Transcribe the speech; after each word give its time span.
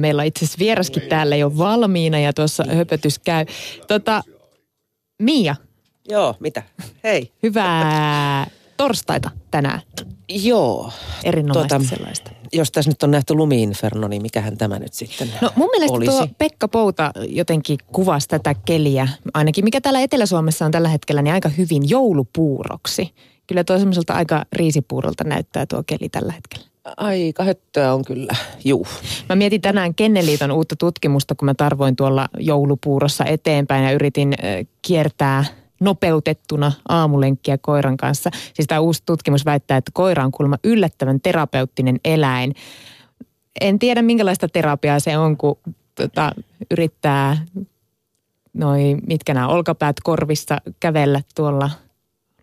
Meillä 0.00 0.20
on 0.20 0.26
itse 0.26 0.44
asiassa 0.44 0.58
vieraskin 0.58 1.02
täällä 1.08 1.36
jo 1.36 1.58
valmiina 1.58 2.18
ja 2.18 2.32
tuossa 2.32 2.64
höpötys 2.74 3.18
käy. 3.18 3.44
Tota, 3.88 4.22
Mia, 5.22 5.56
Joo, 6.08 6.34
mitä? 6.40 6.62
Hei. 7.04 7.32
hyvää 7.42 8.46
torstaita 8.76 9.30
tänään. 9.50 9.80
Joo. 10.28 10.92
Erinomaista 11.24 11.78
Tota, 11.78 11.88
sellaista. 11.88 12.30
Jos 12.52 12.72
tässä 12.72 12.90
nyt 12.90 13.02
on 13.02 13.10
nähty 13.10 13.34
lumiinferno, 13.34 14.08
niin 14.08 14.22
mikähän 14.22 14.58
tämä 14.58 14.78
nyt 14.78 14.92
sitten 14.92 15.32
No 15.40 15.50
mun 15.56 15.68
mielestä 15.70 15.96
olisi? 15.96 16.10
tuo 16.12 16.28
Pekka 16.38 16.68
Pouta 16.68 17.12
jotenkin 17.26 17.78
kuvasi 17.92 18.28
tätä 18.28 18.54
keliä, 18.54 19.08
ainakin 19.34 19.64
mikä 19.64 19.80
täällä 19.80 20.00
Etelä-Suomessa 20.00 20.64
on 20.64 20.70
tällä 20.70 20.88
hetkellä, 20.88 21.22
niin 21.22 21.34
aika 21.34 21.48
hyvin 21.48 21.90
joulupuuroksi. 21.90 23.14
Kyllä 23.46 23.64
tuo 23.64 23.78
semmoiselta 23.78 24.12
aika 24.14 24.44
riisipuurolta 24.52 25.24
näyttää 25.24 25.66
tuo 25.66 25.82
keli 25.86 26.08
tällä 26.08 26.32
hetkellä. 26.32 26.66
Aika 26.96 27.44
höttöä 27.44 27.94
on 27.94 28.04
kyllä, 28.04 28.32
juu. 28.64 28.86
Mä 29.28 29.36
mietin 29.36 29.60
tänään 29.60 29.94
Kenneliiton 29.94 30.50
uutta 30.50 30.76
tutkimusta, 30.76 31.34
kun 31.34 31.46
mä 31.46 31.54
tarvoin 31.54 31.96
tuolla 31.96 32.28
joulupuurossa 32.38 33.24
eteenpäin 33.24 33.84
ja 33.84 33.92
yritin 33.92 34.34
kiertää 34.82 35.44
nopeutettuna 35.80 36.72
aamulenkkiä 36.88 37.58
koiran 37.58 37.96
kanssa. 37.96 38.30
Siis 38.54 38.66
tämä 38.66 38.80
uusi 38.80 39.02
tutkimus 39.06 39.44
väittää, 39.44 39.76
että 39.76 39.90
koira 39.94 40.24
on 40.24 40.32
kuulemma 40.32 40.56
yllättävän 40.64 41.20
terapeuttinen 41.20 42.00
eläin. 42.04 42.54
En 43.60 43.78
tiedä 43.78 44.02
minkälaista 44.02 44.48
terapiaa 44.48 45.00
se 45.00 45.18
on, 45.18 45.36
kun 45.36 45.58
tota, 45.94 46.32
yrittää 46.70 47.46
noi, 48.54 48.96
mitkä 49.06 49.34
nämä 49.34 49.48
olkapäät 49.48 49.96
korvissa 50.02 50.60
kävellä 50.80 51.22
tuolla 51.34 51.70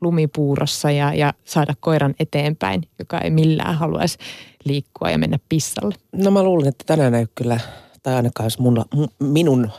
lumipuurossa 0.05 0.91
ja, 0.91 1.13
ja 1.13 1.33
saada 1.45 1.73
koiran 1.79 2.15
eteenpäin, 2.19 2.81
joka 2.99 3.19
ei 3.19 3.29
millään 3.29 3.75
haluaisi 3.75 4.17
liikkua 4.65 5.09
ja 5.09 5.17
mennä 5.17 5.39
pissalle. 5.49 5.95
No 6.11 6.31
mä 6.31 6.43
luulen, 6.43 6.67
että 6.67 6.83
tänään 6.87 7.15
ei 7.15 7.25
kyllä, 7.35 7.59
tai 8.03 8.15
ainakaan 8.15 8.45
jos 8.45 8.59
mulla, 8.59 8.85
m- 8.95 9.25
minun 9.25 9.69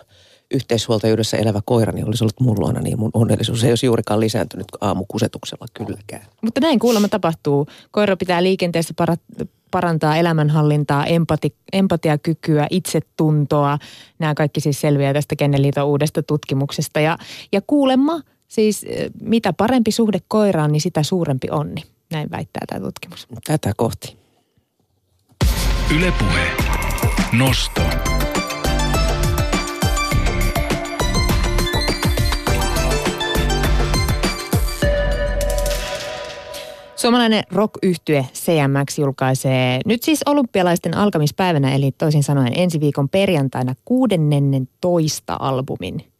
yhteishuoltajuudessa 0.51 1.37
elävä 1.37 1.61
koirani 1.65 2.05
olisi 2.05 2.25
ollut 2.25 2.41
mun 2.41 2.61
luona, 2.61 2.81
niin 2.81 2.99
mun 2.99 3.11
onnellisuus 3.15 3.65
ei 3.65 3.71
olisi 3.71 3.87
juurikaan 3.87 4.21
lisääntynyt 4.21 4.67
aamukusetuksella 4.81 5.67
kylläkään. 5.75 6.27
Mutta 6.43 6.61
näin 6.61 6.79
kuulemma 6.79 7.09
tapahtuu. 7.09 7.67
Koira 7.91 8.17
pitää 8.17 8.43
liikenteessä 8.43 8.95
para- 9.03 9.47
parantaa 9.71 10.17
elämänhallintaa, 10.17 11.05
empati- 11.05 11.57
empatiakykyä, 11.73 12.67
itsetuntoa. 12.71 13.79
Nämä 14.19 14.35
kaikki 14.35 14.61
siis 14.61 14.81
selviää 14.81 15.13
tästä 15.13 15.37
Kenneliiton 15.37 15.87
uudesta 15.87 16.23
tutkimuksesta. 16.23 17.01
Ja, 17.01 17.19
ja 17.53 17.61
kuulemma 17.67 18.21
siis 18.49 18.85
eh, 18.89 19.11
mitä 19.21 19.53
parempi 19.53 19.91
suhde 19.91 20.19
koiraan, 20.29 20.73
niin 20.73 20.81
sitä 20.81 21.03
suurempi 21.03 21.49
onni. 21.51 21.83
Näin 22.13 22.31
väittää 22.31 22.63
tämä 22.67 22.81
tutkimus. 22.81 23.27
Tätä 23.45 23.73
kohti. 23.77 24.17
Ylepuhe. 25.97 26.47
Nosto. 27.33 27.83
Suomalainen 36.97 37.45
rock-yhtye 37.53 38.27
CMX 38.35 38.99
julkaisee 38.99 39.81
nyt 39.87 40.03
siis 40.03 40.21
olympialaisten 40.27 40.97
alkamispäivänä, 40.97 41.75
eli 41.75 41.93
toisin 41.93 42.23
sanoen 42.23 42.53
ensi 42.57 42.81
viikon 42.81 43.09
perjantaina 43.09 43.75
kuudennen 43.85 44.69
toista 44.81 45.37
albumin 45.41 46.16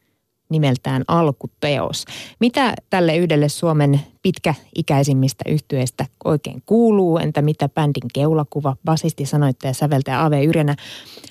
nimeltään 0.49 1.05
Alkuteos. 1.09 2.05
Mitä 2.41 2.75
tälle 2.91 3.17
yhdelle 3.17 3.49
Suomen 3.49 4.01
pitkäikäisimmistä 4.23 5.45
yhtyeistä 5.49 6.07
oikein 6.25 6.63
kuuluu? 6.67 7.19
Entä 7.19 7.43
mitä 7.43 7.69
bändin 7.69 8.11
keulakuva, 8.15 8.77
basisti, 8.85 9.27
sanoittaja, 9.27 9.73
säveltäjä 9.73 10.25
Ave 10.25 10.45
Yrjänä 10.45 10.75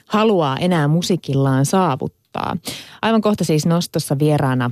haluaa 0.06 0.58
enää 0.58 0.88
musiikillaan 0.88 1.66
saavuttaa? 1.66 2.58
Aivan 3.02 3.22
kohta 3.22 3.44
siis 3.44 3.66
nostossa 3.66 4.20
vieraana 4.20 4.72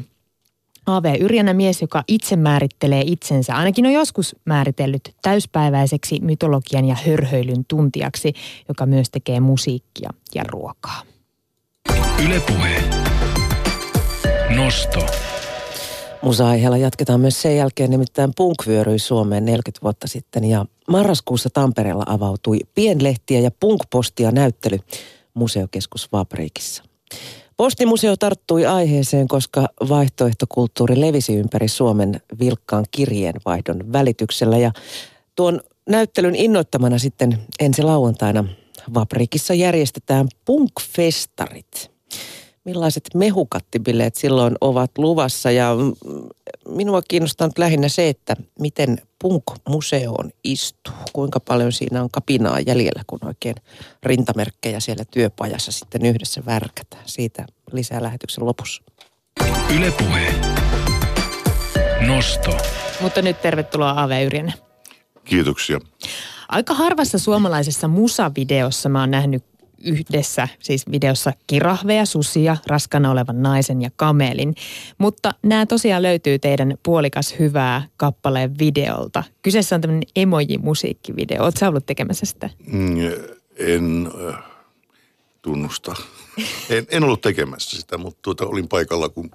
A.V. 0.85 1.15
Yrjänä 1.19 1.53
mies, 1.53 1.81
joka 1.81 2.03
itse 2.07 2.35
määrittelee 2.35 3.03
itsensä, 3.05 3.55
ainakin 3.55 3.85
on 3.85 3.93
joskus 3.93 4.35
määritellyt 4.45 5.15
täyspäiväiseksi 5.21 6.19
mytologian 6.21 6.85
ja 6.85 6.95
hörhöilyn 7.05 7.65
tuntijaksi, 7.67 8.33
joka 8.67 8.85
myös 8.85 9.09
tekee 9.09 9.39
musiikkia 9.39 10.09
ja 10.35 10.43
ruokaa. 10.43 11.01
Ylepuhe. 12.25 13.02
Nosto. 14.55 15.05
Musa-aiheella 16.21 16.77
jatketaan 16.77 17.19
myös 17.19 17.41
sen 17.41 17.57
jälkeen, 17.57 17.89
nimittäin 17.89 18.31
Punk 18.37 18.55
vyöryi 18.67 18.99
Suomeen 18.99 19.45
40 19.45 19.83
vuotta 19.83 20.07
sitten 20.07 20.45
ja 20.45 20.65
marraskuussa 20.89 21.49
Tampereella 21.49 22.03
avautui 22.07 22.59
pienlehtiä 22.75 23.39
ja 23.39 23.51
punkpostia 23.59 24.31
näyttely 24.31 24.79
Museokeskus 25.33 26.11
Vapriikissa. 26.11 26.83
Postimuseo 27.57 28.15
tarttui 28.17 28.65
aiheeseen, 28.65 29.27
koska 29.27 29.67
vaihtoehtokulttuuri 29.89 31.01
levisi 31.01 31.35
ympäri 31.35 31.67
Suomen 31.67 32.21
vilkkaan 32.39 32.85
kirjeenvaihdon 32.91 33.93
välityksellä 33.93 34.57
ja 34.57 34.71
tuon 35.35 35.61
näyttelyn 35.89 36.35
innoittamana 36.35 36.97
sitten 36.97 37.39
ensi 37.59 37.81
lauantaina 37.81 38.45
Vapriikissa 38.93 39.53
järjestetään 39.53 40.27
punkfestarit 40.45 41.92
millaiset 42.65 43.09
mehukattibileet 43.15 44.15
silloin 44.15 44.55
ovat 44.61 44.91
luvassa. 44.97 45.51
Ja 45.51 45.75
mm, 45.75 45.93
minua 46.67 47.01
kiinnostaa 47.07 47.47
nyt 47.47 47.57
lähinnä 47.57 47.87
se, 47.89 48.09
että 48.09 48.35
miten 48.59 48.97
punk-museoon 49.19 50.31
istuu. 50.43 50.93
Kuinka 51.13 51.39
paljon 51.39 51.71
siinä 51.71 52.03
on 52.03 52.09
kapinaa 52.11 52.59
jäljellä, 52.59 53.03
kun 53.07 53.19
oikein 53.25 53.55
rintamerkkejä 54.03 54.79
siellä 54.79 55.03
työpajassa 55.11 55.71
sitten 55.71 56.05
yhdessä 56.05 56.45
värkätään. 56.45 57.03
Siitä 57.05 57.45
lisää 57.71 58.03
lähetyksen 58.03 58.45
lopussa. 58.45 58.83
Ylepuhe. 59.75 60.33
Nosto. 62.07 62.57
Mutta 63.01 63.21
nyt 63.21 63.41
tervetuloa 63.41 64.03
A.V. 64.03 64.25
Yrjänä. 64.25 64.53
Kiitoksia. 65.23 65.79
Aika 66.49 66.73
harvassa 66.73 67.19
suomalaisessa 67.19 67.87
musavideossa 67.87 68.89
mä 68.89 68.99
oon 68.99 69.11
nähnyt 69.11 69.43
yhdessä, 69.83 70.47
siis 70.59 70.91
videossa 70.91 71.33
kirahveja, 71.47 72.05
susia, 72.05 72.57
raskana 72.67 73.11
olevan 73.11 73.41
naisen 73.41 73.81
ja 73.81 73.89
kamelin. 73.95 74.55
Mutta 74.97 75.31
nämä 75.43 75.65
tosiaan 75.65 76.03
löytyy 76.03 76.39
teidän 76.39 76.77
puolikas 76.83 77.35
hyvää 77.39 77.87
kappaleen 77.97 78.59
videolta. 78.59 79.23
Kyseessä 79.41 79.75
on 79.75 79.81
tämmöinen 79.81 80.07
emoji-musiikkivideo. 80.15 81.43
Oletko 81.43 81.59
sä 81.59 81.69
ollut 81.69 81.85
tekemässä 81.85 82.25
sitä? 82.25 82.49
Mm, 82.67 82.95
En 83.57 84.11
äh, 84.29 84.35
tunnusta. 85.41 85.95
En, 86.69 86.85
en 86.89 87.03
ollut 87.03 87.21
tekemässä 87.21 87.79
sitä, 87.81 87.97
mutta 87.97 88.19
tuota, 88.21 88.45
olin 88.45 88.67
paikalla, 88.67 89.09
kun 89.09 89.31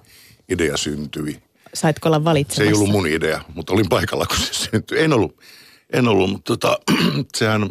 idea 0.49 0.77
syntyi. 0.77 1.39
Saitko 1.73 2.09
olla 2.09 2.19
Se 2.19 2.23
valitsemassa? 2.23 2.63
ei 2.63 2.73
ollut 2.73 2.89
mun 2.89 3.07
idea, 3.07 3.41
mutta 3.55 3.73
olin 3.73 3.89
paikalla, 3.89 4.25
kun 4.25 4.37
se 4.37 4.53
syntyi. 4.53 4.99
En 5.03 5.13
ollut, 5.13 5.37
en 5.93 6.07
ollut 6.07 6.29
mutta 6.31 6.57
tota, 6.57 6.79
sehän 7.37 7.69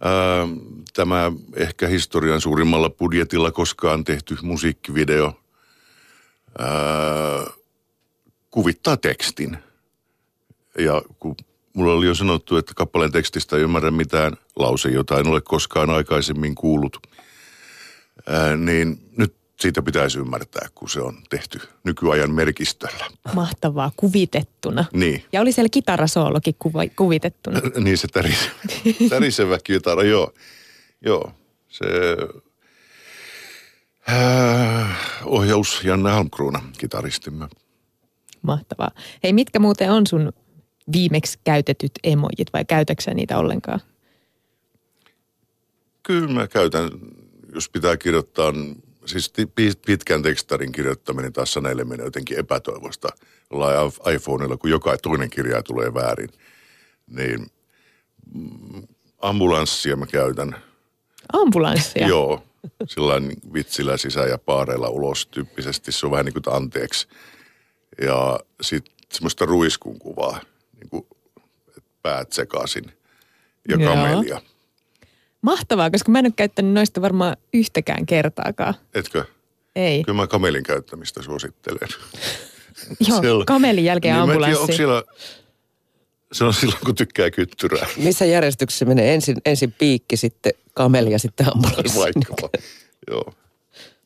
ää, 0.00 0.48
tämä 0.92 1.32
ehkä 1.56 1.86
historian 1.86 2.40
suurimmalla 2.40 2.90
budjetilla 2.90 3.52
koskaan 3.52 4.04
tehty 4.04 4.36
musiikkivideo 4.42 5.40
ää, 6.58 6.66
kuvittaa 8.50 8.96
tekstin. 8.96 9.58
Ja 10.78 11.02
kun 11.18 11.36
mulla 11.72 11.92
oli 11.92 12.06
jo 12.06 12.14
sanottu, 12.14 12.56
että 12.56 12.72
kappaleen 12.76 13.12
tekstistä 13.12 13.56
ei 13.56 13.62
ymmärrä 13.62 13.90
mitään 13.90 14.36
lause, 14.56 14.88
jota 14.88 15.18
en 15.18 15.26
ole 15.26 15.40
koskaan 15.40 15.90
aikaisemmin 15.90 16.54
kuullut, 16.54 17.06
ää, 18.26 18.56
niin 18.56 19.10
nyt 19.16 19.39
siitä 19.60 19.82
pitäisi 19.82 20.18
ymmärtää, 20.18 20.68
kun 20.74 20.90
se 20.90 21.00
on 21.00 21.22
tehty 21.30 21.60
nykyajan 21.84 22.30
merkistöllä. 22.30 23.06
Mahtavaa, 23.34 23.90
kuvitettuna. 23.96 24.84
Niin. 24.92 25.24
Ja 25.32 25.40
oli 25.40 25.52
siellä 25.52 25.68
kitarasoolokin 25.68 26.54
kuva, 26.58 26.80
kuvitettuna. 26.96 27.60
niin 27.84 27.98
se 27.98 28.08
tärisevä, 28.08 28.50
tärisevä 29.10 29.58
kitara, 29.64 30.02
joo. 30.02 30.32
Joo, 31.04 31.32
se 31.68 31.84
äh, 34.10 34.96
ohjaus 35.24 35.84
Janne 35.84 36.10
Halmkruuna, 36.10 36.62
kitaristimme. 36.78 37.48
Mahtavaa. 38.42 38.90
Hei, 39.22 39.32
mitkä 39.32 39.58
muuten 39.58 39.90
on 39.90 40.06
sun 40.06 40.32
viimeksi 40.92 41.38
käytetyt 41.44 41.92
emojit 42.04 42.52
vai 42.52 42.64
käytäksä 42.64 43.14
niitä 43.14 43.38
ollenkaan? 43.38 43.80
Kyllä 46.02 46.28
mä 46.28 46.48
käytän, 46.48 46.90
jos 47.54 47.68
pitää 47.68 47.96
kirjoittaa, 47.96 48.52
siis 49.06 49.32
pitkän 49.86 50.22
tekstarin 50.22 50.72
kirjoittaminen 50.72 51.32
taas 51.32 51.52
saneille 51.52 51.84
menee 51.84 52.04
jotenkin 52.04 52.38
epätoivosta 52.38 53.08
jollain 53.50 53.92
iPhoneilla, 54.14 54.56
kun 54.56 54.70
joka 54.70 54.96
toinen 54.98 55.30
kirja 55.30 55.62
tulee 55.62 55.94
väärin. 55.94 56.28
Niin 57.06 57.50
mm, 58.34 58.82
ambulanssia 59.20 59.96
mä 59.96 60.06
käytän. 60.06 60.56
Ambulanssia. 61.32 62.08
Joo, 62.08 62.42
sillain 62.88 63.36
vitsillä 63.52 63.96
sisään 63.96 64.28
ja 64.28 64.38
paareilla 64.38 64.88
ulos 64.88 65.26
tyyppisesti. 65.26 65.92
Se 65.92 66.06
on 66.06 66.12
vähän 66.12 66.24
niin 66.24 66.42
kuin 66.42 66.54
anteeksi. 66.54 67.08
Ja 68.00 68.40
sitten 68.60 68.94
semmoista 69.12 69.46
ruiskun 69.46 69.98
kuvaa, 69.98 70.40
niin 70.80 70.90
kuin 70.90 71.06
päät 72.02 72.32
sekaisin 72.32 72.84
ja 73.68 73.76
Joo. 73.76 73.94
kamelia. 73.94 74.40
Mahtavaa, 75.42 75.90
koska 75.90 76.10
mä 76.12 76.18
en 76.18 76.26
ole 76.26 76.32
käyttänyt 76.36 76.72
noista 76.72 77.02
varmaan 77.02 77.36
yhtäkään 77.54 78.06
kertaakaan. 78.06 78.74
Etkö? 78.94 79.24
Ei. 79.76 80.02
Kyllä 80.04 80.16
mä 80.16 80.26
kamelin 80.26 80.62
käyttämistä 80.62 81.22
suosittelen. 81.22 81.88
Joo, 83.08 83.20
Siellä- 83.20 83.44
kamelin 83.44 83.84
jälkeen 83.84 84.14
Niin, 84.16 84.26
mä 84.26 84.32
en 84.32 84.38
tiedä, 84.38 84.46
ambulanssi. 84.46 84.62
onko 84.62 84.76
siellä... 84.76 85.02
Se 86.32 86.44
on 86.44 86.54
silloin, 86.54 86.78
kun 86.84 86.94
tykkää 86.94 87.30
kyttyrää. 87.30 87.86
Missä 87.96 88.24
järjestyksessä 88.24 88.84
menee 88.84 89.14
ensin, 89.14 89.36
ensin 89.44 89.72
piikki, 89.72 90.16
sitten 90.16 90.52
kameli 90.74 91.12
ja 91.12 91.18
sitten 91.18 91.46
ambulanssi? 91.54 91.98
Vaikkapa. 91.98 92.48
Joo. 93.10 93.24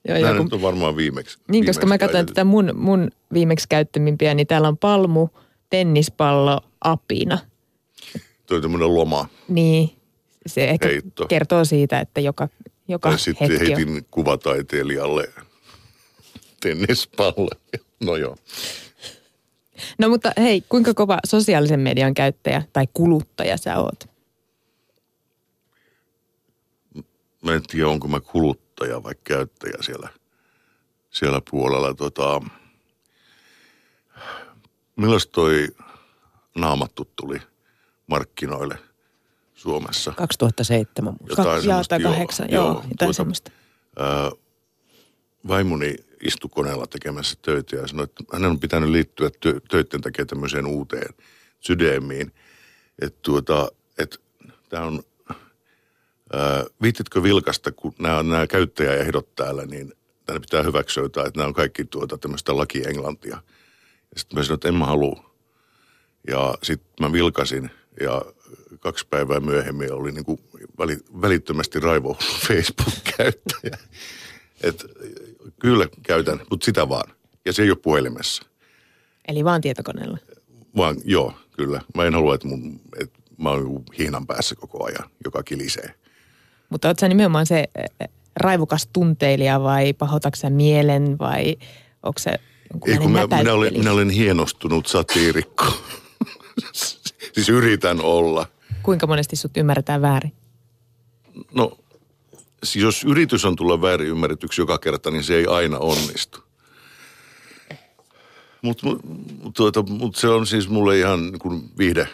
Joo, 0.08 0.18
Nämä 0.18 0.18
joo, 0.28 0.34
kun- 0.36 0.46
nyt 0.46 0.52
on 0.52 0.62
varmaan 0.62 0.96
viimeksi. 0.96 1.38
Niin, 1.48 1.66
koska 1.66 1.86
mä 1.86 1.90
viimeksi 1.90 2.12
käytetyt. 2.12 2.34
tätä 2.34 2.44
mun, 2.44 2.70
mun 2.74 3.10
viimeksi 3.32 3.68
käyttämimpiä, 3.68 4.34
niin 4.34 4.46
täällä 4.46 4.68
on 4.68 4.78
palmu, 4.78 5.28
tennispallo, 5.70 6.60
apina. 6.80 7.38
Toi 8.46 8.60
tämmöinen 8.60 8.94
loma. 8.94 9.28
Niin, 9.48 9.90
se 10.46 10.64
ehkä 10.64 10.88
Heitto. 10.88 11.26
kertoo 11.26 11.64
siitä, 11.64 12.00
että 12.00 12.20
joka, 12.20 12.48
joka 12.88 13.08
Tai 13.08 13.18
sitten 13.18 13.50
hetki 13.50 13.72
on. 13.72 13.76
heitin 13.78 14.06
kuvataiteilijalle 14.10 15.32
tennispalle. 16.60 17.56
No 18.00 18.16
joo. 18.16 18.36
No 19.98 20.08
mutta 20.08 20.32
hei, 20.38 20.62
kuinka 20.68 20.94
kova 20.94 21.18
sosiaalisen 21.26 21.80
median 21.80 22.14
käyttäjä 22.14 22.62
tai 22.72 22.84
kuluttaja 22.94 23.56
sä 23.56 23.78
oot? 23.78 24.04
Mä 27.42 27.52
en 27.54 27.62
tiedä, 27.62 27.88
onko 27.88 28.08
mä 28.08 28.20
kuluttaja 28.20 29.02
vai 29.02 29.14
käyttäjä 29.24 29.76
siellä, 29.80 30.08
siellä 31.10 31.40
puolella. 31.50 31.94
Tota, 31.94 32.40
milloin 34.96 35.20
toi 35.32 35.68
naamattu 36.56 37.12
tuli 37.16 37.38
markkinoille 38.06 38.78
Suomessa? 39.64 40.12
2007 40.16 41.14
musta. 41.20 41.42
Ka- 41.42 41.48
jaa, 41.50 41.60
semmoista, 41.60 41.94
tai 41.94 42.02
kahdeksan, 42.02 42.50
joo, 42.50 42.84
jotain 42.90 43.14
semmoista. 43.14 43.50
Ää, 43.98 44.30
vaimoni 45.48 45.94
istui 46.22 46.50
koneella 46.54 46.86
tekemässä 46.86 47.38
töitä 47.42 47.76
ja 47.76 47.86
sanoi, 47.88 48.04
että 48.04 48.24
hänen 48.32 48.50
on 48.50 48.60
pitänyt 48.60 48.90
liittyä 48.90 49.28
tö- 49.28 49.60
töiden 49.70 50.00
takia 50.00 50.26
tämmöiseen 50.26 50.66
uuteen 50.66 51.14
sydämiin. 51.60 52.32
Että 53.02 53.18
tuota, 53.22 53.68
että 53.98 54.16
tämä 54.68 54.84
on, 54.84 55.02
ää, 56.32 56.64
viititkö 56.82 57.22
vilkasta, 57.22 57.72
kun 57.72 57.94
nämä, 57.98 58.22
nämä 58.22 58.46
käyttäjäehdot 58.46 59.34
täällä, 59.34 59.66
niin 59.66 59.92
tänne 60.26 60.40
pitää 60.40 60.62
hyväksyä 60.62 61.02
jotain, 61.02 61.26
että 61.26 61.38
nämä 61.38 61.48
on 61.48 61.54
kaikki 61.54 61.84
tuota 61.84 62.18
tämmöistä 62.18 62.56
lakienglantia. 62.56 63.36
Ja 64.14 64.20
sitten 64.20 64.38
mä 64.38 64.42
sanoin, 64.42 64.56
että 64.56 64.68
en 64.68 64.74
mä 64.74 64.86
halua. 64.86 65.34
Ja 66.28 66.54
sitten 66.62 66.92
mä 67.00 67.12
vilkasin 67.12 67.70
ja 68.00 68.22
kaksi 68.80 69.06
päivää 69.10 69.40
myöhemmin 69.40 69.92
oli 69.92 70.12
niin 70.12 70.24
kuin 70.24 70.40
väli, 70.78 70.98
välittömästi 71.22 71.80
raivo 71.80 72.14
Facebook-käyttäjä. 72.48 73.78
Et, 74.62 74.84
kyllä 75.60 75.88
käytän, 76.02 76.40
mutta 76.50 76.64
sitä 76.64 76.88
vaan. 76.88 77.14
Ja 77.44 77.52
se 77.52 77.62
ei 77.62 77.70
ole 77.70 77.78
puhelimessa. 77.82 78.42
Eli 79.28 79.44
vaan 79.44 79.60
tietokoneella. 79.60 80.18
Vaan 80.76 80.96
joo, 81.04 81.34
kyllä. 81.56 81.80
Mä 81.94 82.04
en 82.04 82.14
halua, 82.14 82.34
että, 82.34 82.48
mun, 82.48 82.80
että 83.00 83.18
mä 83.38 83.50
oon 83.50 83.60
joku 83.60 83.84
hihnan 83.98 84.26
päässä 84.26 84.54
koko 84.54 84.84
ajan, 84.84 85.10
joka 85.24 85.42
kilisee. 85.42 85.94
Mutta 86.68 86.88
oot 86.88 86.98
sä 86.98 87.08
nimenomaan 87.08 87.46
se 87.46 87.64
äh, 87.78 88.08
raivokas 88.36 88.88
tunteilija 88.92 89.62
vai 89.62 89.92
pahoitatko 89.92 90.36
sä 90.36 90.50
mielen 90.50 91.18
vai 91.18 91.56
onko 92.02 92.18
se 92.18 92.30
Ei 92.86 92.98
kun 92.98 93.10
mä, 93.10 93.26
minä, 93.26 93.52
olen, 93.52 93.72
minä 93.72 93.92
olen 93.92 94.10
hienostunut 94.10 94.86
satiirikko. 94.86 95.64
siis 97.34 97.48
yritän 97.48 98.00
olla. 98.00 98.46
Kuinka 98.82 99.06
monesti 99.06 99.36
sut 99.36 99.56
ymmärretään 99.56 100.02
väärin? 100.02 100.32
No, 101.54 101.78
siis 102.64 102.84
jos 102.84 103.04
yritys 103.04 103.44
on 103.44 103.56
tulla 103.56 103.82
väärin 103.82 104.08
ymmärretyksi 104.08 104.60
joka 104.60 104.78
kerta, 104.78 105.10
niin 105.10 105.24
se 105.24 105.36
ei 105.36 105.46
aina 105.46 105.78
onnistu. 105.78 106.44
Mutta 108.62 108.86
mut, 108.86 109.00
tuota, 109.56 109.82
mut 109.82 110.16
se 110.16 110.28
on 110.28 110.46
siis 110.46 110.68
mulle 110.68 110.98
ihan 110.98 111.26
niin 111.26 111.38
kuin 111.38 111.70
viihde, 111.78 112.08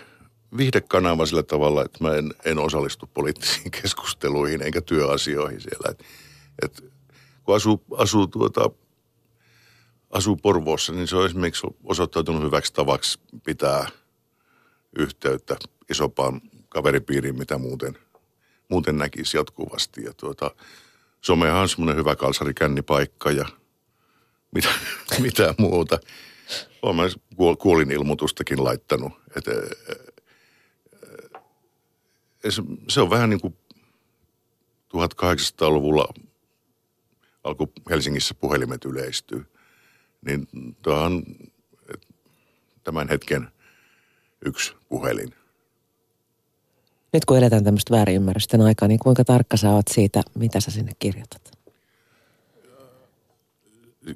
viihdekanava 0.57 1.27
sillä 1.27 1.43
tavalla, 1.43 1.85
että 1.85 2.05
mä 2.05 2.15
en, 2.15 2.35
en 2.45 2.59
osallistu 2.59 3.11
poliittisiin 3.15 3.71
keskusteluihin 3.83 4.63
eikä 4.63 4.81
työasioihin 4.81 5.61
siellä. 5.61 5.91
Et, 5.91 6.05
et, 6.63 6.85
kun 7.43 7.57
asuu, 7.57 7.83
asuu, 7.97 8.27
tuota, 8.27 8.71
asuu 10.11 10.37
Porvoossa, 10.37 10.93
niin 10.93 11.09
se 11.09 11.17
on 11.17 11.27
esimerkiksi 11.27 11.67
osoittautunut 11.85 12.43
hyväksi 12.43 12.73
tavaksi 12.73 13.21
pitää 13.45 13.87
yhteyttä 14.99 15.57
isompaan 15.91 16.41
kaveripiiriin, 16.69 17.39
mitä 17.39 17.59
muuten, 17.59 17.99
muuten 18.69 18.99
näkisi 18.99 19.37
jatkuvasti. 19.37 20.05
Ja 20.05 20.15
tuota, 20.15 20.51
somehan 21.21 21.61
on 21.61 21.69
semmoinen 21.69 21.97
hyvä 21.97 22.17
kalsarikännipaikka 22.17 23.31
ja 23.31 23.47
mitä, 24.55 24.69
mitä 25.19 25.55
muuta. 25.59 25.99
Olen 26.83 26.97
mä 26.97 27.03
kuol- 27.35 27.57
kuolinilmoitustakin 27.57 28.65
laittanut. 28.65 29.13
Et, 29.37 29.49
ä, 29.49 29.53
ä, 32.47 32.51
se- 32.51 32.63
se 32.89 33.01
on 33.01 33.11
vähän 33.11 33.31
niin 33.31 33.41
kuin 33.41 33.57
1800-luvulla 34.97 36.15
alkoi 37.45 37.67
Helsingissä 37.91 38.35
puhelimet 38.35 38.85
yleistyä. 38.85 39.41
Niin 40.27 40.49
on 40.87 41.23
tämän 42.85 43.09
hetken 43.09 43.49
yksi 44.47 44.73
puhelin. 44.89 45.35
Nyt 47.13 47.25
kun 47.25 47.39
eletään 47.39 47.65
tämmöistä 47.65 47.95
väärinymmärrysten 47.97 48.61
aikaa, 48.61 48.89
niin 48.89 48.99
kuinka 48.99 49.25
tarkka 49.25 49.57
sä 49.57 49.71
oot 49.71 49.89
siitä, 49.91 50.23
mitä 50.35 50.61
sä 50.61 50.71
sinne 50.71 50.93
kirjoitat? 50.99 51.59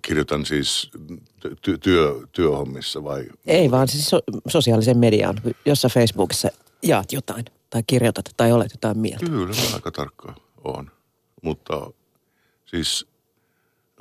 Kirjoitan 0.02 0.46
siis 0.46 0.90
ty- 1.46 1.78
työ, 1.80 2.14
työhommissa 2.32 3.04
vai? 3.04 3.26
Ei 3.46 3.70
vaan 3.70 3.88
siis 3.88 4.10
so- 4.10 4.22
sosiaalisen 4.48 4.98
mediaan, 4.98 5.40
jossa 5.66 5.88
Facebookissa 5.88 6.48
jaat 6.82 7.12
jotain 7.12 7.44
tai 7.70 7.82
kirjoitat 7.86 8.24
tai 8.36 8.52
olet 8.52 8.70
jotain 8.72 8.98
mieltä. 8.98 9.26
Kyllä 9.26 9.46
mä 9.46 9.74
aika 9.74 9.90
tarkka 9.90 10.34
on. 10.64 10.90
Mutta 11.42 11.90
siis 12.66 13.06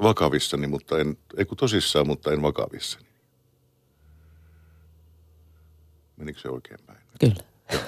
vakavissani, 0.01 0.67
mutta 0.67 0.99
en, 0.99 1.17
ei 1.37 1.45
kun 1.45 1.57
tosissaan, 1.57 2.07
mutta 2.07 2.31
en 2.31 2.41
vakavissani. 2.41 3.12
Menikö 6.23 6.39
se 6.39 6.49
oikein 6.49 6.79
päin? 6.85 6.99
Kyllä. 7.19 7.35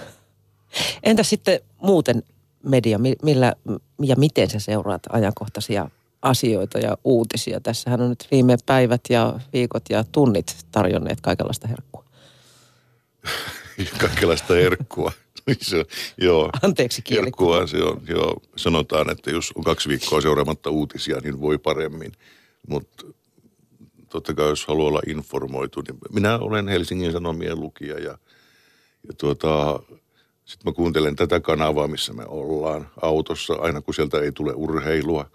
Entä 1.04 1.24
sitten 1.24 1.60
muuten 1.82 2.24
media, 2.64 2.98
mi- 3.00 3.16
millä 3.24 3.54
ja 4.02 4.16
miten 4.16 4.50
sä 4.50 4.60
seuraat 4.60 5.02
ajankohtaisia 5.10 5.90
asioita 6.22 6.80
ja 6.80 6.98
uutisia? 7.04 7.60
Tässähän 7.60 8.02
on 8.02 8.10
nyt 8.10 8.28
viime 8.32 8.58
päivät 8.66 9.02
ja 9.10 9.40
viikot 9.54 9.84
ja 9.90 10.04
tunnit 10.12 10.66
tarjonneet 10.72 11.22
kaikenlaista 11.22 11.68
herkkua. 11.68 12.06
Kaikenlaista 14.02 14.54
herkkua. 14.54 15.12
se, 15.62 15.86
joo. 16.18 16.50
Anteeksi 16.62 17.02
kielikuva. 17.02 17.58
Herkkua 17.58 17.80
se 17.80 17.84
on, 17.84 18.02
joo. 18.08 18.42
Sanotaan, 18.56 19.10
että 19.10 19.32
jos 19.32 19.52
on 19.56 19.64
kaksi 19.64 19.90
viikkoa 19.90 20.22
seuraamatta 20.22 20.70
uutisia, 20.70 21.20
niin 21.20 21.42
voi 21.42 21.58
paremmin. 21.58 22.12
Mutta 22.68 23.06
totta 24.16 24.34
kai 24.34 24.50
jos 24.50 24.68
haluaa 24.68 24.88
olla 24.88 25.02
informoitu, 25.08 25.82
niin 25.82 25.98
minä 26.14 26.38
olen 26.38 26.68
Helsingin 26.68 27.12
Sanomien 27.12 27.60
lukija 27.60 28.00
ja, 28.00 28.18
ja 29.08 29.14
tuota, 29.18 29.80
sitten 30.46 30.72
mä 30.72 30.76
kuuntelen 30.76 31.16
tätä 31.16 31.40
kanavaa, 31.40 31.88
missä 31.88 32.14
me 32.14 32.26
ollaan 32.28 32.90
autossa, 33.02 33.54
aina 33.54 33.82
kun 33.82 33.94
sieltä 33.94 34.20
ei 34.20 34.32
tule 34.32 34.54
urheilua. 34.56 35.30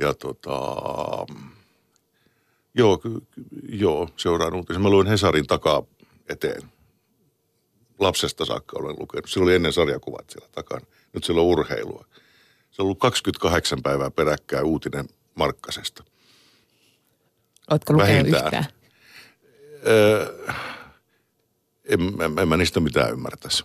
Ja 0.00 0.14
tota, 0.14 0.56
joo, 2.74 3.00
joo, 3.68 4.08
seuraan 4.16 4.54
uutisia. 4.54 4.82
Mä 4.82 4.90
luen 4.90 5.06
Hesarin 5.06 5.46
takaa 5.46 5.82
eteen. 6.28 6.62
Lapsesta 7.98 8.44
saakka 8.44 8.78
olen 8.78 8.96
lukenut. 8.98 9.30
Siellä 9.30 9.44
oli 9.44 9.54
ennen 9.54 9.72
sarjakuvat 9.72 10.30
siellä 10.30 10.48
takana. 10.52 10.86
Nyt 11.12 11.24
siellä 11.24 11.42
on 11.42 11.48
urheilua. 11.48 12.04
Se 12.70 12.82
on 12.82 12.84
ollut 12.84 12.98
28 12.98 13.82
päivää 13.82 14.10
peräkkäin 14.10 14.64
uutinen 14.64 15.08
Markkasesta. 15.34 16.04
Ootko 17.70 17.92
lukenut 17.92 18.12
Vähintään. 18.12 18.44
yhtään? 18.44 18.64
Öö, 19.86 20.36
en, 21.84 22.00
en, 22.00 22.38
en 22.38 22.48
mä 22.48 22.56
niistä 22.56 22.80
mitään 22.80 23.10
ymmärtäisi. 23.12 23.64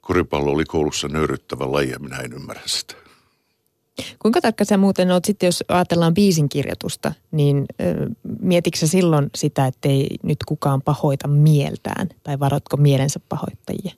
Koripallo 0.00 0.50
oli 0.50 0.64
koulussa 0.64 1.08
nöyryttävä 1.08 1.72
laji 1.72 1.90
ja 1.90 1.98
minä 1.98 2.16
en 2.16 2.32
ymmärrä 2.32 2.62
sitä. 2.66 2.94
Kuinka 4.18 4.40
tarkka 4.40 4.64
sä 4.64 4.76
muuten 4.76 5.10
oot 5.10 5.24
sitten, 5.24 5.46
jos 5.46 5.64
ajatellaan 5.68 6.14
biisin 6.14 6.48
kirjoitusta, 6.48 7.12
niin 7.30 7.66
mietitkö 8.40 8.86
silloin 8.86 9.30
sitä, 9.34 9.66
ettei 9.66 10.06
nyt 10.22 10.38
kukaan 10.46 10.82
pahoita 10.82 11.28
mieltään? 11.28 12.08
Tai 12.22 12.38
varotko 12.38 12.76
mielensä 12.76 13.20
pahoittajia? 13.28 13.92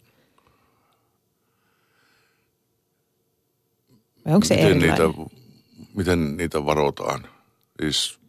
Vai 4.26 4.34
onko 4.34 4.46
se 4.46 4.54
miten, 4.54 4.70
erilainen? 4.70 5.10
niitä, 5.10 5.30
miten 5.94 6.36
niitä 6.36 6.64
varotaan? 6.66 7.26
Siis, 7.82 8.19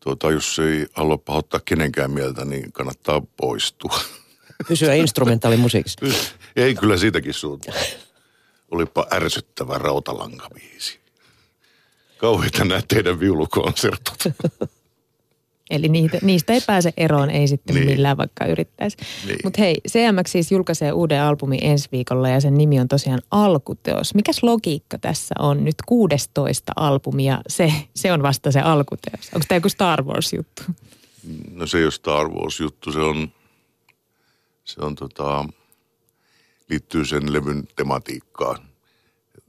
tuota, 0.00 0.30
jos 0.30 0.58
ei 0.58 0.86
halua 0.92 1.18
pahoittaa 1.18 1.60
kenenkään 1.64 2.10
mieltä, 2.10 2.44
niin 2.44 2.72
kannattaa 2.72 3.22
poistua. 3.36 4.00
Pysyä 4.68 4.94
instrumentaalimusiikissa. 4.94 6.00
Ei 6.56 6.74
kyllä 6.74 6.96
siitäkin 6.96 7.34
suuntaan. 7.34 7.78
Olipa 8.70 9.06
ärsyttävä 9.12 9.78
rautalankaviisi. 9.78 11.00
Kauheita 12.16 12.64
nämä 12.64 12.80
teidän 12.88 13.20
viulukonsertot. 13.20 14.24
Eli 15.70 15.88
niitä, 15.88 16.18
niistä 16.22 16.52
ei 16.52 16.60
pääse 16.66 16.92
eroon, 16.96 17.30
ei 17.30 17.48
sitten 17.48 17.74
Niin. 17.76 17.86
millään 17.86 18.16
vaikka 18.16 18.46
yrittäisi. 18.46 18.96
Niin. 19.26 19.38
Mutta 19.44 19.62
hei, 19.62 19.74
CMX 19.88 20.32
siis 20.32 20.52
julkaisee 20.52 20.92
uuden 20.92 21.22
albumin 21.22 21.58
ensi 21.62 21.88
viikolla 21.92 22.28
ja 22.28 22.40
sen 22.40 22.54
nimi 22.54 22.80
on 22.80 22.88
tosiaan 22.88 23.20
Alkuteos. 23.30 24.14
Mikäs 24.14 24.42
logiikka 24.42 24.98
tässä 24.98 25.34
on 25.38 25.64
nyt 25.64 25.76
16 25.86 26.72
albumia? 26.76 27.40
Se, 27.48 27.72
se 27.96 28.12
on 28.12 28.22
vasta 28.22 28.52
se 28.52 28.60
alkuteos. 28.60 29.30
Onko 29.34 29.44
tämä 29.48 29.56
joku 29.56 29.68
Star 29.68 30.02
Wars-juttu? 30.02 30.62
No 31.52 31.66
se 31.66 31.78
ei 31.78 31.84
ole 31.84 31.90
Star 31.90 32.28
Wars-juttu, 32.28 32.92
se 32.92 33.00
on, 33.00 33.28
se 34.64 34.80
on 34.80 34.94
tota, 34.94 35.44
liittyy 36.70 37.04
sen 37.04 37.32
levyn 37.32 37.68
tematiikkaan. 37.76 38.58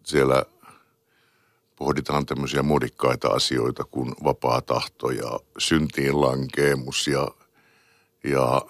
Siellä 0.04 0.44
pohditaan 1.80 2.26
tämmöisiä 2.26 2.64
muodikkaita 2.64 3.28
asioita 3.28 3.84
kuin 3.84 4.14
vapaa 4.24 4.62
tahto 4.62 5.10
ja 5.10 5.40
syntiin 5.58 6.22
lankeemus 6.22 7.08
ja, 7.08 7.28
ja 8.24 8.62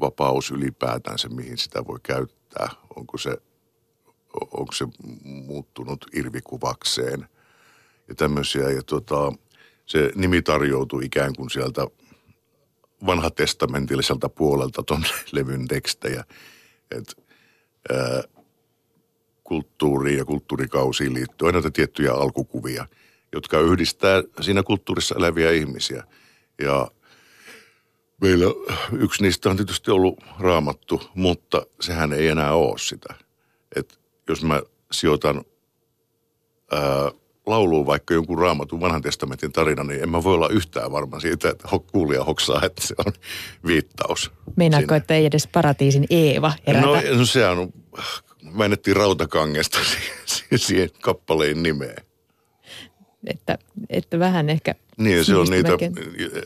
vapaus 0.00 0.50
ylipäätänsä, 0.50 1.28
mihin 1.28 1.58
sitä 1.58 1.86
voi 1.86 1.98
käyttää. 2.02 2.68
Onko 2.96 3.18
se, 3.18 3.36
onko 4.34 4.72
se 4.72 4.86
muuttunut 5.24 6.06
irvikuvakseen 6.12 7.28
ja 8.08 8.14
tämmöisiä. 8.14 8.70
Ja 8.70 8.82
tota, 8.82 9.32
se 9.86 10.12
nimi 10.14 10.42
tarjoutui 10.42 11.04
ikään 11.04 11.36
kuin 11.36 11.50
sieltä 11.50 11.86
vanhatestamentilliselta 13.06 14.28
puolelta 14.28 14.82
ton 14.82 15.04
levyn 15.32 15.68
tekstejä. 15.68 16.24
Et, 16.90 17.16
ää, 17.92 18.39
kulttuuriin 19.50 20.18
ja 20.18 20.24
kulttuurikausiin 20.24 21.14
liittyy 21.14 21.46
aina 21.46 21.56
näitä 21.56 21.70
tiettyjä 21.70 22.12
alkukuvia, 22.12 22.86
jotka 23.32 23.60
yhdistää 23.60 24.22
siinä 24.40 24.62
kulttuurissa 24.62 25.14
eläviä 25.18 25.50
ihmisiä. 25.50 26.04
Ja 26.62 26.90
meillä 28.20 28.46
yksi 28.98 29.22
niistä 29.22 29.50
on 29.50 29.56
tietysti 29.56 29.90
ollut 29.90 30.18
raamattu, 30.38 31.02
mutta 31.14 31.66
sehän 31.80 32.12
ei 32.12 32.28
enää 32.28 32.54
ole 32.54 32.78
sitä. 32.78 33.14
Et 33.76 34.00
jos 34.28 34.44
mä 34.44 34.62
sijoitan 34.92 35.44
ää, 36.72 36.80
lauluun 37.46 37.86
vaikka 37.86 38.14
jonkun 38.14 38.38
raamatun 38.38 38.80
vanhan 38.80 39.02
testamentin 39.02 39.52
tarina, 39.52 39.84
niin 39.84 40.02
en 40.02 40.10
mä 40.10 40.24
voi 40.24 40.34
olla 40.34 40.48
yhtään 40.48 40.92
varma 40.92 41.20
siitä, 41.20 41.50
että 41.50 41.68
kuulija 41.92 42.24
hoksaa, 42.24 42.60
että 42.64 42.86
se 42.86 42.94
on 43.06 43.12
viittaus. 43.66 44.32
Meinaatko, 44.56 44.88
sinne. 44.88 44.96
että 44.96 45.14
ei 45.14 45.26
edes 45.26 45.46
paratiisin 45.46 46.06
Eeva 46.10 46.52
herätä? 46.66 46.86
No, 46.86 47.18
no 47.18 47.24
sehän 47.24 47.58
on, 47.58 47.72
väännettiin 48.58 48.96
rautakangesta 48.96 49.78
siihen, 49.90 50.58
siihen 50.58 50.90
kappaleen 51.00 51.62
nimeen. 51.62 51.96
että, 53.26 53.58
että 53.90 54.18
vähän 54.18 54.50
ehkä 54.50 54.74
Niin, 54.96 55.24
se 55.24 55.36
on 55.36 55.46
niitä, 55.50 55.72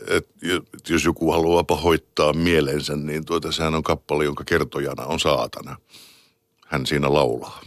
että 0.07 0.93
jos 0.93 1.05
joku 1.05 1.31
haluaa 1.31 1.63
pahoittaa 1.63 2.33
mielensä, 2.33 2.95
niin 2.95 3.25
tuota, 3.25 3.51
sehän 3.51 3.75
on 3.75 3.83
kappale, 3.83 4.25
jonka 4.25 4.43
kertojana 4.43 5.05
on 5.05 5.19
saatana. 5.19 5.77
Hän 6.67 6.85
siinä 6.85 7.13
laulaa. 7.13 7.61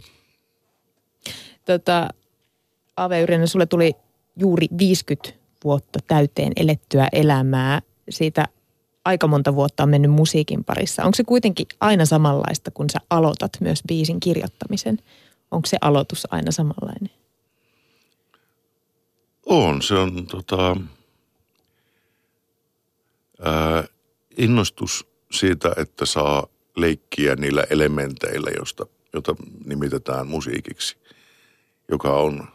Tota, 1.65 2.09
Ave 2.97 3.21
Yrjänä, 3.21 3.47
sulle 3.47 3.65
tuli 3.65 3.93
juuri 4.37 4.67
50 4.77 5.39
vuotta 5.63 5.99
täyteen 6.07 6.51
elettyä 6.55 7.07
elämää. 7.11 7.81
Siitä 8.09 8.45
aika 9.09 9.27
monta 9.27 9.55
vuotta 9.55 9.83
on 9.83 9.89
mennyt 9.89 10.11
musiikin 10.11 10.63
parissa. 10.63 11.03
Onko 11.03 11.15
se 11.15 11.23
kuitenkin 11.23 11.67
aina 11.79 12.05
samanlaista, 12.05 12.71
kun 12.71 12.89
sä 12.89 12.99
aloitat 13.09 13.51
myös 13.59 13.79
biisin 13.87 14.19
kirjoittamisen? 14.19 14.97
Onko 15.51 15.65
se 15.65 15.77
aloitus 15.81 16.27
aina 16.31 16.51
samanlainen? 16.51 17.11
On, 19.45 19.81
se 19.81 19.93
on 19.93 20.27
tota, 20.27 20.77
ää, 23.41 23.83
innostus 24.37 25.07
siitä, 25.31 25.73
että 25.77 26.05
saa 26.05 26.47
leikkiä 26.75 27.35
niillä 27.35 27.63
elementeillä, 27.69 28.49
josta, 28.57 28.85
jota 29.13 29.35
nimitetään 29.65 30.27
musiikiksi, 30.27 30.97
joka 31.91 32.13
on 32.13 32.47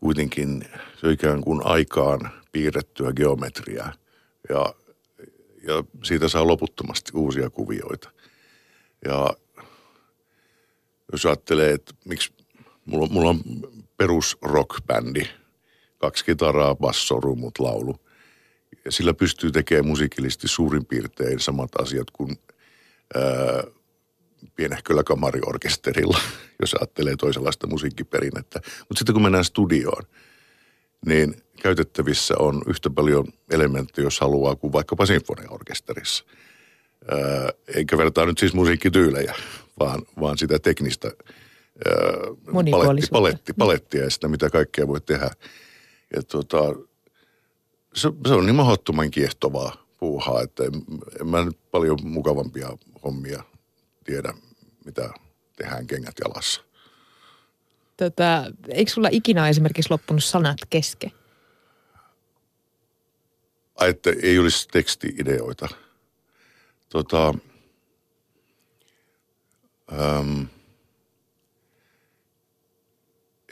kuitenkin 0.00 0.64
se 1.00 1.12
ikään 1.12 1.40
kuin 1.40 1.66
aikaan 1.66 2.30
piirrettyä 2.52 3.12
geometriaa 3.12 3.92
ja, 4.48 4.74
ja 5.66 5.84
siitä 6.04 6.28
saa 6.28 6.46
loputtomasti 6.46 7.12
uusia 7.14 7.50
kuvioita. 7.50 8.10
Ja 9.04 9.30
jos 11.12 11.26
ajattelee, 11.26 11.72
että 11.72 11.94
miksi 12.04 12.32
mulla, 12.84 13.04
on- 13.04 13.12
mulla 13.12 13.30
on 13.30 13.40
perus 13.96 14.38
rockbändi, 14.42 15.22
kaksi 15.98 16.24
kitaraa, 16.24 16.74
basso, 16.74 17.20
rummut, 17.20 17.58
laulu. 17.58 17.96
Ja 18.84 18.92
sillä 18.92 19.14
pystyy 19.14 19.50
tekemään 19.50 19.86
musiikillisesti 19.86 20.48
suurin 20.48 20.86
piirtein 20.86 21.40
samat 21.40 21.70
asiat 21.80 22.10
kuin 22.10 22.38
ää, 23.14 23.64
pienehköllä 24.56 25.02
kamariorkesterilla, 25.04 26.18
jos 26.60 26.74
ajattelee 26.74 27.16
toisenlaista 27.16 27.66
musiikkiperinnettä. 27.66 28.60
Mutta 28.78 28.98
sitten 28.98 29.12
kun 29.12 29.22
mennään 29.22 29.44
studioon, 29.44 30.02
niin 31.06 31.42
käytettävissä 31.62 32.34
on 32.38 32.62
yhtä 32.66 32.90
paljon 32.90 33.26
elementtejä, 33.50 34.06
jos 34.06 34.20
haluaa, 34.20 34.56
kuin 34.56 34.72
vaikkapa 34.72 35.06
sinfoniaorkesterissa. 35.06 36.24
Ää, 37.10 37.50
eikä 37.74 37.98
vertaa 37.98 38.26
nyt 38.26 38.38
siis 38.38 38.54
musiikkityylejä, 38.54 39.34
vaan, 39.80 40.02
vaan 40.20 40.38
sitä 40.38 40.58
teknistä 40.58 41.08
ää, 41.08 41.94
paletti, 42.70 43.06
paletti, 43.10 43.52
palettia 43.52 44.04
ja 44.04 44.10
sitä, 44.10 44.28
mitä 44.28 44.50
kaikkea 44.50 44.88
voi 44.88 45.00
tehdä. 45.00 45.30
Ja 46.16 46.22
tota, 46.22 46.58
se, 47.94 48.08
se 48.28 48.34
on 48.34 48.46
niin 48.46 48.56
mahdottoman 48.56 49.10
kiehtovaa 49.10 49.86
puuhaa, 49.98 50.42
että 50.42 50.64
en, 50.64 50.72
en 51.20 51.26
mä 51.26 51.44
nyt 51.44 51.58
paljon 51.70 51.98
mukavampia 52.02 52.78
hommia 53.04 53.42
tiedä, 54.04 54.34
mitä 54.84 55.10
tehdään 55.56 55.86
kengät 55.86 56.14
jalassa. 56.24 56.65
Tota, 57.96 58.44
eikö 58.68 58.90
sulla 58.90 59.08
ikinä 59.12 59.48
esimerkiksi 59.48 59.90
loppunut 59.90 60.24
sanat 60.24 60.58
kesken? 60.70 61.12
Ai, 63.76 63.88
että 63.90 64.10
ei 64.22 64.38
olisi 64.38 64.68
tekstiideoita. 64.68 65.68
Tota, 66.88 67.34
äm, 69.92 70.46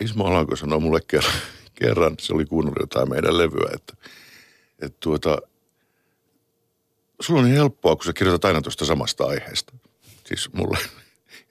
Ismo 0.01 0.27
Alanko 0.27 0.57
sanoi 0.57 0.81
mulle 0.81 1.01
kerran, 1.07 1.33
kerran, 1.81 2.15
se 2.21 2.35
oli 2.35 2.45
kuunnellut 2.45 2.81
jotain 2.81 3.11
meidän 3.11 3.39
levyä, 3.39 3.71
että, 3.75 3.97
että 4.83 4.97
tuota, 5.01 5.39
sulla 7.21 7.41
on 7.41 7.47
niin 7.47 7.57
helppoa, 7.57 7.97
kun 7.97 8.05
sä 8.05 8.13
kirjoitat 8.13 8.45
aina 8.45 8.63
tuosta 8.63 8.85
samasta 8.85 9.25
aiheesta. 9.25 9.73
Siis 10.27 10.53
mulle. 10.53 10.79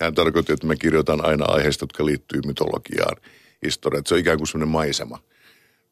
Hän 0.03 0.13
tarkoitti, 0.13 0.53
että 0.53 0.67
mä 0.67 0.75
kirjoitan 0.75 1.25
aina 1.25 1.45
aiheista, 1.47 1.83
jotka 1.83 2.05
liittyy 2.05 2.41
mytologiaan, 2.45 3.17
historiaan. 3.65 4.03
Se 4.07 4.13
on 4.13 4.19
ikään 4.19 4.37
kuin 4.37 4.47
semmoinen 4.47 4.71
maisema, 4.71 5.19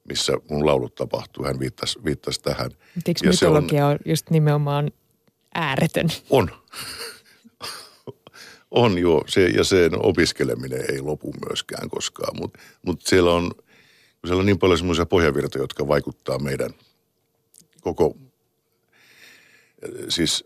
missä 0.10 0.34
mun 0.50 0.66
laulut 0.66 0.96
tapahtuu. 0.96 1.46
Hän 1.46 1.60
viittasi, 1.60 2.00
viittasi 2.06 2.42
tähän. 2.42 2.72
Eikö 3.08 3.28
Ja 3.28 3.34
se 3.34 3.48
on- 3.48 3.54
mytologia 3.54 3.88
on 3.88 3.98
just 4.06 4.30
nimenomaan 4.30 4.92
ääretön? 5.56 6.08
On. 6.30 6.50
on 8.72 8.98
joo, 8.98 9.24
se, 9.28 9.46
ja 9.48 9.64
sen 9.64 10.06
opiskeleminen 10.06 10.86
ei 10.92 11.02
lopu 11.02 11.34
myöskään 11.50 11.90
koskaan, 11.90 12.38
mutta 12.42 12.60
mut 12.86 13.02
siellä, 13.02 13.32
on, 13.32 13.52
siellä 14.28 14.40
on 14.40 14.46
niin 14.46 14.60
paljon 14.60 14.78
semmoisia 14.78 15.06
pohjavirtoja, 15.06 15.64
jotka 15.64 15.88
vaikuttaa 15.88 16.40
meidän 16.40 16.70
koko 17.82 18.18
siis 20.10 20.46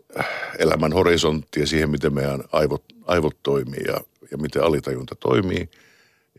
elämän 0.58 0.92
horisonttiin 0.92 1.62
ja 1.62 1.66
siihen, 1.66 1.90
miten 1.90 2.14
meidän 2.14 2.44
aivot, 2.52 2.84
aivot 3.04 3.36
toimii 3.42 3.84
ja, 3.86 4.00
ja 4.30 4.38
miten 4.38 4.62
alitajunta 4.62 5.14
toimii. 5.14 5.68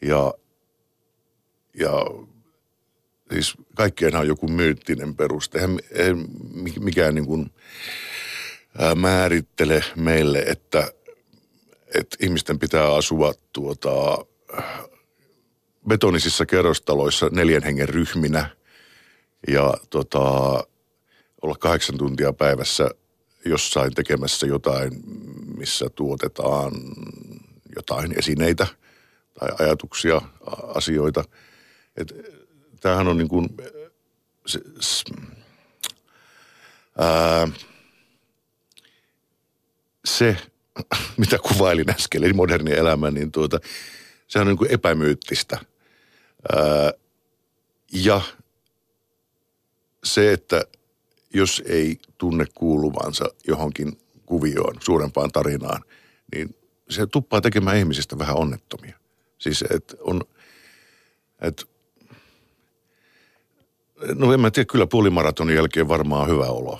Ja, 0.01 0.33
ja 1.73 2.05
siis 3.33 3.53
kaikkeenhan 3.75 4.21
on 4.21 4.27
joku 4.27 4.47
myyttinen 4.47 5.15
peruste. 5.15 5.57
Eihän, 5.57 5.79
eihän 5.91 6.25
mikään 6.79 7.15
niin 7.15 7.25
kuin, 7.25 7.51
ää, 8.77 8.95
määrittele 8.95 9.83
meille, 9.95 10.39
että, 10.39 10.91
että 11.95 12.17
ihmisten 12.19 12.59
pitää 12.59 12.95
asua 12.95 13.33
tuota, 13.53 14.25
betonisissa 15.87 16.45
kerrostaloissa 16.45 17.29
neljän 17.31 17.63
hengen 17.63 17.89
ryhminä 17.89 18.49
ja 19.47 19.73
tota, 19.89 20.63
olla 21.41 21.55
kahdeksan 21.55 21.97
tuntia 21.97 22.33
päivässä 22.33 22.89
jossain 23.45 23.93
tekemässä 23.93 24.47
jotain, 24.47 24.93
missä 25.57 25.89
tuotetaan 25.89 26.71
jotain 27.75 28.19
esineitä 28.19 28.67
tai 29.39 29.49
ajatuksia, 29.59 30.21
asioita. 30.75 31.23
Et, 31.97 32.13
tämähän 32.81 33.07
on 33.07 33.17
niin 33.17 33.27
kuin, 33.29 33.49
se, 34.45 34.59
s- 34.81 35.03
Ää, 36.99 37.47
se, 40.05 40.37
mitä 41.17 41.37
kuvailin 41.37 41.89
äsken, 41.89 42.23
eli 42.23 42.33
moderni 42.33 42.73
elämä, 42.73 43.11
niin 43.11 43.31
tuota, 43.31 43.59
se 44.27 44.39
on 44.39 44.47
niin 44.47 44.57
kuin 44.57 44.71
epämyyttistä. 44.71 45.59
Ää, 46.55 46.93
ja 47.93 48.21
se, 50.03 50.33
että 50.33 50.63
jos 51.37 51.63
ei 51.65 51.99
tunne 52.17 52.45
kuuluvansa 52.55 53.25
johonkin 53.47 53.97
kuvioon, 54.25 54.75
suurempaan 54.79 55.31
tarinaan, 55.31 55.83
niin 56.35 56.55
se 56.89 57.07
tuppaa 57.07 57.41
tekemään 57.41 57.77
ihmisistä 57.77 58.19
vähän 58.19 58.37
onnettomia. 58.37 58.99
Siis, 59.37 59.63
että 59.69 59.97
on, 59.99 60.21
että 61.41 61.63
no 64.15 64.33
en 64.33 64.39
mä 64.39 64.51
tiedä, 64.51 64.67
kyllä 64.71 64.87
puolimaratonin 64.87 65.55
jälkeen 65.55 65.87
varmaan 65.87 66.29
hyvä 66.29 66.45
olo. 66.45 66.79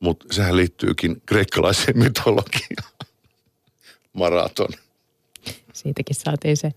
Mutta 0.00 0.26
sehän 0.30 0.56
liittyykin 0.56 1.22
kreikkalaiseen 1.26 1.98
mytologiaan. 1.98 2.92
Maraton. 4.12 4.68
Siitäkin 5.72 6.16
saatiin 6.16 6.56
se. 6.56 6.72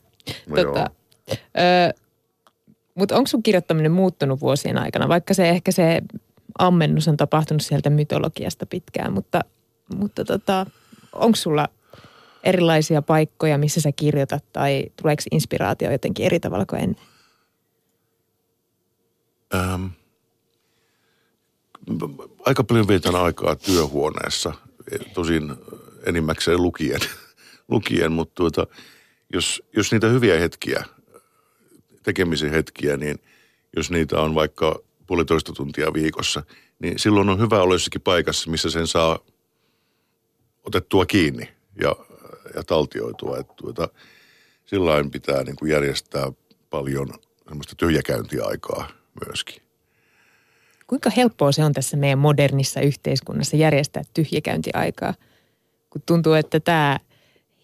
No 0.47 0.63
tota, 0.63 0.89
mutta 2.95 3.15
onko 3.17 3.27
sun 3.27 3.43
kirjoittaminen 3.43 3.91
muuttunut 3.91 4.41
vuosien 4.41 4.77
aikana, 4.77 5.09
vaikka 5.09 5.33
se 5.33 5.49
ehkä 5.49 5.71
se 5.71 6.01
ammennus 6.59 7.07
on 7.07 7.17
tapahtunut 7.17 7.61
sieltä 7.61 7.89
mytologiasta 7.89 8.65
pitkään, 8.65 9.13
mutta, 9.13 9.41
mutta 9.95 10.25
tota, 10.25 10.65
onko 11.13 11.35
sulla 11.35 11.67
erilaisia 12.43 13.01
paikkoja, 13.01 13.57
missä 13.57 13.81
sä 13.81 13.91
kirjoitat 13.91 14.43
tai 14.53 14.85
tuleeko 15.01 15.23
inspiraatio 15.31 15.91
jotenkin 15.91 16.25
eri 16.25 16.39
tavalla 16.39 16.65
kuin 16.65 16.81
ennen? 16.81 17.03
Ähm, 19.55 19.85
aika 22.45 22.63
paljon 22.63 22.87
vietän 22.87 23.15
aikaa 23.15 23.55
työhuoneessa, 23.55 24.53
tosin 25.13 25.55
enimmäkseen 26.05 26.61
lukien, 26.61 27.01
lukien 27.71 28.11
mutta 28.11 28.35
tuota, 28.35 28.67
jos, 29.33 29.63
jos 29.75 29.91
niitä 29.91 30.07
hyviä 30.07 30.39
hetkiä, 30.39 30.83
tekemisen 32.03 32.51
hetkiä, 32.51 32.97
niin 32.97 33.19
jos 33.75 33.91
niitä 33.91 34.19
on 34.21 34.35
vaikka 34.35 34.79
puolitoista 35.09 35.53
tuntia 35.53 35.93
viikossa, 35.93 36.43
niin 36.79 36.99
silloin 36.99 37.29
on 37.29 37.39
hyvä 37.39 37.61
olla 37.61 37.75
jossakin 37.75 38.01
paikassa, 38.01 38.51
missä 38.51 38.69
sen 38.69 38.87
saa 38.87 39.19
otettua 40.63 41.05
kiinni 41.05 41.49
ja, 41.81 41.95
ja 42.55 42.63
taltioitua. 42.63 43.37
Että 43.37 43.53
tuota, 43.55 43.89
silloin 44.65 45.11
pitää 45.11 45.43
niin 45.43 45.55
kuin 45.55 45.71
järjestää 45.71 46.31
paljon 46.69 47.07
semmoista 47.47 47.75
tyhjäkäyntiaikaa 47.75 48.87
myöskin. 49.25 49.61
Kuinka 50.87 51.09
helppoa 51.09 51.51
se 51.51 51.63
on 51.63 51.73
tässä 51.73 51.97
meidän 51.97 52.19
modernissa 52.19 52.81
yhteiskunnassa 52.81 53.55
järjestää 53.55 54.03
tyhjäkäyntiaikaa? 54.13 55.13
Kun 55.89 56.01
tuntuu, 56.05 56.33
että 56.33 56.59
tämä 56.59 56.99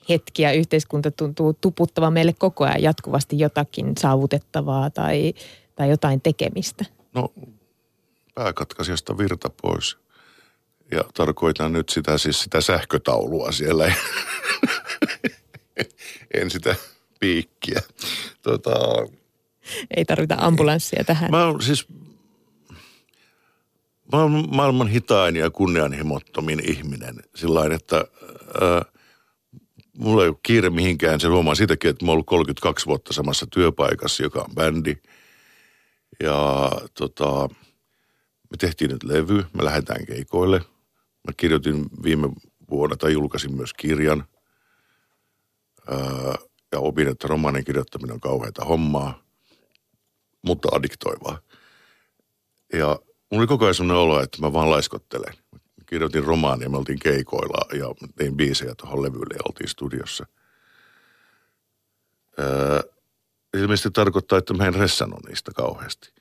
hetki 0.10 0.42
ja 0.42 0.52
yhteiskunta 0.52 1.12
tuntuu 1.12 1.54
tuputtavan 1.54 2.14
meille 2.14 2.34
koko 2.34 2.64
ajan 2.64 2.84
jatkuvasti 2.84 3.40
jotakin 3.40 3.94
saavutettavaa 4.00 4.90
tai, 4.90 5.34
tai 5.76 5.90
jotain 5.90 6.22
tekemistä. 6.22 6.95
No, 7.16 7.34
pääkatkaisijasta 8.36 9.18
virta 9.18 9.50
pois. 9.62 9.98
Ja 10.92 11.04
tarkoitan 11.14 11.74
nyt 11.74 11.90
sitä 11.90 12.18
siis 12.18 12.42
sitä 12.42 12.62
sähkötaulua 12.62 13.52
siellä. 13.52 13.94
en 16.34 16.52
sitä 16.52 16.76
piikkiä. 17.20 17.82
Tota, 18.42 18.72
Ei 19.98 20.06
tarvita 20.06 20.36
ambulanssia 20.40 21.04
tähän. 21.04 21.32
Mä 21.32 21.46
oon 21.46 21.62
siis, 21.62 21.88
mä 24.14 24.22
oon 24.22 24.56
maailman 24.56 24.88
hitain 24.88 25.36
ja 25.36 25.50
kunnianhimottomin 25.50 26.70
ihminen. 26.70 27.16
Sillä 27.36 27.76
että 27.76 27.96
ää, 28.62 28.86
mulla 29.98 30.24
ei 30.24 30.30
ole 30.30 30.38
kiire 30.44 30.70
mihinkään. 30.70 31.20
Se 31.20 31.28
huomaa 31.28 31.56
sitäkin, 31.56 31.90
että 31.90 32.06
mä 32.06 32.12
oon 32.12 32.14
ollut 32.14 32.26
32 32.26 32.86
vuotta 32.86 33.14
samassa 33.14 33.48
työpaikassa, 33.48 34.24
joka 34.24 34.42
on 34.42 34.56
bändi. 34.56 34.96
Ja 36.24 36.72
tota, 36.94 37.50
me 38.52 38.58
tehtiin 38.58 38.92
nyt 38.92 39.04
levy, 39.04 39.46
me 39.54 39.66
lähdetään 39.66 40.06
keikoille. 40.06 40.60
Mä 41.28 41.34
kirjoitin 41.38 41.86
viime 42.04 42.30
vuonna 42.70 42.96
tai 42.96 43.14
julkaisin 43.14 43.56
myös 43.56 43.74
kirjan. 43.74 44.26
Ää, 45.88 46.36
ja 46.72 46.80
opin, 46.80 47.08
että 47.08 47.28
romaanin 47.28 47.66
kirjoittaminen 47.66 48.14
on 48.14 48.20
kauheita 48.20 48.66
hommaa, 48.66 49.24
mutta 50.42 50.70
addiktoivaa. 50.72 51.40
Ja 52.74 52.88
mulla 53.32 53.42
oli 53.42 53.48
koko 53.48 53.66
ajan 53.66 53.76
sellainen 53.76 54.02
olo, 54.04 54.22
että 54.24 54.42
mä 54.42 54.54
vaan 54.54 54.70
laiskottelen. 54.70 55.34
Mä 55.52 55.60
kirjoitin 55.86 56.24
romaania, 56.24 56.70
me 56.70 56.78
oltiin 56.78 57.00
keikoilla 57.00 57.78
ja 57.80 57.86
tein 58.16 58.38
biisejä 58.38 58.76
tuohon 58.76 59.04
levylle 59.04 59.34
ja 59.34 59.42
oltiin 59.46 59.70
studiossa. 59.70 60.26
Ää, 62.38 62.95
ilmeisesti 63.60 63.92
tarkoittaa, 63.92 64.38
että 64.38 64.54
mä 64.54 64.68
en 64.68 64.76
ressannut 64.76 65.26
niistä 65.28 65.52
kauheasti. 65.56 66.14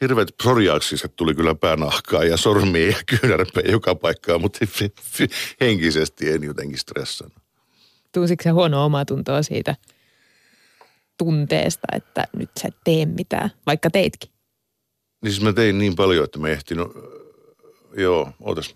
Hirveät 0.00 0.28
psoriaksiset 0.38 1.16
tuli 1.16 1.34
kyllä 1.34 1.54
päänahkaa 1.54 2.24
ja 2.24 2.36
sormia 2.36 2.86
ja 2.86 2.96
kyynärpejä 3.06 3.70
joka 3.70 3.94
paikkaan, 3.94 4.40
mutta 4.40 4.58
henkisesti 5.60 6.30
en 6.30 6.42
jotenkin 6.42 6.78
stressannut. 6.78 7.42
Tuusiko 8.12 8.42
se 8.42 8.50
huono 8.50 8.84
omatuntoa 8.84 9.42
siitä 9.42 9.76
tunteesta, 11.18 11.86
että 11.92 12.24
nyt 12.36 12.50
sä 12.60 12.68
et 12.68 12.76
tee 12.84 13.06
mitään, 13.06 13.50
vaikka 13.66 13.90
teitkin? 13.90 14.30
Niin 15.22 15.32
siis 15.32 15.44
mä 15.44 15.52
tein 15.52 15.78
niin 15.78 15.96
paljon, 15.96 16.24
että 16.24 16.38
mä 16.38 16.48
ehtinyt, 16.48 16.88
joo, 17.96 18.32
ootas. 18.40 18.74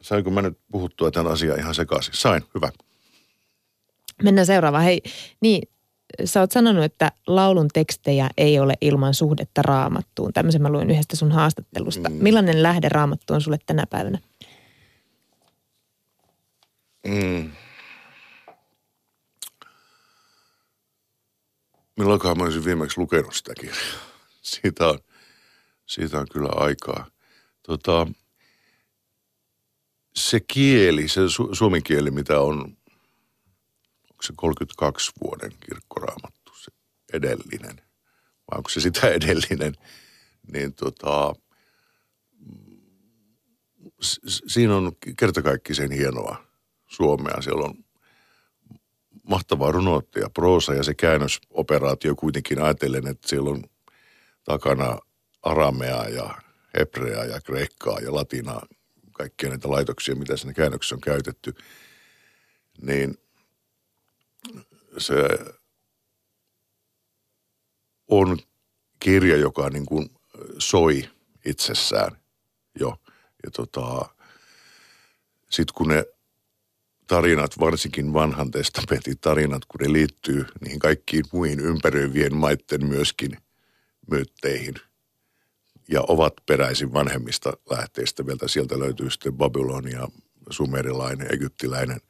Sainko 0.00 0.30
mä 0.30 0.42
nyt 0.42 0.58
puhuttua 0.72 1.10
tämän 1.10 1.32
asian 1.32 1.58
ihan 1.58 1.74
sekaisin? 1.74 2.14
Sain, 2.14 2.42
hyvä. 2.54 2.70
Mennään 4.22 4.46
seuraavaan. 4.46 4.84
Hei, 4.84 5.02
niin 5.40 5.68
sä 6.24 6.40
oot 6.40 6.52
sanonut, 6.52 6.84
että 6.84 7.12
laulun 7.26 7.68
tekstejä 7.68 8.30
ei 8.36 8.60
ole 8.60 8.74
ilman 8.80 9.14
suhdetta 9.14 9.62
raamattuun. 9.62 10.32
Tämmöisen 10.32 10.62
mä 10.62 10.68
luin 10.68 10.90
yhdestä 10.90 11.16
sun 11.16 11.32
haastattelusta. 11.32 12.08
Mm. 12.08 12.14
Millainen 12.14 12.62
lähde 12.62 12.88
raamattu 12.88 13.34
on 13.34 13.40
sulle 13.40 13.58
tänä 13.66 13.86
päivänä? 13.86 14.18
Mm. 17.06 17.50
Milloinkohan 21.96 22.38
mä 22.38 22.44
olisin 22.44 22.64
viimeksi 22.64 23.00
lukenut 23.00 23.34
sitä 23.34 23.54
kirjaa? 23.54 24.00
Siitä 24.42 24.88
on, 24.88 24.98
siitä 25.86 26.18
on 26.18 26.26
kyllä 26.32 26.48
aikaa. 26.54 27.06
Tota, 27.62 28.06
se 30.14 30.40
kieli, 30.40 31.08
se 31.08 31.28
su, 31.28 31.54
suomen 31.54 31.82
kieli, 31.82 32.10
mitä 32.10 32.40
on, 32.40 32.76
32 34.36 35.12
vuoden 35.22 35.52
kirkkoraamattu, 35.66 36.52
se 36.54 36.70
edellinen, 37.12 37.76
vai 38.50 38.56
onko 38.56 38.68
se 38.68 38.80
sitä 38.80 39.08
edellinen, 39.18 39.74
niin 40.52 40.74
tota, 40.74 41.34
siinä 44.46 44.76
on 44.76 44.92
kertakaikkisen 45.16 45.92
hienoa 45.92 46.44
suomea. 46.86 47.42
Siellä 47.42 47.64
on 47.64 47.74
mahtavaa 49.22 49.72
runoutta 49.72 50.18
ja 50.18 50.30
proosa 50.30 50.74
ja 50.74 50.82
se 50.82 50.94
käännösoperaatio 50.94 52.14
kuitenkin 52.14 52.62
ajatellen, 52.62 53.06
että 53.06 53.28
siellä 53.28 53.50
on 53.50 53.64
takana 54.44 54.98
aramea 55.42 56.08
ja 56.08 56.42
hebreaa 56.78 57.24
ja 57.24 57.40
kreikkaa 57.40 57.98
ja 57.98 58.14
latinaa, 58.14 58.66
kaikkia 59.12 59.48
näitä 59.48 59.70
laitoksia, 59.70 60.14
mitä 60.14 60.36
siinä 60.36 60.52
käännöksessä 60.52 60.94
on 60.94 61.00
käytetty, 61.00 61.54
niin 62.82 63.18
se 64.98 65.14
on 68.08 68.38
kirja, 69.00 69.36
joka 69.36 69.70
niin 69.70 69.86
kuin 69.86 70.10
soi 70.58 71.08
itsessään 71.44 72.16
jo. 72.80 72.96
Ja 73.44 73.50
tota, 73.50 74.08
sitten 75.50 75.74
kun 75.74 75.88
ne 75.88 76.04
tarinat, 77.06 77.60
varsinkin 77.60 78.12
vanhan 78.12 78.50
testamentin 78.50 79.18
tarinat, 79.20 79.64
kun 79.64 79.80
ne 79.80 79.92
liittyy 79.92 80.46
niihin 80.60 80.78
kaikkiin 80.78 81.24
muihin 81.32 81.60
ympäröivien 81.60 82.34
maitten 82.34 82.86
myöskin 82.86 83.36
myytteihin 84.10 84.74
ja 85.88 86.02
ovat 86.08 86.34
peräisin 86.46 86.92
vanhemmista 86.92 87.52
lähteistä. 87.70 88.26
Vielä 88.26 88.48
sieltä 88.48 88.78
löytyy 88.78 89.10
sitten 89.10 89.32
Babylonia, 89.32 90.08
sumerilainen, 90.50 91.34
egyptiläinen 91.34 92.00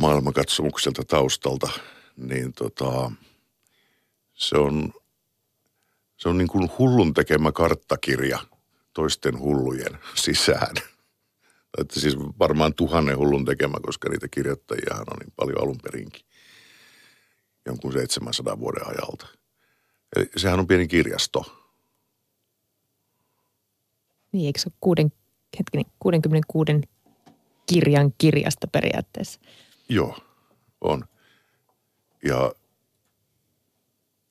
maailmankatsomukselta 0.00 1.02
taustalta, 1.04 1.70
niin 2.16 2.52
tota, 2.52 3.12
se 4.34 4.58
on, 4.58 4.92
se 6.16 6.28
on 6.28 6.38
niin 6.38 6.48
kuin 6.48 6.70
hullun 6.78 7.14
tekemä 7.14 7.52
karttakirja 7.52 8.38
toisten 8.94 9.38
hullujen 9.38 9.98
sisään– 10.14 10.74
että 11.78 12.00
siis 12.00 12.16
varmaan 12.18 12.74
tuhannen 12.74 13.18
hullun 13.18 13.44
tekemä, 13.44 13.74
koska 13.82 14.08
niitä 14.08 14.28
kirjoittajiahan 14.28 15.06
on 15.10 15.16
niin 15.20 15.32
paljon 15.36 15.62
alun 15.62 15.78
perinkin. 15.82 16.26
Jonkun 17.66 17.92
700 17.92 18.60
vuoden 18.60 18.86
ajalta. 18.86 19.26
Eli 20.16 20.30
sehän 20.36 20.60
on 20.60 20.66
pieni 20.66 20.88
kirjasto. 20.88 21.58
Niin, 24.32 24.46
eikö 24.46 24.60
se 24.60 24.68
ole 24.68 24.76
kuuden, 24.80 25.12
hetkinen, 25.58 25.86
66 25.98 26.72
kirjan 27.66 28.12
kirjasta 28.18 28.66
periaatteessa? 28.66 29.40
Joo, 29.92 30.18
on. 30.80 31.04
Ja 32.24 32.52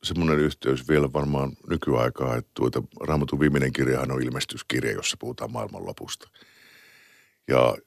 semmoinen 0.04 0.40
yhteys 0.40 0.88
vielä 0.90 1.14
varmaan 1.14 1.52
nykyaikaa, 1.70 2.36
että 2.36 2.52
tuota, 2.54 2.84
Raamatun 3.02 3.40
viimeinen 3.40 3.74
kirjahan 3.74 4.12
on 4.12 4.24
ilmestyskirja, 4.24 4.92
jossa 4.92 5.18
puhutaan 5.20 5.52
maailmanlopusta. 5.52 6.30
Ja 7.48 7.78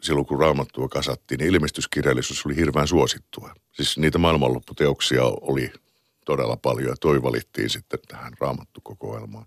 silloin 0.00 0.26
kun 0.26 0.40
Raamattua 0.40 0.88
kasattiin, 0.88 1.38
niin 1.38 1.50
ilmestyskirjallisuus 1.50 2.46
oli 2.46 2.56
hirveän 2.56 2.88
suosittua. 2.88 3.54
Siis 3.72 3.98
niitä 3.98 4.18
maailmanlopputeoksia 4.18 5.22
oli 5.24 5.72
todella 6.26 6.56
paljon 6.56 6.88
ja 6.88 6.96
toi 7.00 7.22
valittiin 7.22 7.70
sitten 7.70 7.98
tähän 8.08 8.32
Raamattukokoelmaan. 8.40 9.46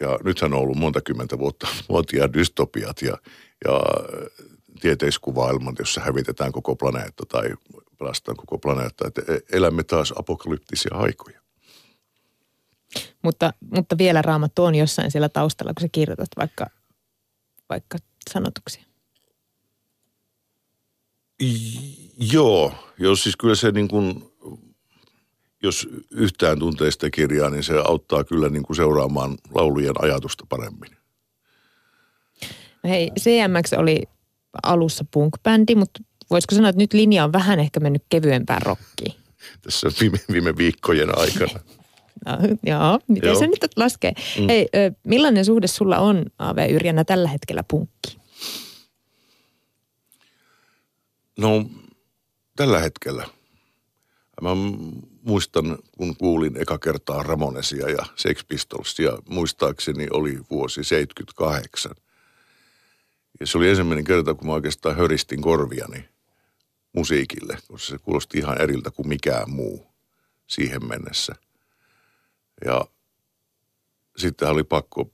Ja 0.00 0.18
nythän 0.24 0.54
on 0.54 0.60
ollut 0.60 0.76
monta 0.76 1.00
kymmentä 1.00 1.38
vuotta 1.38 1.68
muotia 1.88 2.32
dystopiat 2.32 3.02
ja, 3.02 3.18
ja 3.64 3.80
tieteiskuvailmat, 4.80 5.78
jossa 5.78 6.00
hävitetään 6.00 6.52
koko 6.52 6.76
planeetta 6.76 7.24
tai 7.28 7.50
pelastetaan 7.98 8.36
koko 8.36 8.58
planeetta. 8.58 9.08
Että 9.08 9.22
elämme 9.52 9.84
taas 9.84 10.12
apokalyptisia 10.16 10.94
aikoja. 10.94 11.40
Mutta, 13.22 13.52
mutta 13.74 13.98
vielä 13.98 14.22
raamattu 14.22 14.64
on 14.64 14.74
jossain 14.74 15.10
siellä 15.10 15.28
taustalla, 15.28 15.74
kun 15.74 15.82
sä 15.82 15.88
kirjoitat 15.92 16.28
vaikka, 16.36 16.66
vaikka 17.68 17.98
sanotuksia. 18.30 18.84
Joo, 22.18 22.74
jos 22.98 23.22
siis 23.22 23.36
kyllä 23.36 23.54
se 23.54 23.70
niin 23.72 23.88
kuin, 23.88 24.32
jos 25.62 25.88
yhtään 26.10 26.58
tuntee 26.58 26.90
sitä 26.90 27.10
kirjaa, 27.10 27.50
niin 27.50 27.62
se 27.62 27.74
auttaa 27.84 28.24
kyllä 28.24 28.48
niin 28.48 28.62
kuin 28.62 28.76
seuraamaan 28.76 29.38
laulujen 29.54 29.94
ajatusta 30.02 30.46
paremmin. 30.48 30.96
No 32.82 32.90
hei, 32.90 33.10
CMX 33.20 33.72
oli 33.76 34.02
alussa 34.62 35.04
punk-bändi, 35.10 35.74
mutta 35.74 36.00
voisiko 36.30 36.54
sanoa, 36.54 36.68
että 36.68 36.82
nyt 36.82 36.92
linja 36.92 37.24
on 37.24 37.32
vähän 37.32 37.60
ehkä 37.60 37.80
mennyt 37.80 38.02
kevyempään 38.08 38.62
rockiin? 38.62 39.14
Tässä 39.62 39.88
viime, 40.00 40.18
viime 40.32 40.56
viikkojen 40.56 41.18
aikana. 41.18 41.60
No, 42.26 42.32
joo, 42.62 42.98
miten 43.08 43.28
joo. 43.28 43.38
se 43.38 43.46
nyt 43.46 43.58
laskee? 43.76 44.12
Mm. 44.40 44.46
Hei, 44.48 44.68
millainen 45.04 45.44
suhde 45.44 45.66
sulla 45.66 45.98
on, 45.98 46.26
Aave 46.38 46.66
Yrjänä, 46.66 47.04
tällä 47.04 47.28
hetkellä 47.28 47.62
punkki? 47.68 48.18
No, 51.38 51.64
tällä 52.56 52.78
hetkellä. 52.78 53.26
Mä 54.42 54.50
muistan, 55.22 55.78
kun 55.98 56.16
kuulin 56.16 56.56
eka 56.56 56.78
kertaa 56.78 57.22
Ramonesia 57.22 57.90
ja 57.90 58.06
Sex 58.16 58.44
Pistolsia, 58.48 59.12
muistaakseni 59.28 60.06
oli 60.10 60.38
vuosi 60.50 60.84
78. 60.84 61.92
Ja 63.40 63.46
se 63.46 63.58
oli 63.58 63.68
ensimmäinen 63.68 64.04
kerta, 64.04 64.34
kun 64.34 64.46
mä 64.46 64.52
oikeastaan 64.52 64.96
höristin 64.96 65.42
korviani 65.42 66.08
musiikille, 66.92 67.58
koska 67.68 67.88
se 67.90 67.98
kuulosti 67.98 68.38
ihan 68.38 68.60
eriltä 68.60 68.90
kuin 68.90 69.08
mikään 69.08 69.50
muu 69.50 69.86
siihen 70.46 70.88
mennessä. 70.88 71.34
Ja 72.64 72.84
sitten 74.16 74.48
oli 74.48 74.64
pakko 74.64 75.10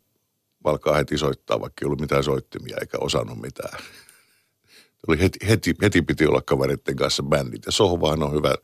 alkaa 0.64 0.96
heti 0.96 1.18
soittaa, 1.18 1.60
vaikka 1.60 1.82
ei 1.82 1.86
ollut 1.86 2.00
mitään 2.00 2.24
soittimia 2.24 2.76
eikä 2.80 2.98
osannut 3.00 3.40
mitään. 3.40 3.78
Oli 5.08 5.20
heti, 5.20 5.38
heti, 5.48 5.74
heti 5.82 6.02
piti 6.02 6.26
olla 6.26 6.42
kavereiden 6.42 6.96
kanssa 6.96 7.22
bändit. 7.22 7.66
Ja 7.66 7.72
sohvahan 7.72 8.22
on 8.22 8.32
hyvä 8.32 8.54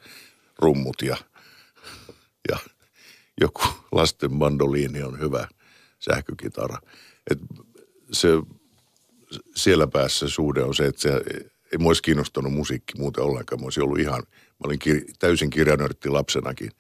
rummut 0.59 1.03
ja, 1.03 1.17
ja 2.51 2.59
joku 3.41 3.63
lasten 3.93 4.35
mandoliini 4.35 5.03
on 5.03 5.21
hyvä 5.21 5.49
sähkökitara. 5.99 6.79
Et 7.31 7.39
se, 8.13 8.29
siellä 9.57 9.87
päässä 9.87 10.29
suhde 10.29 10.63
on 10.63 10.75
se, 10.75 10.87
että 10.87 11.03
se 11.03 11.23
ei 11.73 11.79
mua 11.79 11.91
olisi 11.91 12.03
kiinnostanut 12.03 12.53
musiikki 12.53 12.99
muuten 12.99 13.25
ollenkaan. 13.25 13.61
Mä 13.61 13.65
olisin 13.65 13.83
ollut 13.83 13.99
ihan, 13.99 14.23
mä 14.29 14.65
olin 14.65 14.79
kir, 14.79 15.01
täysin 15.19 15.51
kirjanörtti 15.51 16.09
lapsenakin. 16.09 16.71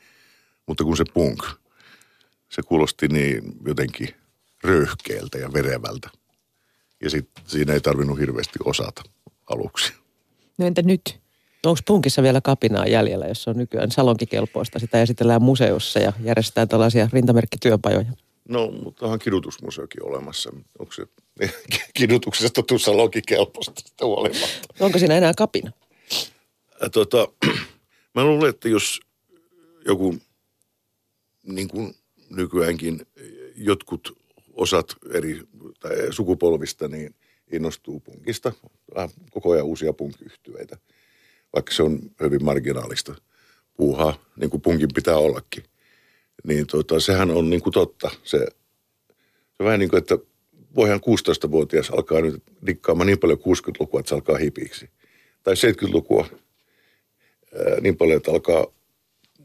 Mutta 0.67 0.85
kun 0.85 0.97
se 0.97 1.05
punk, 1.15 1.43
se 2.49 2.63
kuulosti 2.63 3.09
niin 3.09 3.43
jotenkin 3.67 4.09
röyhkeältä 4.65 5.39
ja 5.39 5.53
verevältä. 5.53 6.11
Ja 7.03 7.11
sitten 7.11 7.45
siinä 7.47 7.73
ei 7.73 7.81
tarvinnut 7.81 8.19
hirveästi 8.19 8.59
osata 8.65 9.03
aluksi. 9.47 9.93
No 10.59 10.67
entä 10.67 10.83
nyt? 10.83 11.19
Onko 11.67 11.81
punkissa 11.87 12.23
vielä 12.23 12.41
kapinaa 12.41 12.87
jäljellä, 12.87 13.27
jos 13.27 13.49
on 13.49 13.57
nykyään 13.57 13.91
salonkikelpoista? 13.91 14.79
Sitä 14.79 15.03
esitellään 15.03 15.43
museossa 15.43 15.99
ja 15.99 16.13
järjestetään 16.23 16.69
tällaisia 16.69 17.09
rintamerkkityöpajoja. 17.13 18.13
No, 18.49 18.71
mutta 18.71 19.05
onhan 19.05 19.19
kidutusmuseokin 19.19 20.05
olemassa. 20.05 20.51
Onko 20.79 20.93
se 20.93 21.07
kidutuksesta 21.99 22.63
tuu 22.63 22.79
salonkikelpoista 22.79 23.73
huolimatta? 24.03 24.75
Onko 24.81 24.99
siinä 24.99 25.17
enää 25.17 25.33
kapina? 25.37 25.73
Tota, 26.93 27.29
mä 28.15 28.25
luulen, 28.25 28.51
että 28.51 28.69
jos 28.69 29.01
joku, 29.87 30.17
niin 31.43 31.69
kuin 31.69 31.95
nykyäänkin 32.31 33.07
jotkut 33.57 34.19
osat 34.53 34.97
eri 35.15 35.43
tai 35.81 35.97
sukupolvista, 36.11 36.89
niin 36.89 37.15
innostuu 37.53 38.01
punkista. 38.01 38.53
Koko 39.31 39.51
ajan 39.53 39.67
uusia 39.67 39.93
punk 39.93 40.15
vaikka 41.55 41.75
se 41.75 41.83
on 41.83 42.01
hyvin 42.21 42.45
marginaalista 42.45 43.15
puuhaa, 43.77 44.25
niin 44.37 44.51
kuin 44.51 44.61
punkin 44.61 44.89
pitää 44.95 45.17
ollakin. 45.17 45.65
Niin 46.45 46.67
tota, 46.67 47.01
sehän 47.01 47.31
on 47.31 47.51
niin 47.51 47.63
kuin 47.63 47.73
totta. 47.73 48.11
Se, 48.25 48.39
se 49.59 49.65
vähän 49.65 49.81
niin 49.81 49.91
kuin, 49.91 49.99
että 49.99 50.19
voihan 50.75 51.01
16-vuotias 51.01 51.91
alkaa 51.91 52.21
nyt 52.21 52.43
dikkaamaan 52.67 53.07
niin 53.07 53.19
paljon 53.19 53.39
60-lukua, 53.39 54.01
että 54.01 54.09
se 54.09 54.15
alkaa 54.15 54.37
hipiksi. 54.37 54.91
Tai 55.43 55.55
70-lukua 55.55 56.27
ää, 56.31 57.81
niin 57.81 57.97
paljon, 57.97 58.17
että 58.17 58.31
alkaa 58.31 58.67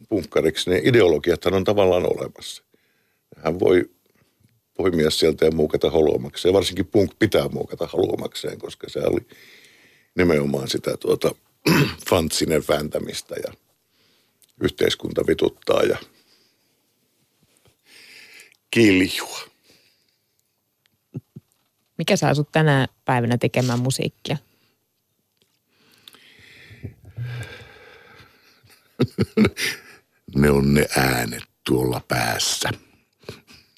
punkkariksi. 0.09 0.69
Ne 0.69 0.81
ideologiathan 0.83 1.53
on 1.53 1.63
tavallaan 1.63 2.17
olemassa. 2.17 2.63
Hän 3.37 3.59
voi 3.59 3.89
poimia 4.77 5.09
sieltä 5.09 5.45
ja 5.45 5.51
muukata 5.51 5.89
haluamakseen. 5.89 6.53
Varsinkin 6.53 6.85
punk 6.85 7.11
pitää 7.19 7.47
muukata 7.47 7.87
haluamakseen, 7.87 8.59
koska 8.59 8.89
se 8.89 8.99
oli 8.99 9.21
nimenomaan 10.15 10.67
sitä 10.67 10.97
tuota, 10.97 11.35
fantsinen 12.09 12.63
vääntämistä 12.69 13.35
ja 13.47 13.53
yhteiskunta 14.61 15.27
vituttaa 15.27 15.83
ja 15.83 15.97
kiljua. 18.73 19.39
Mikä 21.97 22.15
saa 22.15 22.35
sut 22.35 22.51
tänä 22.51 22.87
päivänä 23.05 23.37
tekemään 23.37 23.79
musiikkia? 23.79 24.37
ne 30.35 30.49
on 30.49 30.73
ne 30.73 30.85
äänet 30.97 31.43
tuolla 31.67 32.01
päässä. 32.07 32.69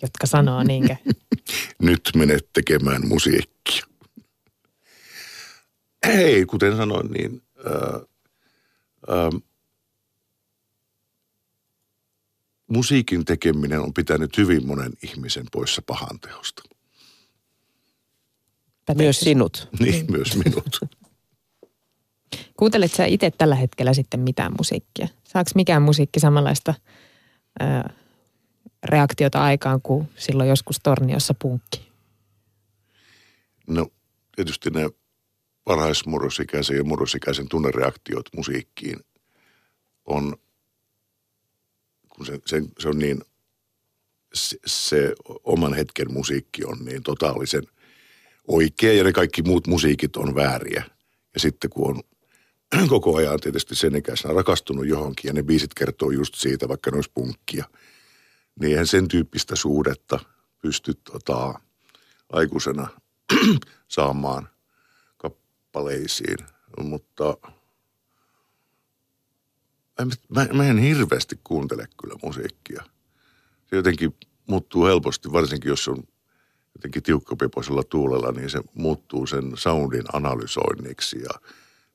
Jotka 0.02 0.28
sanoo 0.28 0.64
niinkö? 0.64 0.96
Nyt 1.82 2.10
menet 2.16 2.50
tekemään 2.54 3.08
musiikkia. 3.08 3.86
Ei, 6.04 6.46
kuten 6.46 6.78
sanoin, 6.78 7.12
niin 7.12 7.42
ää, 7.66 8.00
ää, 9.08 9.30
musiikin 12.68 13.26
tekeminen 13.26 13.80
on 13.80 13.94
pitänyt 13.94 14.38
hyvin 14.38 14.68
monen 14.68 14.92
ihmisen 15.04 15.46
poissa 15.52 15.82
pahan 15.82 16.20
teosta. 16.20 16.64
Myös 18.96 19.20
sinut. 19.20 19.68
Niin, 19.80 20.12
myös 20.12 20.38
minut. 20.38 20.80
Kuuntelet 22.58 22.94
sä 22.94 23.06
itse 23.06 23.32
tällä 23.32 23.56
hetkellä 23.56 23.94
sitten 23.94 24.20
mitään 24.20 24.54
musiikkia? 24.58 25.08
Saako 25.24 25.52
mikään 25.56 25.82
musiikki 25.82 26.20
samanlaista 26.20 26.74
ää, 27.60 27.94
reaktiota 28.84 29.44
aikaan 29.44 29.82
kuin 29.82 30.10
silloin 30.18 30.50
joskus 30.50 30.80
Torniossa 30.84 31.34
punkki? 31.42 31.92
No 33.68 33.88
tietysti 34.36 34.70
ne 34.70 34.90
varhaismurrosikäisen 35.66 36.78
ja 36.78 36.84
murrosikäisen 36.84 37.50
tunnereaktiot 37.50 38.26
musiikkiin 38.36 39.00
on, 40.06 40.36
kun 42.16 42.26
se, 42.26 42.40
se, 42.46 42.64
se 42.80 42.90
on 42.90 43.00
niin, 43.00 43.22
se, 44.34 44.58
se 44.66 45.16
oman 45.44 45.74
hetken 45.74 46.14
musiikki 46.14 46.66
on 46.66 46.78
niin 46.86 47.04
totaalisen 47.04 47.64
oikea 48.48 48.94
ja 48.94 49.04
ne 49.04 49.14
kaikki 49.14 49.42
muut 49.42 49.68
musiikit 49.68 50.18
on 50.18 50.36
vääriä. 50.36 50.84
Ja 51.34 51.40
sitten 51.40 51.70
kun 51.70 51.90
on 51.90 52.02
koko 52.90 53.16
ajan 53.16 53.40
tietysti 53.40 53.76
sen 53.76 53.96
ikäisenä 53.96 54.34
rakastunut 54.34 54.88
johonkin 54.88 55.30
ja 55.30 55.34
ne 55.34 55.44
biisit 55.44 55.74
kertoo 55.74 56.12
just 56.12 56.36
siitä, 56.36 56.68
vaikka 56.68 56.92
ne 56.92 56.96
olisi 56.96 57.12
punkkia, 57.14 57.66
niin 58.60 58.72
eihän 58.72 58.88
sen 58.88 59.08
tyyppistä 59.08 59.56
suhdetta 59.56 60.20
pysty 60.62 60.94
tota, 60.94 61.60
aikuisena 62.30 62.88
saamaan 63.88 64.50
kappaleisiin, 65.18 66.38
mutta 66.80 67.38
mä, 70.30 70.48
mä 70.54 70.66
en 70.66 70.78
hirveästi 70.78 71.40
kuuntele 71.44 71.88
kyllä 72.02 72.16
musiikkia. 72.24 72.84
Se 73.70 73.76
jotenkin 73.76 74.16
muuttuu 74.48 74.86
helposti, 74.86 75.32
varsinkin 75.32 75.70
jos 75.70 75.88
on 75.88 76.04
jotenkin 76.76 77.04
tiukkapipoisella 77.04 77.84
tuulella, 77.84 78.32
niin 78.32 78.50
se 78.50 78.62
muuttuu 78.74 79.28
sen 79.28 79.52
soundin 79.56 80.04
analysoinniksi 80.14 81.22
ja 81.22 81.30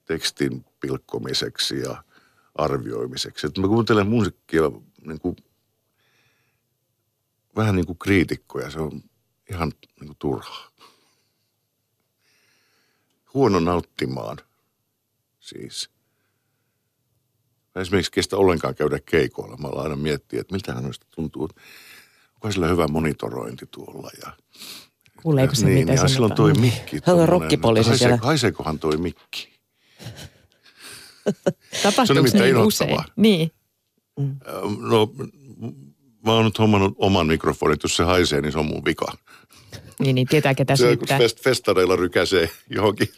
tekstin 0.05 0.65
pilkkomiseksi 0.81 1.81
ja 1.81 2.05
arvioimiseksi. 2.55 3.47
Et 3.47 3.59
mä 3.59 3.69
kuuntelen 3.69 4.07
musiikkia 4.07 4.63
niin 5.07 5.21
kuin, 5.21 5.37
vähän 7.57 7.77
niin 7.77 7.87
kuin 7.87 7.99
kriitikkoja, 7.99 8.71
se 8.71 8.81
on 8.81 9.03
ihan 9.51 9.73
niin 10.01 10.07
kuin 10.07 10.17
turhaa. 10.19 10.71
Huono 13.35 13.61
nauttimaan, 13.61 14.39
siis. 15.41 15.91
Mä 17.75 17.83
esimerkiksi 17.83 18.13
kestä 18.13 18.37
ollenkaan 18.37 18.75
käydä 18.75 18.99
keikoilla. 19.11 19.57
Mä 19.57 19.69
aina 19.69 19.97
miettiä, 19.97 20.41
että 20.41 20.55
miltähän 20.55 20.83
noista 20.85 21.07
tuntuu. 21.15 21.49
Onko 22.35 22.53
sillä 22.53 22.69
hyvä 22.69 22.89
monitorointi 22.89 23.67
tuolla 23.71 24.11
ja 24.25 24.33
Kuuleeko 25.23 25.55
se, 25.55 25.67
niin, 25.67 25.79
mitä 25.79 26.03
ja 26.03 26.09
silloin 26.09 26.35
toi 26.35 26.53
mikki. 26.55 27.01
Hän 27.05 27.17
on 27.17 27.29
rokkipoliisi 27.29 27.99
siellä. 27.99 28.19
Haiseekohan 28.23 28.79
toi 28.79 28.97
mikki? 28.97 29.49
Tapahtuuko 31.83 32.29
Se 32.29 32.37
on 32.37 32.43
niin 32.43 32.57
usein? 32.57 32.99
Niin. 33.17 33.51
Ähm, 34.21 34.89
No, 34.91 35.13
mä 36.27 36.33
oon 36.33 36.45
nyt 36.45 36.59
hommannut 36.59 36.95
oman 36.99 37.27
mikrofonin, 37.27 37.75
että 37.75 37.85
jos 37.85 37.97
se 37.97 38.05
haisee, 38.05 38.41
niin 38.41 38.53
se 38.53 38.59
on 38.59 38.67
mun 38.67 38.85
vika. 38.85 39.13
Niin, 40.01 40.15
niin 40.15 40.27
tietää 40.27 40.55
ketä 40.55 40.77
Se, 40.77 40.83
kun 40.83 40.89
syyttää. 40.89 41.19
fest, 41.19 41.41
festareilla 41.43 41.97
rykäsee 41.97 42.51
johonkin, 42.71 43.09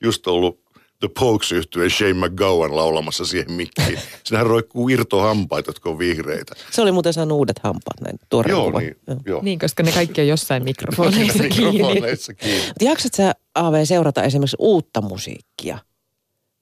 just 0.00 0.26
ollut 0.26 0.60
The 1.00 1.08
Pokes 1.18 1.52
yhtyeen 1.52 1.90
Shane 1.90 2.12
McGowan 2.14 2.76
laulamassa 2.76 3.24
siihen 3.24 3.52
mikkiin. 3.52 3.98
Sinähän 4.24 4.46
roikkuu 4.46 4.88
irtohampaita, 4.88 5.68
jotka 5.68 5.90
on 5.90 5.98
vihreitä. 5.98 6.54
Se 6.70 6.82
oli 6.82 6.92
muuten 6.92 7.12
saanut 7.12 7.38
uudet 7.38 7.58
hampaat 7.58 8.00
näin 8.00 8.18
tuore 8.28 8.50
Joo, 8.50 8.64
kuva. 8.64 8.80
niin. 8.80 8.96
Joo. 9.06 9.16
Joo. 9.26 9.42
Niin, 9.42 9.58
koska 9.58 9.82
ne 9.82 9.92
kaikki 9.92 10.20
on 10.20 10.28
jossain 10.28 10.64
mikrofoneissa 10.64 11.48
kiinni. 11.48 11.72
Mikrofoneissa 11.72 12.34
kiinni. 12.34 12.72
Jaksat 12.80 13.14
sä 13.14 13.34
AV 13.54 13.84
seurata 13.84 14.22
esimerkiksi 14.22 14.56
uutta 14.58 15.02
musiikkia? 15.02 15.78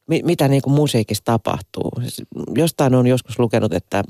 Mi- 0.09 0.23
mitä 0.25 0.49
niin 0.49 0.63
kuin 0.63 0.75
musiikissa 0.75 1.25
tapahtuu? 1.25 1.91
Siis 2.01 2.23
Jostain 2.55 2.95
on 2.95 3.07
joskus 3.07 3.39
lukenut, 3.39 3.73
että 3.75 4.05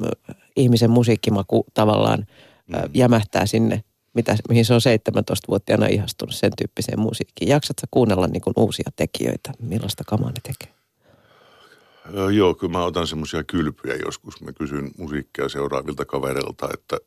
ihmisen 0.56 0.90
musiikkimaku 0.90 1.66
tavallaan 1.74 2.26
mm. 2.66 2.76
jämähtää 2.94 3.46
sinne, 3.46 3.84
mitä, 4.18 4.36
mihin 4.48 4.64
se 4.64 4.74
on 4.74 4.80
17-vuotiaana 4.80 5.86
ihastunut 5.86 6.34
sen 6.34 6.52
tyyppiseen 6.58 7.00
musiikkiin. 7.00 7.48
Jaksat 7.48 7.76
sä 7.80 7.86
kuunnella 7.90 8.26
niin 8.26 8.40
kuin 8.40 8.54
uusia 8.56 8.90
tekijöitä? 8.96 9.52
Millaista 9.60 10.04
kamaa 10.04 10.30
ne 10.30 10.40
tekee? 10.42 10.74
Joo, 12.34 12.54
kyllä 12.54 12.72
mä 12.72 12.84
otan 12.84 13.06
semmoisia 13.06 13.44
kylpyjä 13.44 13.96
joskus. 14.04 14.40
Mä 14.40 14.52
kysyn 14.52 14.90
musiikkia 14.98 15.48
seuraavilta 15.48 16.04
kavereilta, 16.04 16.68
että 16.74 16.98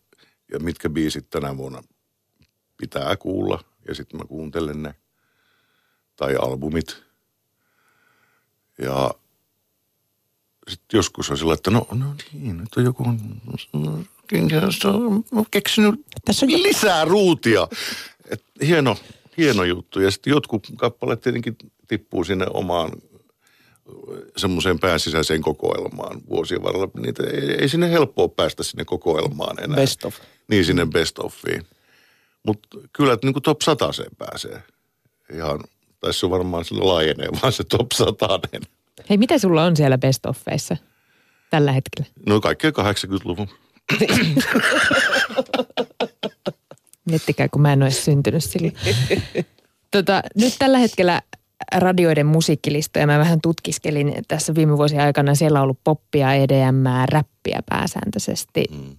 ja 0.52 0.60
mitkä 0.60 0.90
biisit 0.90 1.30
tänä 1.30 1.58
vuonna 1.58 1.84
pitää 2.78 3.16
kuulla. 3.16 3.64
Ja 3.88 3.96
sitten 3.96 4.20
mä 4.20 4.26
kuuntelen 4.26 4.84
ne. 4.84 4.96
Tai 6.16 6.36
albumit. 6.36 7.04
Ja 8.82 9.12
sitten 10.68 10.98
joskus 10.98 11.32
on 11.32 11.38
sillä, 11.38 11.54
että 11.54 11.72
no, 11.72 11.88
no 11.92 12.16
niin, 12.34 12.68
on 12.78 12.84
joku 12.84 13.04
on 15.32 15.46
keksinyt 15.52 15.96
Tässä 16.26 16.46
on 16.46 16.50
jo- 16.50 16.64
lisää 16.64 17.06
ruutia. 17.06 17.68
Et 18.30 18.44
hieno, 18.68 18.98
hieno 19.38 19.64
juttu. 19.64 20.00
Ja 20.00 20.12
sitten 20.12 20.32
jotkut 20.32 20.68
kappaleet 20.76 21.22
tietenkin 21.22 21.58
tippuu 21.88 22.24
sinne 22.24 22.46
omaan 22.54 22.92
semmoiseen 24.38 24.80
pääsisäiseen 24.80 25.42
kokoelmaan 25.42 26.22
vuosien 26.30 26.64
varrella. 26.64 26.88
Niitä 27.00 27.24
ei, 27.24 27.52
ei 27.52 27.70
sinne 27.70 27.92
helppoa 27.92 28.28
päästä 28.28 28.64
sinne 28.64 28.86
kokoelmaan 28.86 29.64
enää. 29.64 29.76
Best 29.76 30.06
of. 30.06 30.16
Niin 30.48 30.66
sinne 30.66 30.86
best 30.86 31.20
offiin. 31.20 31.66
Mutta 32.44 32.68
kyllä 32.94 33.14
että 33.14 33.28
niin 33.28 33.34
kuin 33.34 33.44
top 33.44 33.62
100 33.62 33.90
pääsee. 34.18 34.64
Ihan, 35.34 35.60
tai 36.00 36.14
se 36.14 36.26
on 36.26 36.32
varmaan 36.32 36.66
sillä 36.66 36.86
laajenee 36.88 37.28
vaan 37.42 37.54
se 37.54 37.64
top 37.64 37.92
100. 37.94 38.40
Hei, 39.10 39.18
mitä 39.18 39.38
sulla 39.38 39.64
on 39.64 39.76
siellä 39.78 39.98
best 39.98 40.26
offeissa 40.26 40.78
tällä 41.50 41.72
hetkellä? 41.72 42.10
No 42.26 42.42
kaikkea 42.42 42.72
80-luvun. 42.72 43.48
Miettikää, 47.10 47.50
kun 47.50 47.62
mä 47.62 47.74
en 47.74 47.84
ole 47.84 47.92
syntynyt 47.92 48.44
silloin. 48.44 48.74
tota, 49.92 50.22
nyt 50.36 50.56
tällä 50.60 50.78
hetkellä 50.78 51.22
radioiden 51.76 52.26
musiikkilistoja 52.26 53.08
mä 53.08 53.20
vähän 53.20 53.42
tutkiskelin 53.42 54.14
tässä 54.28 54.56
viime 54.56 54.78
vuosien 54.78 55.02
aikana. 55.02 55.36
Siellä 55.36 55.60
on 55.60 55.64
ollut 55.64 55.84
poppia, 55.84 56.34
EDM, 56.34 56.84
räppiä 57.06 57.60
pääsääntöisesti. 57.70 58.66
Mm. 58.72 58.96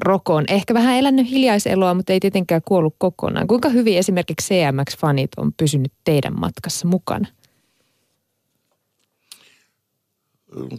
Rock 0.00 0.30
on 0.30 0.44
ehkä 0.48 0.74
vähän 0.74 0.96
elänyt 0.96 1.30
hiljaiseloa, 1.30 1.94
mutta 1.94 2.12
ei 2.12 2.20
tietenkään 2.20 2.62
kuollut 2.64 2.94
kokonaan. 2.98 3.46
Kuinka 3.46 3.68
hyvin 3.68 3.98
esimerkiksi 3.98 4.54
CMX-fanit 4.54 5.30
on 5.36 5.52
pysynyt 5.52 5.92
teidän 6.04 6.40
matkassa 6.40 6.88
mukana? 6.88 7.28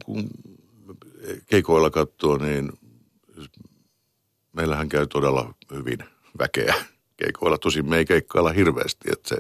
kun 0.05 0.29
keikoilla 1.45 1.89
katsoo, 1.89 2.37
niin 2.37 2.71
meillähän 4.55 4.89
käy 4.89 5.07
todella 5.07 5.53
hyvin 5.73 5.99
väkeä 6.39 6.75
keikoilla. 7.17 7.57
Tosin 7.57 7.89
me 7.89 7.97
ei 7.97 8.05
keikkailla 8.05 8.51
hirveästi, 8.51 9.09
että 9.11 9.29
se 9.29 9.37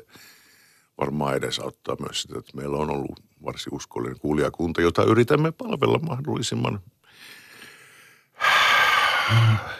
varmaan 0.97 1.35
edesauttaa 1.35 1.95
myös 1.99 2.21
sitä, 2.21 2.39
että 2.39 2.57
meillä 2.57 2.77
on 2.77 2.89
ollut 2.89 3.19
varsin 3.45 3.73
uskollinen 3.73 4.19
kuulijakunta, 4.19 4.81
jota 4.81 5.03
yritämme 5.03 5.51
palvella 5.51 5.99
mahdollisimman 5.99 6.79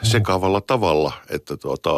sekavalla 0.02 0.60
tavalla, 0.60 1.12
että 1.30 1.56
tuota, 1.56 1.90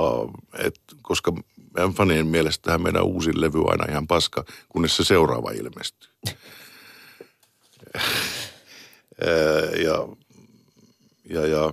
et, 0.58 0.80
koska 1.02 1.32
meidän 1.74 1.92
fanien 1.92 2.26
mielestä 2.26 2.78
meidän 2.78 3.04
uusin 3.04 3.40
levy 3.40 3.60
on 3.60 3.70
aina 3.70 3.84
ihan 3.90 4.06
paska, 4.06 4.44
kunnes 4.68 4.96
se 4.96 5.04
seuraava 5.04 5.50
ilmestyy. 5.50 6.10
Ja, 9.84 10.08
ja, 11.24 11.46
ja 11.46 11.72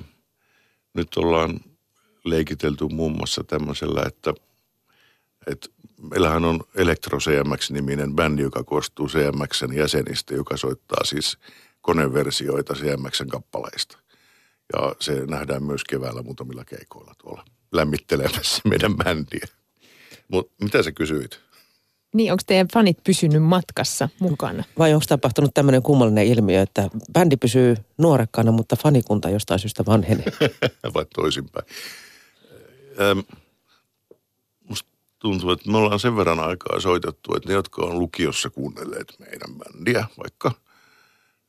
nyt 0.95 1.17
ollaan 1.17 1.59
leikitelty 2.25 2.85
muun 2.91 3.11
muassa 3.11 3.43
tämmöisellä, 3.43 4.03
että, 4.07 4.33
että 5.47 5.67
meillähän 6.01 6.45
on 6.45 6.59
Electro 6.75 7.19
CMX-niminen 7.19 8.15
bändi, 8.15 8.41
joka 8.41 8.63
koostuu 8.63 9.07
CMXn 9.07 9.73
jäsenistä, 9.73 10.33
joka 10.33 10.57
soittaa 10.57 11.03
siis 11.03 11.37
koneversioita 11.81 12.73
CMXn 12.73 13.27
kappaleista. 13.27 13.97
Ja 14.73 14.95
se 14.99 15.25
nähdään 15.25 15.63
myös 15.63 15.83
keväällä 15.83 16.21
muutamilla 16.21 16.65
keikoilla 16.65 17.13
tuolla 17.17 17.45
lämmittelemässä 17.71 18.61
meidän 18.69 18.97
bändiä. 18.97 19.47
Mutta 20.27 20.53
mitä 20.63 20.83
sä 20.83 20.91
kysyit? 20.91 21.44
Niin, 22.15 22.31
onko 22.31 22.43
teidän 22.47 22.67
fanit 22.73 23.03
pysynyt 23.03 23.43
matkassa 23.43 24.09
mukana? 24.19 24.63
Vai 24.77 24.93
onko 24.93 25.05
tapahtunut 25.09 25.53
tämmöinen 25.53 25.81
kummallinen 25.81 26.27
ilmiö, 26.27 26.61
että 26.61 26.89
bändi 27.13 27.37
pysyy 27.37 27.75
nuorekkaana, 27.97 28.51
mutta 28.51 28.75
fanikunta 28.75 29.29
jostain 29.29 29.59
syystä 29.59 29.85
vanhenee? 29.85 30.25
vai 30.93 31.05
toisinpäin. 31.15 31.65
Ähm, 33.01 33.19
musta 34.69 34.89
tuntuu, 35.19 35.51
että 35.51 35.71
me 35.71 35.77
ollaan 35.77 35.99
sen 35.99 36.15
verran 36.15 36.39
aikaa 36.39 36.79
soitettu, 36.79 37.35
että 37.35 37.49
ne, 37.49 37.55
jotka 37.55 37.81
on 37.81 37.99
lukiossa 37.99 38.49
kuunnelleet 38.49 39.13
meidän 39.19 39.55
bändiä 39.57 40.05
vaikka, 40.17 40.51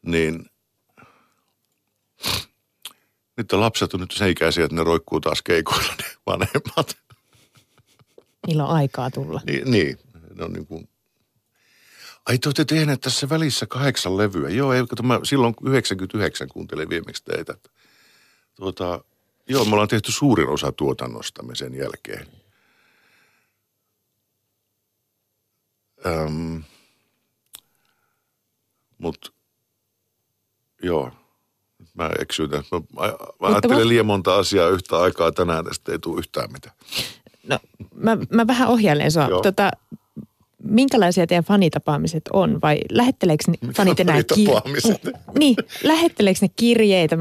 niin 0.06 0.46
nyt 3.36 3.52
on 3.52 3.60
lapset 3.60 3.94
on 3.94 4.00
nyt 4.00 4.10
sen 4.10 4.30
ikäisiä, 4.30 4.64
että 4.64 4.76
ne 4.76 4.84
roikkuu 4.84 5.20
taas 5.20 5.42
keikoilla 5.42 5.92
ne 5.98 6.04
vanhemmat. 6.26 6.96
Niillä 8.46 8.66
on 8.66 8.74
aikaa 8.74 9.10
tulla. 9.10 9.40
Niin, 9.46 9.70
niin. 9.70 9.98
Ne 10.36 10.44
on 10.44 10.52
niin 10.52 10.66
kuin... 10.66 10.88
Ai 12.26 12.38
te 12.38 12.48
olette 12.48 12.64
tehneet 12.64 13.00
tässä 13.00 13.28
välissä 13.28 13.66
kahdeksan 13.66 14.16
levyä. 14.16 14.48
Joo, 14.48 14.72
ei, 14.72 14.86
kato, 14.86 15.02
mä 15.02 15.20
silloin 15.22 15.54
99 15.64 16.48
kuuntelin 16.48 16.88
viimeksi 16.88 17.24
teitä. 17.24 17.54
Tuota, 18.54 19.04
joo, 19.48 19.64
me 19.64 19.72
ollaan 19.72 19.88
tehty 19.88 20.12
suurin 20.12 20.48
osa 20.48 20.72
tuotannostamme 20.72 21.54
sen 21.54 21.74
jälkeen. 21.74 22.26
Öm, 26.06 26.62
mut, 28.98 29.34
joo, 30.82 31.10
mä 31.94 32.10
tässä. 32.20 32.64
Mä, 32.72 32.78
mä, 32.78 33.06
mä 33.40 33.48
ajattelen 33.48 33.78
mä- 33.78 33.88
liian 33.88 34.06
monta 34.06 34.36
asiaa 34.36 34.68
yhtä 34.68 34.98
aikaa 34.98 35.32
tänään, 35.32 35.64
tästä 35.64 35.92
ei 35.92 35.98
tule 35.98 36.18
yhtään 36.18 36.52
mitään. 36.52 36.76
No, 37.48 37.58
mä, 37.94 38.16
mä 38.30 38.46
vähän 38.46 38.68
ohjailen 38.68 39.12
sua. 39.12 39.28
Tota, 39.42 39.70
minkälaisia 40.66 41.26
teidän 41.26 41.44
fanitapaamiset 41.44 42.22
on? 42.32 42.60
Vai 42.62 42.78
lähetteleekö 42.90 43.44
ne 43.48 43.72
fanit 43.72 44.00
enää 44.00 44.14
fanitapaamiset? 44.14 45.00
Niin, 45.38 45.56
lähetteleekö 45.82 46.38
ne 46.42 46.48
kirjeitä 46.56 47.18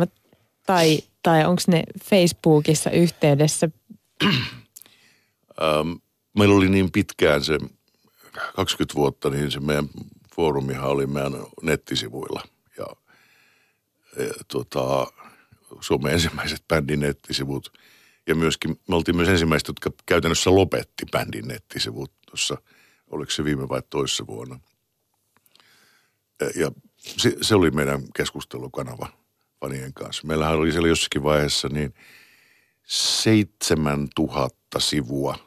tai, 0.66 1.00
tai 1.24 1.46
onko 1.46 1.62
ne 1.68 1.84
Facebookissa 2.04 2.90
yhteydessä? 2.90 3.70
Ähm, 4.24 5.92
meillä 6.38 6.56
oli 6.56 6.70
niin 6.70 6.92
pitkään 6.92 7.44
se 7.44 7.60
20 8.56 8.96
vuotta, 8.96 9.30
niin 9.30 9.52
se 9.52 9.60
meidän 9.60 9.90
foorumihan 10.36 10.90
oli 10.90 11.08
meidän 11.08 11.34
nettisivuilla. 11.62 12.44
Ja, 12.78 12.86
ja 14.18 14.34
tota, 14.48 15.08
Suomen 15.82 16.14
ensimmäiset 16.14 16.64
bändin 16.68 17.00
nettisivut. 17.00 17.74
Ja 18.28 18.36
myöskin 18.36 18.80
me 18.88 18.96
oltiin 18.96 19.16
myös 19.16 19.30
ensimmäiset, 19.30 19.68
jotka 19.68 19.92
käytännössä 20.06 20.56
lopetti 20.56 21.06
bändin 21.12 21.48
nettisivut 21.48 22.12
tuossa, 22.30 22.58
oliko 23.16 23.32
se 23.32 23.44
viime 23.44 23.70
vai 23.70 23.82
toissa 23.90 24.28
vuonna. 24.28 24.60
Ja 26.56 26.72
se, 26.98 27.38
se 27.42 27.56
oli 27.56 27.72
meidän 27.72 28.02
keskustelukanava 28.16 29.08
fanien 29.60 29.94
kanssa. 29.94 30.28
Meillähän 30.28 30.56
oli 30.56 30.72
siellä 30.72 30.88
jossakin 30.88 31.24
vaiheessa 31.24 31.68
niin 31.70 31.94
7000 32.84 34.80
sivua 34.80 35.38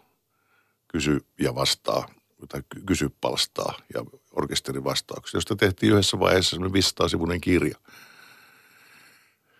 kysy 0.89 1.27
ja 1.41 1.55
vastaa, 1.55 2.09
tai 2.49 2.63
kysy 2.87 3.11
palstaa 3.21 3.79
ja 3.95 4.05
orkesterin 4.33 4.85
vastauksia, 4.85 5.37
josta 5.39 5.57
tehtiin 5.57 5.93
yhdessä 5.93 6.19
vaiheessa 6.19 6.51
semmoinen 6.51 6.73
500 6.73 7.09
sivuinen 7.09 7.41
kirja, 7.41 7.79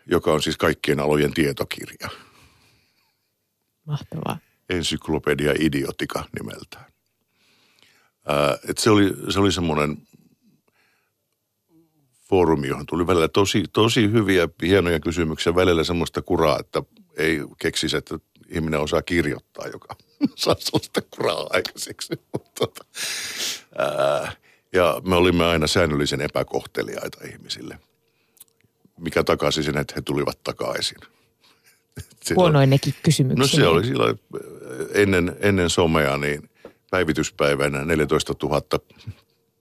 joka 0.07 0.33
on 0.33 0.43
siis 0.43 0.57
kaikkien 0.57 1.01
alojen 1.01 1.35
tietokirja. 1.35 2.09
Mahtavaa. 3.85 4.39
Ensyklopedia 4.69 5.53
idiotika 5.61 6.25
nimeltään. 6.39 6.98
Ää, 8.29 8.59
et 8.69 8.79
se 8.79 8.91
oli, 8.91 9.15
se 9.29 9.41
oli 9.41 9.53
semmoinen 9.53 9.97
foorumi, 12.29 12.69
johon 12.69 12.87
tuli 12.87 13.07
välillä 13.07 13.29
tosi, 13.29 13.65
tosi 13.73 14.11
hyviä, 14.11 14.49
hienoja 14.63 15.01
kysymyksiä, 15.01 15.55
välillä 15.55 15.85
semmoista 15.85 16.23
kuraa, 16.23 16.59
että 16.59 16.83
ei 17.17 17.41
keksisi, 17.59 17.97
että 17.97 18.19
ihminen 18.49 18.81
osaa 18.81 19.03
kirjoittaa, 19.03 19.67
joka 19.67 19.97
saa 20.37 20.57
sellaista 20.59 21.03
kuraa 21.11 21.47
aikaiseksi. 21.51 22.15
Tota, 22.59 22.85
ää, 23.79 24.33
ja 24.73 25.01
me 25.05 25.17
olimme 25.17 25.45
aina 25.45 25.67
säännöllisen 25.67 26.21
epäkohteliaita 26.21 27.19
ihmisille, 27.25 27.79
mikä 28.97 29.25
takasi 29.25 29.63
sen, 29.63 29.79
että 29.79 29.95
he 29.97 30.03
tulivat 30.03 30.39
takaisin. 30.45 30.99
Huonoin 32.37 32.71
nekin 32.71 32.95
kysymyksiä. 33.03 33.43
No 33.43 33.47
se 33.47 33.67
oli 33.67 33.85
silloin 33.85 34.21
ennen, 34.95 35.37
ennen 35.41 35.71
somea, 35.71 36.19
niin 36.19 36.48
päivityspäivänä 36.91 37.85
14 37.85 38.35
000 38.43 38.63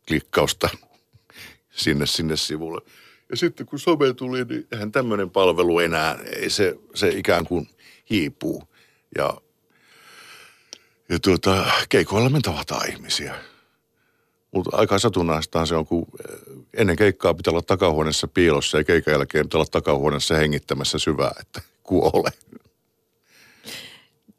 klikkausta 0.07 0.69
sinne, 1.69 2.05
sinne 2.05 2.37
sivulle. 2.37 2.81
Ja 3.29 3.37
sitten 3.37 3.65
kun 3.65 3.79
some 3.79 4.13
tuli, 4.13 4.45
niin 4.45 4.67
eihän 4.71 4.91
tämmöinen 4.91 5.29
palvelu 5.29 5.79
enää, 5.79 6.19
ei 6.35 6.49
se, 6.49 6.77
se 6.95 7.09
ikään 7.09 7.45
kuin 7.45 7.69
hiipuu. 8.09 8.63
Ja, 9.17 9.33
ja 11.09 11.19
tuota, 11.19 11.65
keikoilla 11.89 12.29
me 12.29 12.39
tavataan 12.41 12.89
ihmisiä. 12.89 13.35
Mutta 14.51 14.77
aika 14.77 14.99
satunnaistaan 14.99 15.67
se 15.67 15.75
on, 15.75 15.85
kun 15.85 16.05
ennen 16.73 16.95
keikkaa 16.95 17.33
pitää 17.33 17.51
olla 17.51 17.61
takahuoneessa 17.61 18.27
piilossa 18.27 18.77
ja 18.77 18.83
keikan 18.83 19.11
jälkeen 19.11 19.45
pitää 19.45 19.59
olla 19.59 19.67
takahuoneessa 19.71 20.35
hengittämässä 20.35 20.99
syvää, 20.99 21.31
että 21.39 21.61
kuole. 21.83 22.29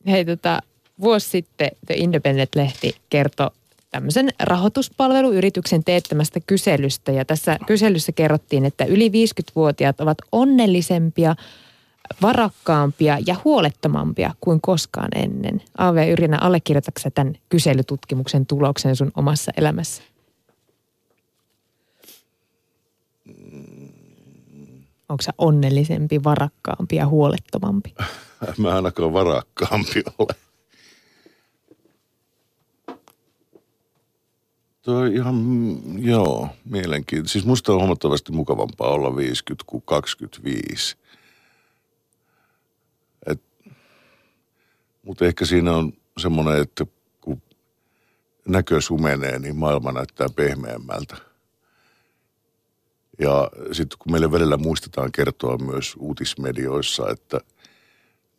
Hei 0.07 0.25
tota, 0.25 0.61
vuosi 1.01 1.29
sitten 1.29 1.71
The 1.87 1.95
Independent-lehti 1.95 2.97
kertoi 3.11 3.51
tämmöisen 3.91 4.29
rahoituspalveluyrityksen 4.43 5.85
teettämästä 5.85 6.41
kyselystä. 6.47 7.13
Ja 7.13 7.25
tässä 7.25 7.59
kyselyssä 7.67 8.13
kerrottiin, 8.13 8.65
että 8.65 8.85
yli 8.85 9.09
50-vuotiaat 9.09 10.01
ovat 10.01 10.19
onnellisempia, 10.33 11.37
varakkaampia 12.23 13.19
ja 13.27 13.37
huolettomampia 13.45 14.35
kuin 14.41 14.61
koskaan 14.61 15.09
ennen. 15.15 15.63
A.V. 15.79 16.11
Yrjänä, 16.13 16.39
allekirjoitatko 16.39 17.11
tämän 17.15 17.35
kyselytutkimuksen 17.49 18.47
tuloksen 18.47 18.97
sun 18.97 19.13
omassa 19.17 19.53
elämässä? 19.57 20.03
Onko 25.09 25.23
sä 25.23 25.33
onnellisempi, 25.39 26.25
varakkaampi 26.25 26.97
ja 26.97 27.07
huolettomampi? 27.07 27.95
Mä 28.59 28.75
ainakaan 28.75 29.13
varakkaampi 29.13 30.03
ole. 30.19 30.48
Toi 34.89 35.15
ihan, 35.15 35.35
mm, 35.35 35.99
joo, 35.99 36.49
mielenkiintoista. 36.65 37.33
Siis 37.33 37.47
musta 37.47 37.73
on 37.73 37.79
huomattavasti 37.79 38.33
mukavampaa 38.33 38.89
olla 38.89 39.17
50 39.17 39.65
kuin 39.67 39.83
25. 39.87 40.97
Et, 43.27 43.43
mutta 45.03 45.25
ehkä 45.25 45.45
siinä 45.45 45.73
on 45.73 45.93
semmoinen, 46.19 46.63
että 46.63 46.87
kun 47.21 47.43
näkö 48.49 48.81
sumenee, 48.81 49.39
niin 49.39 49.57
maailma 49.57 49.93
näyttää 49.93 50.29
pehmeämmältä. 50.37 51.17
Ja 53.19 53.51
sitten 53.73 53.99
kun 53.99 54.13
meille 54.13 54.33
välillä 54.33 54.57
muistetaan 54.57 55.13
kertoa 55.13 55.59
myös 55.59 55.95
uutismedioissa, 55.99 57.11
että 57.11 57.41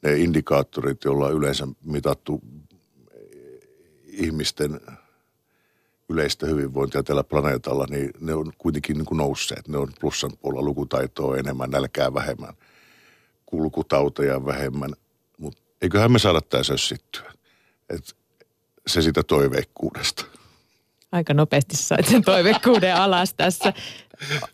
ne 0.02 0.18
indikaattorit, 0.18 1.04
joilla 1.04 1.28
on 1.28 1.34
yleensä 1.34 1.68
mitattu 1.84 2.42
ihmisten 4.06 4.82
yleistä 6.10 6.46
hyvinvointia 6.46 7.04
tällä 7.04 7.24
planeetalla, 7.24 7.86
niin 7.90 8.12
ne 8.20 8.34
on 8.34 8.52
kuitenkin 8.58 8.98
niin 8.98 9.06
kuin 9.06 9.18
nousseet. 9.18 9.68
Ne 9.68 9.78
on 9.78 9.88
plussan 10.00 10.32
puolella 10.42 10.66
lukutaitoa 10.66 11.38
enemmän, 11.38 11.70
nälkää 11.70 12.14
vähemmän, 12.14 12.54
kulkutauteja 13.46 14.46
vähemmän. 14.46 14.94
Mutta 15.38 15.62
eiköhän 15.82 16.12
me 16.12 16.20
saada 16.20 16.42
tämä 16.42 16.64
sössittyä. 16.64 17.34
Et 17.90 18.16
se 18.88 19.02
sitä 19.02 19.24
toiveikkuudesta. 19.24 20.26
Aika 21.12 21.34
nopeasti 21.34 21.76
sait 21.76 22.06
sen 22.08 22.22
toiveikkuuden 22.24 22.96
alas 22.96 23.34
tässä. 23.34 23.74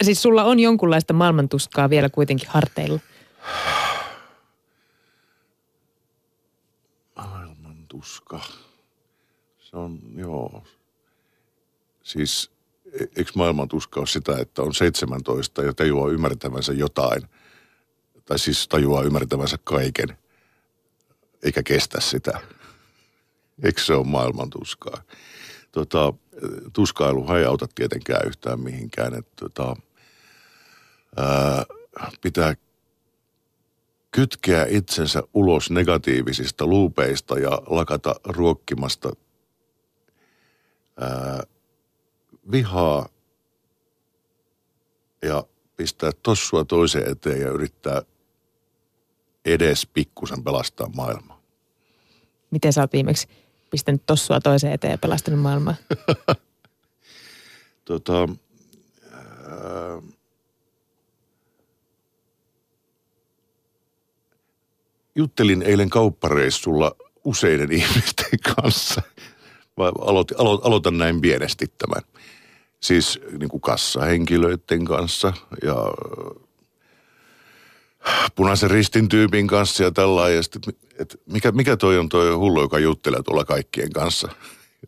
Siis 0.03 0.21
sulla 0.21 0.43
on 0.43 0.59
jonkunlaista 0.59 1.13
maailmantuskaa 1.13 1.89
vielä 1.89 2.09
kuitenkin 2.09 2.49
harteilla. 2.49 2.99
Maailmantuska. 7.15 8.39
Se 9.59 9.77
on, 9.77 9.99
joo, 10.15 10.63
Siis 12.05 12.51
e, 12.93 13.03
eikö 13.17 13.31
maailman 13.35 13.67
tuska 13.67 13.99
ole 13.99 14.07
sitä, 14.07 14.37
että 14.39 14.61
on 14.61 14.73
17 14.73 15.63
ja 15.63 15.73
tajuaa 15.73 16.09
ymmärtävänsä 16.09 16.73
jotain, 16.73 17.21
tai 18.25 18.39
siis 18.39 18.67
tajuaa 18.67 19.03
ymmärtävänsä 19.03 19.57
kaiken, 19.63 20.17
eikä 21.43 21.63
kestä 21.63 22.01
sitä. 22.01 22.39
Eikö 23.63 23.81
se 23.81 23.93
ole 23.93 24.07
maailman 24.07 24.49
tuskaa? 24.49 25.01
Tota, 25.71 26.13
tuskailu 26.73 27.33
ei 27.33 27.45
auta 27.45 27.67
tietenkään 27.75 28.27
yhtään 28.27 28.59
mihinkään. 28.59 29.13
Että, 29.13 29.31
tota, 29.35 29.75
ää, 31.17 31.65
pitää 32.21 32.55
kytkeä 34.11 34.65
itsensä 34.69 35.23
ulos 35.33 35.71
negatiivisista 35.71 36.65
luupeista 36.65 37.39
ja 37.39 37.51
lakata 37.65 38.15
ruokkimasta 38.23 39.11
ää, 40.99 41.43
vihaa 42.51 43.09
ja 45.21 45.43
pistää 45.77 46.11
tossua 46.23 46.65
toiseen 46.65 47.11
eteen 47.11 47.41
ja 47.41 47.49
yrittää 47.49 48.01
edes 49.45 49.87
pikkusen 49.93 50.43
pelastaa 50.43 50.89
maailmaa. 50.95 51.41
Miten 52.51 52.73
sä 52.73 52.81
oot 52.81 52.93
viimeksi 52.93 53.27
pistänyt 53.71 54.05
tossua 54.05 54.39
toiseen 54.39 54.73
eteen 54.73 54.91
ja 54.91 54.97
pelastanut 54.97 55.39
maailmaa? 55.39 55.75
tota, 57.85 58.29
ää, 59.11 60.01
juttelin 65.15 65.61
eilen 65.61 65.89
kauppareissulla 65.89 66.95
useiden 67.23 67.71
ihmisten 67.79 68.39
kanssa. 68.55 69.01
aloitan, 69.77 70.37
aloitan 70.39 70.97
näin 70.97 71.21
pienesti 71.21 71.65
tämän 71.77 72.01
siis 72.85 73.19
niin 73.39 73.49
kuin 73.49 73.61
kassahenkilöiden 73.61 74.85
kanssa 74.85 75.33
ja 75.63 75.75
äh, 78.07 78.31
punaisen 78.35 78.71
ristin 78.71 79.09
tyypin 79.09 79.47
kanssa 79.47 79.83
ja 79.83 79.91
tällainen. 79.91 80.35
Ja 80.35 80.41
että 80.99 81.17
mikä, 81.25 81.51
mikä 81.51 81.77
toi 81.77 81.97
on 81.97 82.09
toi 82.09 82.33
hullu, 82.33 82.61
joka 82.61 82.79
juttelee 82.79 83.23
tuolla 83.23 83.45
kaikkien 83.45 83.93
kanssa? 83.93 84.29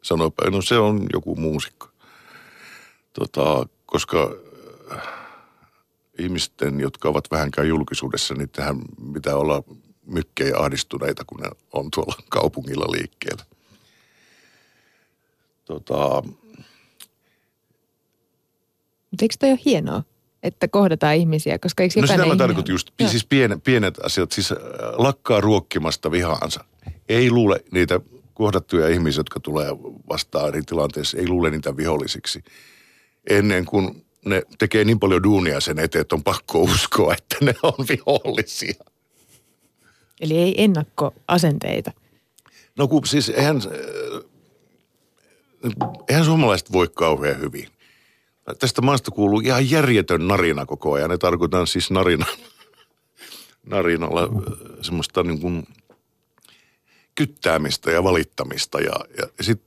Sanoi, 0.01 0.31
no 0.51 0.61
se 0.61 0.77
on 0.77 1.05
joku 1.13 1.35
muusikko. 1.35 1.87
Tota, 3.13 3.67
koska 3.85 4.35
äh, 4.91 5.07
ihmisten, 6.19 6.79
jotka 6.79 7.09
ovat 7.09 7.31
vähänkään 7.31 7.67
julkisuudessa, 7.67 8.33
niin 8.33 8.49
tähän 8.49 8.81
pitää 9.13 9.35
olla 9.35 9.63
mykkejä 10.05 10.57
ahdistuneita, 10.57 11.25
kun 11.25 11.39
ne 11.39 11.49
on 11.73 11.91
tuolla 11.91 12.15
kaupungilla 12.29 12.91
liikkeellä. 12.91 13.43
Tota, 15.65 16.23
mutta 19.17 19.25
eikö 19.25 19.35
toi 19.39 19.49
ole 19.49 19.59
hienoa, 19.65 20.03
että 20.43 20.67
kohdataan 20.67 21.15
ihmisiä, 21.15 21.59
koska 21.59 21.83
eikö 21.83 22.01
No 22.01 22.07
sitä 22.07 22.25
mä 22.25 22.35
tarkoitan 22.35 22.73
just, 22.73 22.89
Joo. 22.99 23.09
siis 23.09 23.25
pienet, 23.25 23.63
pienet 23.63 23.99
asiat, 23.99 24.31
siis 24.31 24.51
äh, 24.51 24.57
lakkaa 24.97 25.41
ruokkimasta 25.41 26.11
vihaansa. 26.11 26.63
Ei 27.09 27.31
luule 27.31 27.63
niitä 27.71 27.99
kohdattuja 28.33 28.87
ihmisiä, 28.87 29.19
jotka 29.19 29.39
tulee 29.39 29.69
vastaan 30.09 30.47
eri 30.47 30.61
tilanteissa, 30.61 31.17
ei 31.17 31.27
luule 31.27 31.49
niitä 31.49 31.77
vihollisiksi. 31.77 32.43
Ennen 33.29 33.65
kuin 33.65 34.05
ne 34.25 34.41
tekee 34.59 34.83
niin 34.83 34.99
paljon 34.99 35.23
duunia 35.23 35.59
sen 35.59 35.79
eteen, 35.79 36.01
että 36.01 36.15
on 36.15 36.23
pakko 36.23 36.61
uskoa, 36.61 37.13
että 37.13 37.37
ne 37.41 37.53
on 37.63 37.85
vihollisia. 37.89 38.83
Eli 40.21 40.37
ei 40.37 40.63
ennakkoasenteita. 40.63 41.91
No 42.77 42.87
kun 42.87 43.07
siis 43.07 43.29
eihän, 43.29 43.57
äh, 43.57 44.23
eihän 46.09 46.25
suomalaiset 46.25 46.71
voi 46.71 46.87
kauhean 46.93 47.39
hyvin. 47.39 47.76
Tästä 48.59 48.81
maasta 48.81 49.11
kuuluu 49.11 49.39
ihan 49.39 49.69
järjetön 49.69 50.27
narina 50.27 50.65
koko 50.65 50.93
ajan. 50.93 51.09
Ne 51.09 51.17
tarkoitan 51.17 51.67
siis 51.67 51.91
narina, 51.91 52.25
narinalla 53.65 54.29
semmoista 54.81 55.23
niin 55.23 55.41
kuin 55.41 55.67
kyttäämistä 57.15 57.91
ja 57.91 58.03
valittamista. 58.03 58.79
Ja, 58.79 58.95
ja 59.17 59.43
sit, 59.43 59.61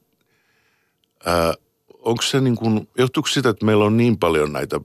ää, 1.24 1.55
onko 1.99 2.22
se 2.22 2.41
niin 2.41 2.57
kuin, 2.57 2.89
johtuuko 2.99 3.28
sitä, 3.28 3.49
että 3.49 3.66
meillä 3.66 3.85
on 3.85 3.97
niin 3.97 4.18
paljon 4.18 4.53
näitä 4.53 4.81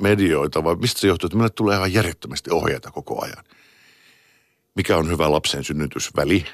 medioita 0.00 0.64
vai 0.64 0.76
mistä 0.76 1.00
se 1.00 1.08
johtuu, 1.08 1.26
että 1.26 1.36
meille 1.36 1.50
tulee 1.50 1.76
ihan 1.76 1.92
järjettömästi 1.92 2.50
ohjeita 2.50 2.90
koko 2.90 3.24
ajan? 3.24 3.44
Mikä 4.74 4.96
on 4.96 5.10
hyvä 5.10 5.32
lapsen 5.32 5.64
synnytysväli? 5.64 6.44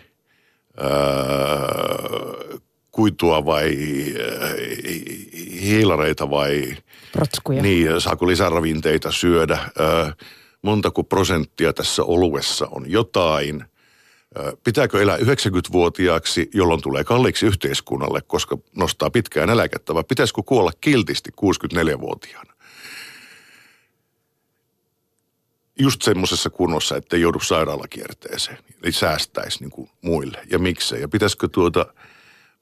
Öö, 0.81 2.59
kuitua 2.95 3.45
vai 3.45 3.77
äh, 4.43 4.51
hiilareita 5.61 6.31
vai... 6.31 6.77
Protskuja. 7.13 7.63
Niin, 7.63 8.01
saako 8.01 8.27
lisäravinteita 8.27 9.13
syödä? 9.13 9.59
Öö, 9.81 10.11
montako 10.63 11.05
prosenttia 11.05 11.73
tässä 11.73 12.03
oluessa 12.03 12.67
on 12.71 12.91
jotain? 12.91 13.65
Öö, 14.39 14.53
pitääkö 14.65 15.03
elää 15.03 15.17
90-vuotiaaksi, 15.17 16.51
jolloin 16.55 16.83
tulee 16.83 17.05
kalliiksi 17.05 17.47
yhteiskunnalle, 17.47 18.21
koska 18.27 18.59
nostaa 18.77 19.11
pitkään 19.11 19.51
eläkettä, 19.51 19.95
vai 19.95 20.05
pitäisikö 20.05 20.43
kuolla 20.47 20.73
kiltisti 20.81 21.31
64-vuotiaana? 21.31 22.55
Just 25.79 26.03
semmoisessa 26.03 26.51
kunnossa, 26.51 26.97
ettei 26.97 27.21
joudu 27.21 27.41
sairaalakierteeseen, 27.41 28.59
eli 28.83 28.93
säästäisi 28.93 29.61
niin 29.61 29.71
kuin 29.71 29.91
muille. 30.03 30.39
Ja 30.51 30.59
miksei? 30.59 31.01
Ja 31.01 31.09
pitäisikö 31.09 31.49
tuota, 31.49 31.87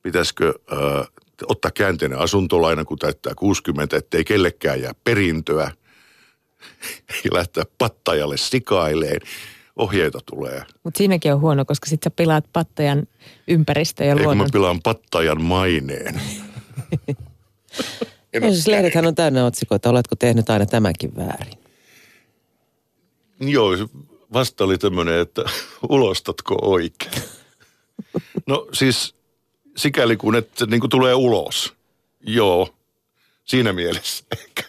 pitäisikö 0.02 0.54
ö, 0.72 1.04
ottaa 1.46 1.70
käänteinen 1.70 2.18
asuntolaina, 2.18 2.84
kun 2.84 2.98
täyttää 2.98 3.34
60, 3.34 3.96
ettei 3.96 4.24
kellekään 4.24 4.80
jää 4.80 4.92
perintöä 5.04 5.70
ja 7.24 7.30
lähteä 7.32 7.64
pattajalle 7.78 8.36
sikaileen. 8.36 9.20
Ohjeita 9.76 10.18
tulee. 10.26 10.62
Mutta 10.84 10.98
siinäkin 10.98 11.32
on 11.32 11.40
huono, 11.40 11.64
koska 11.64 11.86
sit 11.86 12.02
sä 12.02 12.10
pilaat 12.10 12.44
pattajan 12.52 13.06
ympäristö 13.48 14.04
ja 14.04 14.10
Eikö 14.12 14.24
luonnon. 14.24 14.46
mä 14.46 14.50
pilaan 14.52 14.82
pattajan 14.82 15.42
maineen? 15.42 16.20
En 18.32 18.44
oo 18.44 18.50
siis 18.50 18.66
lehdethän 18.66 19.06
on 19.06 19.14
täynnä 19.14 19.46
otsikoita, 19.46 19.90
oletko 19.90 20.16
tehnyt 20.16 20.50
aina 20.50 20.66
tämänkin 20.66 21.16
väärin? 21.16 21.58
Joo, 23.40 23.70
vasta 24.32 24.64
oli 24.64 24.78
tämmöinen, 24.78 25.20
että 25.20 25.44
ulostatko 25.88 26.58
oikein. 26.62 27.22
No 28.46 28.66
siis 28.72 29.14
sikäli 29.76 30.16
kun 30.16 30.36
että 30.36 30.66
niin 30.66 30.80
kuin 30.80 30.90
tulee 30.90 31.14
ulos. 31.14 31.74
Joo, 32.20 32.74
siinä 33.44 33.72
mielessä 33.72 34.24
ehkä. 34.38 34.62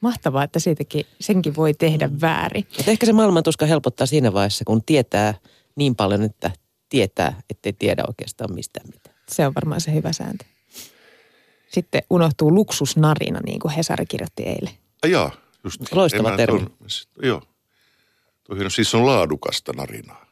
Mahtavaa, 0.00 0.42
että 0.44 0.58
siitäkin 0.58 1.04
senkin 1.20 1.56
voi 1.56 1.74
tehdä 1.74 2.10
väärin. 2.20 2.66
Mutta 2.76 2.90
ehkä 2.90 3.06
se 3.06 3.12
maailmantuska 3.12 3.66
helpottaa 3.66 4.06
siinä 4.06 4.32
vaiheessa, 4.32 4.64
kun 4.64 4.82
tietää 4.84 5.34
niin 5.76 5.96
paljon, 5.96 6.22
että 6.22 6.50
tietää, 6.88 7.40
ettei 7.50 7.72
tiedä 7.72 8.04
oikeastaan 8.08 8.54
mistään 8.54 8.86
mitään. 8.94 9.16
Se 9.28 9.46
on 9.46 9.54
varmaan 9.54 9.80
se 9.80 9.94
hyvä 9.94 10.12
sääntö. 10.12 10.44
Sitten 11.72 12.02
unohtuu 12.10 12.54
luksusnarina, 12.54 13.40
niin 13.46 13.60
kuin 13.60 13.74
Hesari 13.74 14.06
kirjoitti 14.06 14.42
eilen. 14.42 14.74
Jaa, 15.06 15.30
just. 15.64 15.80
Loistava 15.92 16.36
termi. 16.36 16.58
tuon- 16.58 16.72
joo. 17.22 17.42
Toihin 18.44 18.64
on 18.64 18.70
siis 18.70 18.94
on 18.94 19.06
laadukasta 19.06 19.72
narinaa. 19.72 20.26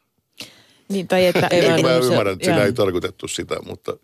Niin, 0.89 1.07
tai 1.07 1.25
että... 1.25 1.47
Ei 1.51 1.69
mä 1.69 1.75
niin 1.75 1.85
se- 1.85 2.07
ymmärrän, 2.07 2.33
että 2.33 2.45
sillä 2.45 2.63
ei 2.63 2.73
tarkoitettu 2.73 3.27
sitä, 3.27 3.55
mutta 3.65 3.97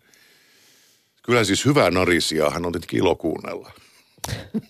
kyllä 1.22 1.44
siis 1.44 1.64
hyvää 1.64 1.90
narisiahan 1.90 2.66
on 2.66 2.72
tietenkin 2.72 2.98
ilo 2.98 3.16
kuunnella. 3.16 3.70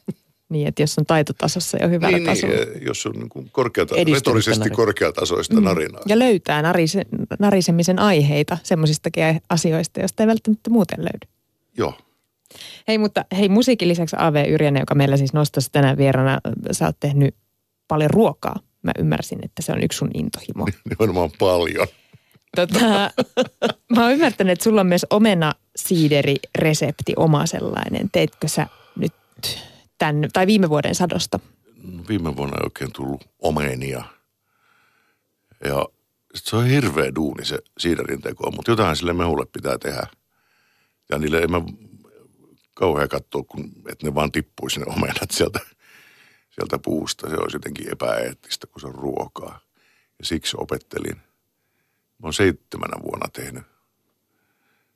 Niin, 0.48 0.68
että 0.68 0.82
jos 0.82 0.98
on 0.98 1.06
taitotasossa 1.06 1.78
jo 1.82 1.88
hyvällä 1.88 2.18
Niin, 2.18 2.26
tasolla. 2.26 2.54
niin, 2.54 2.84
jos 2.86 3.06
on 3.06 3.12
niin 3.12 3.28
kuin 3.28 3.48
korkeata, 3.52 3.94
retorisesti 4.14 4.70
korkeatasoista 4.70 5.60
narinaa. 5.60 6.02
Ja 6.06 6.18
löytää 6.18 6.62
narise, 6.62 7.02
narisemisen 7.38 7.98
aiheita 7.98 8.58
semmoisistakin 8.62 9.24
asioista, 9.48 10.00
joista 10.00 10.22
ei 10.22 10.26
välttämättä 10.26 10.70
muuten 10.70 10.98
löydy. 10.98 11.32
Joo. 11.76 11.94
Hei, 12.88 12.98
mutta 12.98 13.24
hei, 13.38 13.48
musiikin 13.48 13.88
lisäksi 13.88 14.16
A.V. 14.18 14.44
Yrjänen, 14.48 14.80
joka 14.80 14.94
meillä 14.94 15.16
siis 15.16 15.32
nostossa 15.32 15.72
tänään 15.72 15.96
vierana, 15.98 16.40
sä 16.72 16.86
oot 16.86 16.96
tehnyt 17.00 17.34
paljon 17.88 18.10
ruokaa. 18.10 18.56
Mä 18.82 18.92
ymmärsin, 18.98 19.38
että 19.42 19.62
se 19.62 19.72
on 19.72 19.82
yksi 19.84 19.96
sun 19.96 20.10
intohimo. 20.14 20.66
Nimenomaan 20.90 21.30
paljon. 21.38 21.86
Tota, 22.54 23.10
mä 23.94 24.02
oon 24.02 24.12
ymmärtänyt, 24.12 24.52
että 24.52 24.62
sulla 24.62 24.80
on 24.80 24.86
myös 24.86 25.06
omena 25.10 25.52
siideri 25.76 26.36
resepti 26.58 27.12
oma 27.16 27.46
sellainen. 27.46 28.10
Teitkö 28.12 28.48
sä 28.48 28.66
nyt 28.96 29.12
tämän, 29.98 30.30
tai 30.32 30.46
viime 30.46 30.68
vuoden 30.68 30.94
sadosta? 30.94 31.40
No, 31.82 32.04
viime 32.08 32.36
vuonna 32.36 32.56
ei 32.56 32.64
oikein 32.64 32.92
tullut 32.92 33.24
omenia. 33.38 34.04
Ja 35.64 35.86
sit 36.34 36.46
se 36.46 36.56
on 36.56 36.66
hirveä 36.66 37.14
duuni 37.14 37.44
se 37.44 37.58
siiderin 37.78 38.22
teko, 38.22 38.50
mutta 38.50 38.70
jotain 38.70 38.96
sille 38.96 39.12
mehulle 39.12 39.46
pitää 39.46 39.78
tehdä. 39.78 40.06
Ja 41.10 41.18
niille 41.18 41.38
ei 41.38 41.46
mä 41.46 41.62
kauhean 42.74 43.08
katsoa, 43.08 43.42
kun, 43.42 43.72
että 43.92 44.06
ne 44.06 44.14
vaan 44.14 44.32
tippuisi 44.32 44.80
ne 44.80 44.86
omenat 44.88 45.30
sieltä, 45.30 45.60
sieltä 46.50 46.78
puusta. 46.78 47.30
Se 47.30 47.36
olisi 47.36 47.56
jotenkin 47.56 47.92
epäeettistä, 47.92 48.66
kun 48.66 48.80
se 48.80 48.86
on 48.86 48.94
ruokaa. 48.94 49.60
Ja 50.18 50.24
siksi 50.24 50.56
opettelin. 50.60 51.16
Mä 52.18 52.26
oon 52.26 52.34
seitsemänä 52.34 53.02
vuonna 53.02 53.28
tehnyt 53.32 53.64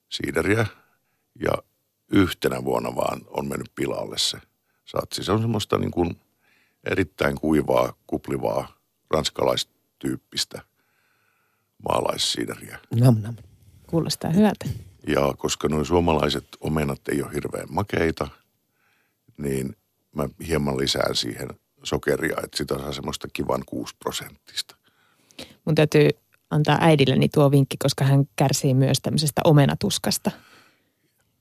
siideriä 0.09 0.66
ja 1.41 1.53
yhtenä 2.12 2.64
vuonna 2.64 2.97
vaan 2.97 3.21
on 3.27 3.49
mennyt 3.49 3.73
pilalle 3.75 4.19
se 4.19 4.39
satsi. 4.85 5.25
Se 5.25 5.33
on 5.33 5.41
semmoista 5.41 5.79
niin 5.79 5.91
kuin 5.91 6.21
erittäin 6.85 7.41
kuivaa, 7.41 7.93
kuplivaa, 8.07 8.79
ranskalaistyyppistä 9.11 10.62
maalaissiideriä. 11.89 12.79
Nam 13.01 13.16
nam. 13.21 13.37
Kuulostaa 13.87 14.31
hyvältä. 14.31 14.69
Ja 15.07 15.35
koska 15.39 15.69
nuo 15.69 15.85
suomalaiset 15.85 16.49
omenat 16.61 17.09
ei 17.09 17.23
ole 17.23 17.35
hirveän 17.35 17.66
makeita, 17.71 18.29
niin 19.39 19.77
mä 20.14 20.29
hieman 20.47 20.79
lisään 20.79 21.16
siihen 21.16 21.49
sokeria, 21.83 22.37
että 22.45 22.57
sitä 22.57 22.79
saa 22.79 22.93
semmoista 22.93 23.29
kivan 23.33 23.62
6 23.66 23.97
prosenttista. 23.99 24.77
Mun 25.64 25.75
täytyy 25.75 26.09
antaa 26.51 26.78
äidilleni 26.80 27.28
tuo 27.28 27.51
vinkki, 27.51 27.76
koska 27.76 28.05
hän 28.05 28.24
kärsii 28.36 28.74
myös 28.74 28.99
tämmöisestä 29.03 29.40
omenatuskasta. 29.44 30.30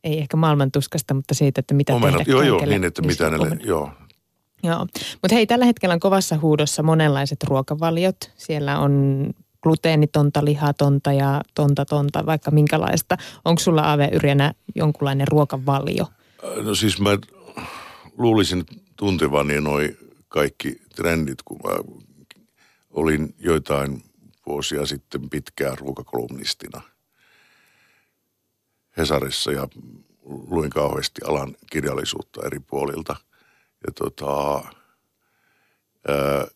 Ei 0.03 0.19
ehkä 0.19 0.37
maailmantuskasta, 0.37 1.13
mutta 1.13 1.33
siitä, 1.33 1.59
että 1.59 1.73
mitä 1.73 1.95
Omenat, 1.95 2.17
tehdä 2.17 2.31
joo 2.31 2.41
joo, 2.41 2.65
niin 2.65 2.83
että 2.83 3.01
mitä 3.01 3.29
ne, 3.29 3.35
omena. 3.35 3.61
joo. 3.63 3.91
Joo, 4.63 4.79
mutta 5.21 5.35
hei, 5.35 5.47
tällä 5.47 5.65
hetkellä 5.65 5.93
on 5.93 5.99
kovassa 5.99 6.37
huudossa 6.37 6.83
monenlaiset 6.83 7.43
ruokavaliot. 7.43 8.31
Siellä 8.35 8.79
on 8.79 9.33
gluteenitonta, 9.63 10.45
lihatonta 10.45 11.13
ja 11.13 11.41
tonta 11.55 11.85
tonta, 11.85 12.25
vaikka 12.25 12.51
minkälaista. 12.51 13.17
Onko 13.45 13.59
sulla 13.59 13.91
Ave 13.93 14.09
Yrjänä 14.13 14.53
jonkunlainen 14.75 15.27
ruokavalio? 15.27 16.05
No 16.63 16.75
siis 16.75 17.01
mä 17.01 17.09
luulisin 18.17 18.63
tuntevani 18.95 19.61
noi 19.61 19.97
kaikki 20.27 20.81
trendit, 20.95 21.41
kun 21.45 21.59
mä 21.63 21.95
olin 22.89 23.35
joitain 23.39 24.03
vuosia 24.47 24.85
sitten 24.85 25.29
pitkään 25.29 25.77
ruokakolumnistina 25.77 26.81
Hesarissa 28.97 29.51
ja 29.51 29.67
luin 30.25 30.69
kauheasti 30.69 31.21
alan 31.25 31.55
kirjallisuutta 31.71 32.45
eri 32.45 32.59
puolilta. 32.59 33.15
Ja 33.87 33.93
tota, 33.93 34.53
ää, 36.07 36.47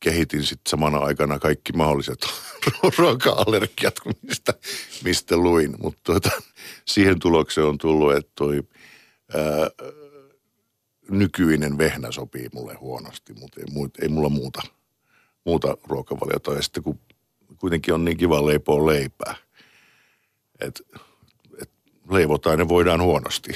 kehitin 0.00 0.42
sitten 0.42 0.70
samana 0.70 0.98
aikana 0.98 1.38
kaikki 1.38 1.72
mahdolliset 1.72 2.18
ruoka-allergiat, 2.98 3.94
mistä, 4.22 4.54
mistä 5.04 5.36
luin. 5.36 5.74
Mutta 5.78 6.00
tuota, 6.04 6.30
siihen 6.84 7.18
tulokseen 7.18 7.66
on 7.66 7.78
tullut, 7.78 8.14
että 8.14 8.32
toi 8.34 8.62
ää, 9.34 9.86
nykyinen 11.10 11.78
vehnä 11.78 12.12
sopii 12.12 12.48
mulle 12.52 12.74
huonosti, 12.74 13.32
mutta 13.32 13.60
ei, 13.60 13.66
ei 14.02 14.08
mulla 14.08 14.28
muuta, 14.28 14.62
muuta 15.44 15.76
ruokavaliota. 15.84 16.52
Ja 16.52 16.62
sitten 16.62 16.82
kun 16.82 16.98
kuitenkin 17.64 17.94
on 17.94 18.04
niin 18.04 18.16
kiva 18.16 18.46
leipoa 18.46 18.86
leipää, 18.86 19.34
että 20.60 20.82
et 21.62 21.70
leivotaan 22.10 22.58
ne 22.58 22.68
voidaan 22.68 23.02
huonosti. 23.02 23.52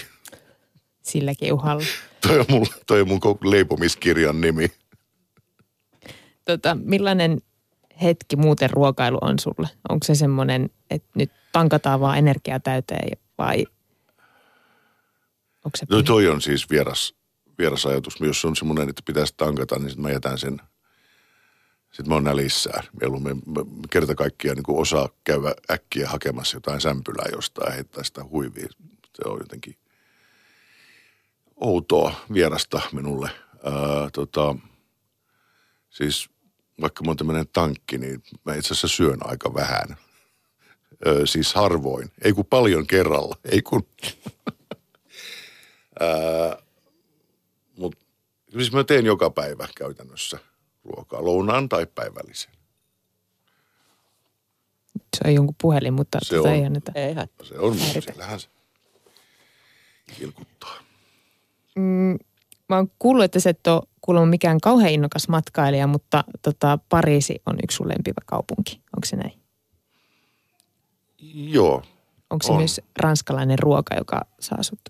Silläkin 1.02 1.52
uhalla. 1.52 1.84
Toi 2.26 2.38
on, 2.38 2.46
mun, 2.48 2.66
toi 2.86 3.00
on 3.00 3.08
mun 3.08 3.20
leipomiskirjan 3.44 4.40
nimi. 4.40 4.68
Tota, 6.44 6.76
millainen 6.84 7.42
hetki 8.02 8.36
muuten 8.36 8.70
ruokailu 8.70 9.18
on 9.20 9.38
sulle? 9.38 9.68
Onko 9.88 10.04
se 10.04 10.14
semmoinen, 10.14 10.70
että 10.90 11.08
nyt 11.14 11.30
tankataan 11.52 12.00
vaan 12.00 12.18
energiaa 12.18 12.60
täyteen 12.60 13.18
vai 13.38 13.66
onko 15.64 15.76
se 15.76 15.86
No 15.90 16.02
toi 16.02 16.28
on 16.28 16.40
siis 16.40 16.70
vieras, 16.70 17.14
vieras 17.58 17.86
ajatus. 17.86 18.20
Jos 18.20 18.44
on 18.44 18.56
semmoinen, 18.56 18.88
että 18.88 19.02
pitäisi 19.06 19.34
tankata, 19.36 19.78
niin 19.78 19.90
sit 19.90 19.98
mä 19.98 20.10
jätän 20.10 20.38
sen 20.38 20.60
Sitten 21.90 22.08
mä 22.08 22.14
oon 22.14 22.24
nälissään. 22.24 22.84
Mieluummin 23.00 23.42
kerta 23.90 24.14
kaikkiaan 24.14 24.56
niin 24.56 24.80
osaa 24.80 25.08
käydä 25.24 25.54
äkkiä 25.70 26.08
hakemassa 26.08 26.56
jotain 26.56 26.80
sämpylää 26.80 27.26
jostain 27.32 27.70
ja 27.70 27.74
heittää 27.74 28.04
sitä 28.04 28.24
huiviin. 28.24 28.68
Se 29.14 29.28
on 29.28 29.38
jotenkin 29.38 29.76
outoa, 31.56 32.14
vierasta 32.32 32.80
minulle. 32.92 33.30
Ää, 33.64 34.10
tota, 34.12 34.54
siis 35.90 36.30
vaikka 36.80 37.04
mä 37.04 37.10
oon 37.10 37.16
tämmöinen 37.16 37.48
tankki, 37.52 37.98
niin 37.98 38.22
mä 38.44 38.54
itse 38.54 38.66
asiassa 38.66 38.88
syön 38.88 39.18
aika 39.20 39.54
vähän. 39.54 39.96
Öö, 41.06 41.26
siis 41.26 41.54
harvoin. 41.54 42.10
Ei 42.22 42.32
kun 42.32 42.46
paljon 42.46 42.86
kerralla. 42.86 43.36
Ei 43.52 43.62
kun... 43.62 43.86
Mutta 47.76 48.04
siis 48.52 48.72
mä 48.72 48.84
teen 48.84 49.06
joka 49.06 49.30
päivä 49.30 49.68
käytännössä 49.76 50.38
ruokaa, 50.96 51.24
lounaan 51.24 51.68
tai 51.68 51.86
päivällisen. 51.94 52.50
Se 55.16 55.22
on 55.28 55.34
jonkun 55.34 55.54
puhelin, 55.62 55.94
mutta 55.94 56.18
Se 56.22 56.36
tota 56.36 56.48
on. 56.48 56.54
ei 56.54 56.64
anneta. 56.64 56.92
Ei 56.94 57.14
hän. 57.14 57.28
Se 57.42 57.58
on, 57.58 57.78
Häiritä. 57.78 58.00
siellähän 58.00 58.40
se 58.40 58.48
kilkuttaa. 60.18 60.74
Mä 62.68 62.76
oon 62.76 62.90
kuullut, 62.98 63.24
että 63.24 63.40
sä 63.40 63.50
et 63.50 63.66
ole 63.66 63.82
kuulemma 64.00 64.26
mikään 64.26 64.60
kauhean 64.60 64.92
innokas 64.92 65.28
matkailija, 65.28 65.86
mutta 65.86 66.24
tota, 66.42 66.78
Pariisi 66.88 67.42
on 67.46 67.56
yksi 67.64 67.76
sun 67.76 67.88
lempivä 67.88 68.20
kaupunki. 68.26 68.72
Onko 68.96 69.04
se 69.04 69.16
näin? 69.16 69.38
Joo. 71.34 71.82
Onko 72.30 72.42
se 72.46 72.52
On. 72.52 72.58
myös 72.58 72.80
ranskalainen 72.96 73.58
ruoka, 73.58 73.94
joka 73.94 74.20
saa 74.40 74.62
sut 74.62 74.80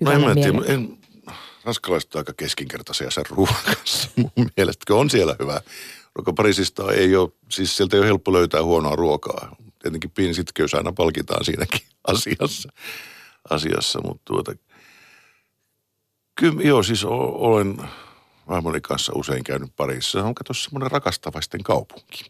No 0.00 0.10
en 0.10 0.16
hyvällä 0.18 0.28
mä 0.28 0.34
tiedä, 0.34 0.74
en, 0.74 0.98
ranskalaiset 1.66 2.14
on 2.14 2.18
aika 2.20 2.32
keskinkertaisia 2.36 3.10
sen 3.10 3.24
ruoan 3.30 3.54
kanssa 3.74 4.08
mun 4.16 4.50
mielestä. 4.56 4.94
On 4.94 5.10
siellä 5.10 5.36
hyvä. 5.40 5.60
Ruoka 6.14 6.32
Pariisista 6.32 6.92
ei 6.92 7.16
ole, 7.16 7.28
siis 7.50 7.76
sieltä 7.76 7.96
ei 7.96 8.00
ole 8.00 8.06
helppo 8.08 8.32
löytää 8.32 8.62
huonoa 8.62 8.96
ruokaa. 8.96 9.56
Tietenkin 9.82 10.10
pieni 10.10 10.34
sitkeys 10.34 10.74
aina 10.74 10.92
palkitaan 10.92 11.44
siinäkin 11.44 11.80
asiassa, 12.12 12.68
asiassa 13.50 14.00
mutta 14.04 14.22
tuota, 14.24 14.54
kyllä 16.34 16.62
joo, 16.62 16.82
siis 16.82 17.04
olen 17.04 17.76
vaimoni 18.48 18.80
kanssa 18.80 19.12
usein 19.14 19.44
käynyt 19.44 19.76
Pariisissa. 19.76 20.18
Se 20.18 20.24
on 20.24 20.34
kato 20.34 20.54
semmoinen 20.54 20.90
rakastavaisten 20.90 21.62
kaupunki. 21.62 22.24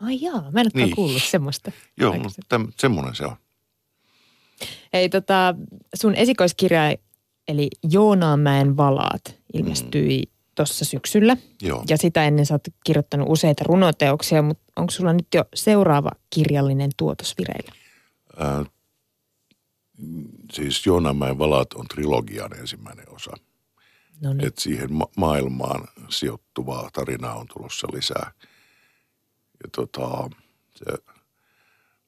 Ai 0.00 0.18
jaa, 0.22 0.32
mä 0.50 0.60
en 0.60 0.66
olekaan 0.66 0.84
Niin. 0.84 0.96
kuullut 0.96 1.22
semmoista. 1.22 1.72
Joo, 1.96 2.14
mutta 2.14 2.42
täm, 2.48 2.72
semmoinen 2.78 3.14
se 3.14 3.24
on. 3.24 3.36
Ei 4.92 5.08
tota, 5.08 5.54
sun 5.94 6.14
esikoiskirja, 6.14 6.82
eli 7.50 7.68
Joonaanmäen 7.90 8.76
valaat, 8.76 9.38
ilmestyi 9.54 10.22
mm. 10.22 10.32
tuossa 10.54 10.84
syksyllä. 10.84 11.36
Joo. 11.62 11.84
Ja 11.88 11.96
sitä 11.96 12.24
ennen 12.24 12.46
sä 12.46 12.54
oot 12.54 12.68
kirjoittanut 12.84 13.28
useita 13.30 13.64
runoteoksia, 13.66 14.42
mutta 14.42 14.72
onko 14.76 14.90
sulla 14.90 15.12
nyt 15.12 15.26
jo 15.34 15.44
seuraava 15.54 16.10
kirjallinen 16.30 16.90
tuotos 16.96 17.34
vireillä? 17.38 17.72
Ää, 18.36 18.64
siis 20.52 20.86
Joonamäen 20.86 21.38
valat 21.38 21.72
on 21.74 21.88
trilogian 21.88 22.58
ensimmäinen 22.58 23.14
osa. 23.14 23.30
No 24.20 24.32
niin. 24.32 24.46
että 24.46 24.60
siihen 24.60 24.92
ma- 24.92 25.08
maailmaan 25.16 25.88
sijoittuvaa 26.08 26.90
tarinaa 26.92 27.34
on 27.34 27.46
tulossa 27.54 27.88
lisää. 27.92 28.32
Ja 29.62 29.70
tota, 29.76 30.30
se 30.70 30.84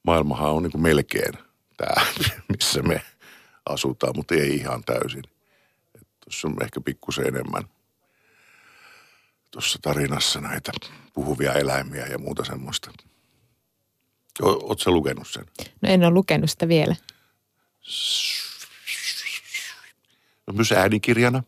maailmahan 0.03 0.51
on 0.51 0.63
niin 0.63 0.73
kuin 0.73 0.83
melkein 0.83 1.33
tämä, 1.77 2.07
missä 2.53 2.83
me 2.83 3.03
asutaan, 3.67 4.13
mutta 4.17 4.35
ei 4.35 4.57
ihan 4.57 4.85
täysin. 4.85 5.23
Tuossa 6.33 6.49
on 6.49 6.63
ehkä 6.63 6.81
pikkusen 6.81 7.27
enemmän 7.27 7.63
tuossa 9.51 9.79
tarinassa 9.83 10.41
näitä 10.41 10.73
puhuvia 11.13 11.53
eläimiä 11.53 12.07
ja 12.07 12.19
muuta 12.19 12.45
semmoista. 12.45 12.91
Oletko 14.43 14.91
lukenut 14.91 15.29
sen? 15.29 15.47
No 15.83 15.89
en 15.89 16.05
ole 16.05 16.11
lukenut 16.11 16.51
sitä 16.51 16.69
vielä. 16.69 16.97
No, 20.47 20.53
myös 20.53 20.73
äänikirjana. 20.73 21.43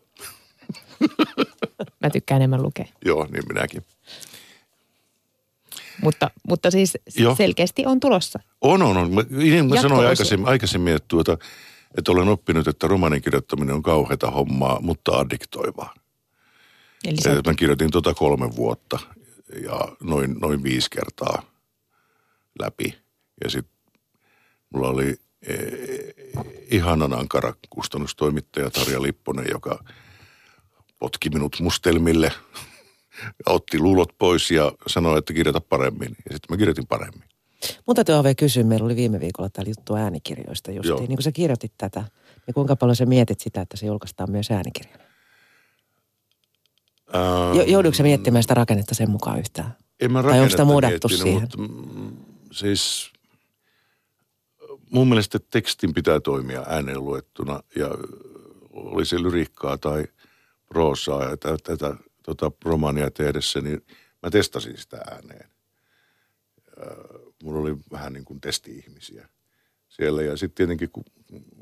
Mä 2.01 2.09
tykkään 2.09 2.41
enemmän 2.41 2.61
lukea. 2.63 2.85
Joo, 3.05 3.27
niin 3.31 3.43
minäkin. 3.47 3.85
Mutta, 6.01 6.31
mutta 6.47 6.71
siis 6.71 6.97
Joo. 7.15 7.35
selkeästi 7.35 7.85
on 7.85 7.99
tulossa. 7.99 8.39
On, 8.61 8.81
on, 8.81 8.97
on. 8.97 9.13
Mä, 9.13 9.21
niin, 9.29 9.69
mä 9.69 9.81
sanoin 9.81 10.07
aikaisemmin, 10.07 10.47
aikaisemmin 10.47 10.95
että, 10.95 11.07
tuota, 11.07 11.37
että 11.97 12.11
olen 12.11 12.27
oppinut, 12.27 12.67
että 12.67 12.87
romanin 12.87 13.21
kirjoittaminen 13.21 13.75
on 13.75 13.83
kauheata 13.83 14.31
hommaa, 14.31 14.79
mutta 14.81 15.11
addiktoivaa. 15.11 15.93
Eli 17.05 17.17
se, 17.21 17.41
Mä 17.47 17.53
kirjoitin 17.53 17.91
tota 17.91 18.13
kolme 18.13 18.55
vuotta 18.55 18.99
ja 19.63 19.79
noin, 20.03 20.35
noin 20.41 20.63
viisi 20.63 20.89
kertaa 20.89 21.43
läpi. 22.59 22.97
Ja 23.43 23.49
sitten 23.49 23.75
mulla 24.73 24.87
oli 24.89 25.15
e, 25.47 25.55
ihanan 26.71 27.13
ankara 27.13 27.53
kustannustoimittaja 27.69 28.69
Tarja 28.69 29.01
Lipponen, 29.01 29.45
joka 29.51 29.83
potki 30.99 31.29
minut 31.29 31.59
mustelmille 31.59 32.31
otti 33.45 33.79
luulot 33.79 34.17
pois 34.17 34.51
ja 34.51 34.71
sanoi, 34.87 35.17
että 35.17 35.33
kirjoita 35.33 35.61
paremmin. 35.61 36.15
Ja 36.29 36.35
sitten 36.35 36.47
mä 36.49 36.57
kirjoitin 36.57 36.87
paremmin. 36.87 37.34
Mun 37.87 37.95
täytyy 37.95 38.15
Ave 38.15 38.35
kysyä, 38.35 38.63
meillä 38.63 38.85
oli 38.85 38.95
viime 38.95 39.19
viikolla 39.19 39.49
täällä 39.49 39.69
juttu 39.69 39.95
äänikirjoista 39.95 40.71
Joo. 40.71 40.83
justiin. 40.83 41.07
Niin 41.07 41.17
kun 41.17 41.23
sä 41.23 41.31
kirjoitit 41.31 41.73
tätä, 41.77 42.03
niin 42.47 42.53
kuinka 42.53 42.75
paljon 42.75 42.95
sä 42.95 43.05
mietit 43.05 43.39
sitä, 43.39 43.61
että 43.61 43.77
se 43.77 43.85
julkaistaan 43.85 44.31
myös 44.31 44.51
äänikirjana? 44.51 45.03
Ää, 47.13 47.53
Jo, 47.55 47.63
joudutko 47.63 47.97
sä 47.97 48.03
miettimään 48.03 48.43
sitä 48.43 48.53
rakennetta 48.53 48.95
sen 48.95 49.09
mukaan 49.09 49.39
yhtään? 49.39 49.75
En 49.99 50.11
mä 50.11 50.23
Tai 50.23 50.39
onko 50.39 50.49
sitä 50.49 50.65
miettinyt, 50.65 51.19
siihen? 51.19 51.41
Mutta, 51.41 51.57
mm, 51.57 52.17
siis 52.51 53.11
mun 54.89 55.07
mielestä 55.07 55.39
tekstin 55.51 55.93
pitää 55.93 56.19
toimia 56.19 56.65
ääneen 56.67 57.03
luettuna 57.03 57.59
ja 57.75 57.89
oli 58.73 59.05
se 59.05 59.23
lyriikkaa 59.23 59.77
tai 59.77 60.05
proosaa 60.65 61.23
ja 61.23 61.37
tätä, 61.37 61.57
tätä 61.63 61.95
tota 62.23 62.51
romaania 62.65 63.11
tehdessä, 63.11 63.61
niin 63.61 63.85
mä 64.23 64.29
testasin 64.29 64.77
sitä 64.77 64.97
ääneen. 64.97 65.49
Ja 66.77 66.85
mulla 67.45 67.59
oli 67.59 67.77
vähän 67.91 68.13
niin 68.13 68.25
kuin 68.25 68.41
testi-ihmisiä 68.41 69.29
siellä 69.89 70.21
ja 70.23 70.37
sitten 70.37 70.55
tietenkin 70.55 70.89
kun 70.89 71.03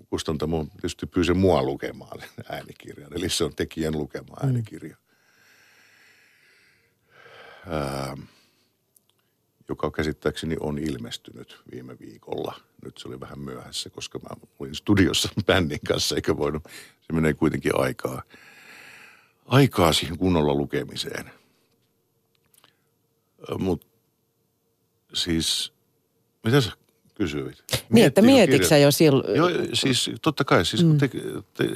kustantamo 0.10 0.66
tietysti 0.72 1.06
pyysi 1.06 1.34
mua 1.34 1.64
lukemaan 1.64 2.22
äänikirjan, 2.50 3.14
eli 3.14 3.30
se 3.30 3.44
on 3.44 3.56
tekijän 3.56 3.98
lukema 3.98 4.36
äänikirja. 4.44 4.98
Ää, 7.68 8.18
joka 9.70 9.92
käsittääkseni 9.92 10.56
on 10.60 10.80
ilmestynyt 10.80 11.62
viime 11.72 12.00
viikolla. 12.00 12.56
Nyt 12.86 12.98
se 12.98 13.08
oli 13.08 13.20
vähän 13.20 13.40
myöhässä, 13.40 13.90
koska 13.90 14.20
mä 14.20 14.30
olin 14.60 14.76
studiossa 14.76 15.30
bändin 15.48 15.80
kanssa, 15.88 16.16
eikä 16.16 16.38
voinut, 16.38 16.64
se 17.02 17.14
menee 17.14 17.34
kuitenkin 17.34 17.80
aikaa, 17.80 18.24
aikaa 19.46 19.94
siihen 19.94 20.18
kunnolla 20.18 20.54
lukemiseen. 20.54 21.32
Mutta 23.60 23.88
siis, 25.14 25.73
mitä 26.44 26.62
sä 26.62 26.72
kysyit? 27.16 27.64
Niin, 27.90 28.06
että 28.06 28.22
mietitkö 28.22 28.68
sä 28.68 28.78
jo 28.78 28.92
silloin? 28.92 29.36
Joo, 29.36 29.50
siis 29.74 30.12
totta 30.22 30.44
kai. 30.44 30.66
Siis 30.66 30.86
mm. 30.86 30.98
te, 30.98 31.10
te, 31.54 31.70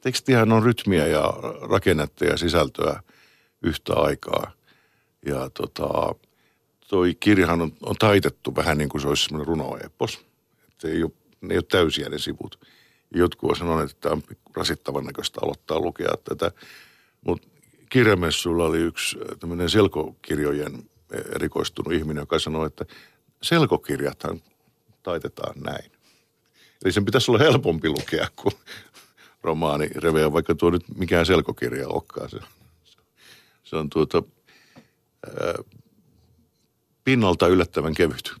tekstihän 0.00 0.52
on 0.52 0.62
rytmiä 0.62 1.06
ja 1.06 1.34
rakennetta 1.70 2.24
ja 2.24 2.36
sisältöä 2.36 3.02
yhtä 3.62 3.94
aikaa. 3.94 4.52
Ja 5.26 5.50
tota, 5.50 6.14
toi 6.88 7.14
kirjahan 7.20 7.60
on, 7.60 7.72
on 7.82 7.96
taitettu 7.98 8.56
vähän 8.56 8.78
niin 8.78 8.88
kuin 8.88 9.00
se 9.00 9.08
olisi 9.08 9.24
semmoinen 9.24 9.46
runoepos. 9.46 10.24
Että 10.68 10.88
ei 10.88 11.02
ole, 11.02 11.12
ne 11.40 11.54
ei 11.54 11.58
ole 11.58 11.64
täysiä 11.70 12.08
ne 12.08 12.18
sivut. 12.18 12.60
Jotkut 13.14 13.50
on 13.50 13.56
sanoneet, 13.56 13.90
että 13.90 14.00
tämä 14.00 14.12
on 14.12 14.36
rasittavan 14.56 15.04
näköistä 15.04 15.40
aloittaa 15.42 15.80
lukea 15.80 16.14
tätä. 16.24 16.52
Mutta 17.26 17.48
kirjamessuilla 17.88 18.64
oli 18.64 18.78
yksi 18.78 19.18
tämmöinen 19.40 19.70
selkokirjojen 19.70 20.90
erikoistunut 21.34 21.92
ihminen, 21.92 22.22
joka 22.22 22.38
sanoi, 22.38 22.66
että 22.66 22.84
selkokirjathan 23.42 24.40
taitetaan 25.02 25.54
näin. 25.60 25.92
Eli 26.84 26.92
sen 26.92 27.04
pitäisi 27.04 27.30
olla 27.30 27.44
helpompi 27.44 27.88
lukea 27.88 28.28
kuin 28.36 28.54
romaani 29.42 29.86
Reveä, 29.86 30.32
vaikka 30.32 30.54
tuo 30.54 30.70
nyt 30.70 30.84
mikään 30.96 31.26
selkokirja 31.26 31.88
olekaan. 31.88 32.30
Se, 32.30 32.38
se 33.64 33.76
on 33.76 33.90
tuota, 33.90 34.22
ää, 35.26 35.54
pinnalta 37.04 37.46
yllättävän 37.46 37.94
kevyt. 37.94 38.34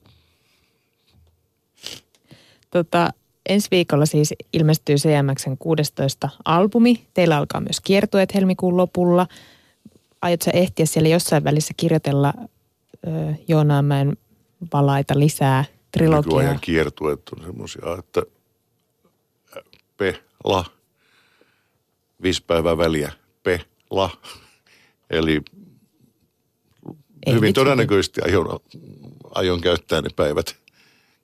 tota, 2.70 3.10
ensi 3.48 3.68
viikolla 3.70 4.06
siis 4.06 4.34
ilmestyy 4.52 4.96
CMXn 4.96 5.56
16 5.58 6.28
albumi. 6.44 7.06
Teillä 7.14 7.36
alkaa 7.36 7.60
myös 7.60 7.80
kiertueet 7.80 8.34
helmikuun 8.34 8.76
lopulla. 8.76 9.26
Aiotko 10.22 10.50
ehtiä 10.54 10.86
siellä 10.86 11.08
jossain 11.08 11.44
välissä 11.44 11.74
kirjoitella 11.76 12.34
ö, 13.06 13.34
Joonaanmäen 13.48 14.16
valaita 14.72 15.18
lisää 15.18 15.64
trilogiaa? 15.92 16.38
Nykyajan 16.38 16.60
kiertueet 16.60 17.28
on 17.28 17.44
semmoisia, 17.44 17.82
että 17.98 18.22
pe-la, 19.96 20.64
viisi 22.22 22.44
päivää 22.46 22.78
väliä, 22.78 23.12
pe-la. 23.42 24.10
Eli 25.10 25.42
Ei 27.26 27.34
Hyvin 27.34 27.54
todennäköisesti 27.54 28.20
aion, 28.24 28.60
aion 29.34 29.60
käyttää 29.60 30.02
ne 30.02 30.08
päivät 30.16 30.56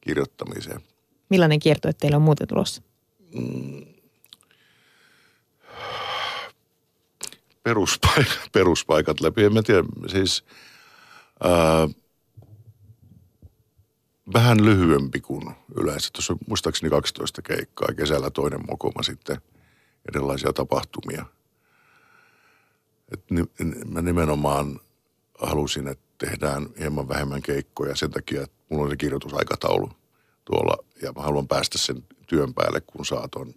kirjoittamiseen. 0.01 0.80
Millainen 1.30 1.59
kiertue 1.59 1.93
teillä 1.93 2.16
on 2.16 2.22
muuten 2.22 2.49
tulossa? 2.49 2.82
Peruspaikat, 7.62 8.39
peruspaikat 8.53 9.20
läpi. 9.20 9.45
En 9.45 9.55
mä 9.55 9.62
tiedä, 9.62 9.84
siis 10.07 10.45
ää, 11.43 11.89
vähän 14.33 14.64
lyhyempi 14.64 15.20
kuin 15.20 15.55
yleensä. 15.74 16.11
Tuossa 16.12 16.33
on 16.33 16.39
muistaakseni 16.49 16.91
12 16.91 17.43
keikkaa, 17.43 17.89
kesällä 17.97 18.31
toinen 18.31 18.66
mokoma 18.66 19.03
sitten 19.03 19.41
erilaisia 20.09 20.53
tapahtumia. 20.53 21.24
Et 23.12 23.31
ni, 23.31 23.45
mä 23.87 24.03
nimenomaan 24.03 24.81
halusin, 25.39 25.89
että 25.89 26.05
tehdään 26.18 26.68
hieman 26.79 27.09
vähemmän 27.09 27.43
keikkoja 27.43 27.97
sen 27.97 28.11
takia, 28.11 28.43
että 28.43 28.57
mulla 28.68 28.85
on 28.85 28.91
se 28.91 28.97
kirjoitusaikataulu 28.97 29.91
tuolla 30.45 30.85
ja 31.03 31.12
mä 31.12 31.22
haluan 31.22 31.49
päästä 31.49 31.79
sen 31.79 32.05
työn 32.26 32.55
päälle, 32.55 32.81
kun 32.81 33.07
saa 33.07 33.29
ton 33.29 33.55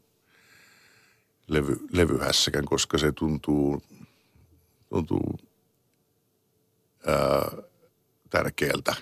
levy, 1.47 1.87
levyhässäkän, 1.91 2.65
koska 2.65 2.97
se 2.97 3.11
tuntuu, 3.11 3.83
tuntuu 4.89 5.39
ää, 7.07 7.51
tärkeältä 8.29 8.95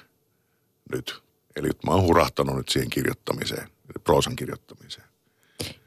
nyt. 0.92 1.29
Eli 1.60 1.70
mä 1.86 1.92
oon 1.92 2.04
hurahtanut 2.04 2.56
nyt 2.56 2.70
siihen 2.70 2.90
kirjoittamiseen, 2.90 3.68
proosan 4.04 4.36
kirjoittamiseen. 4.36 5.08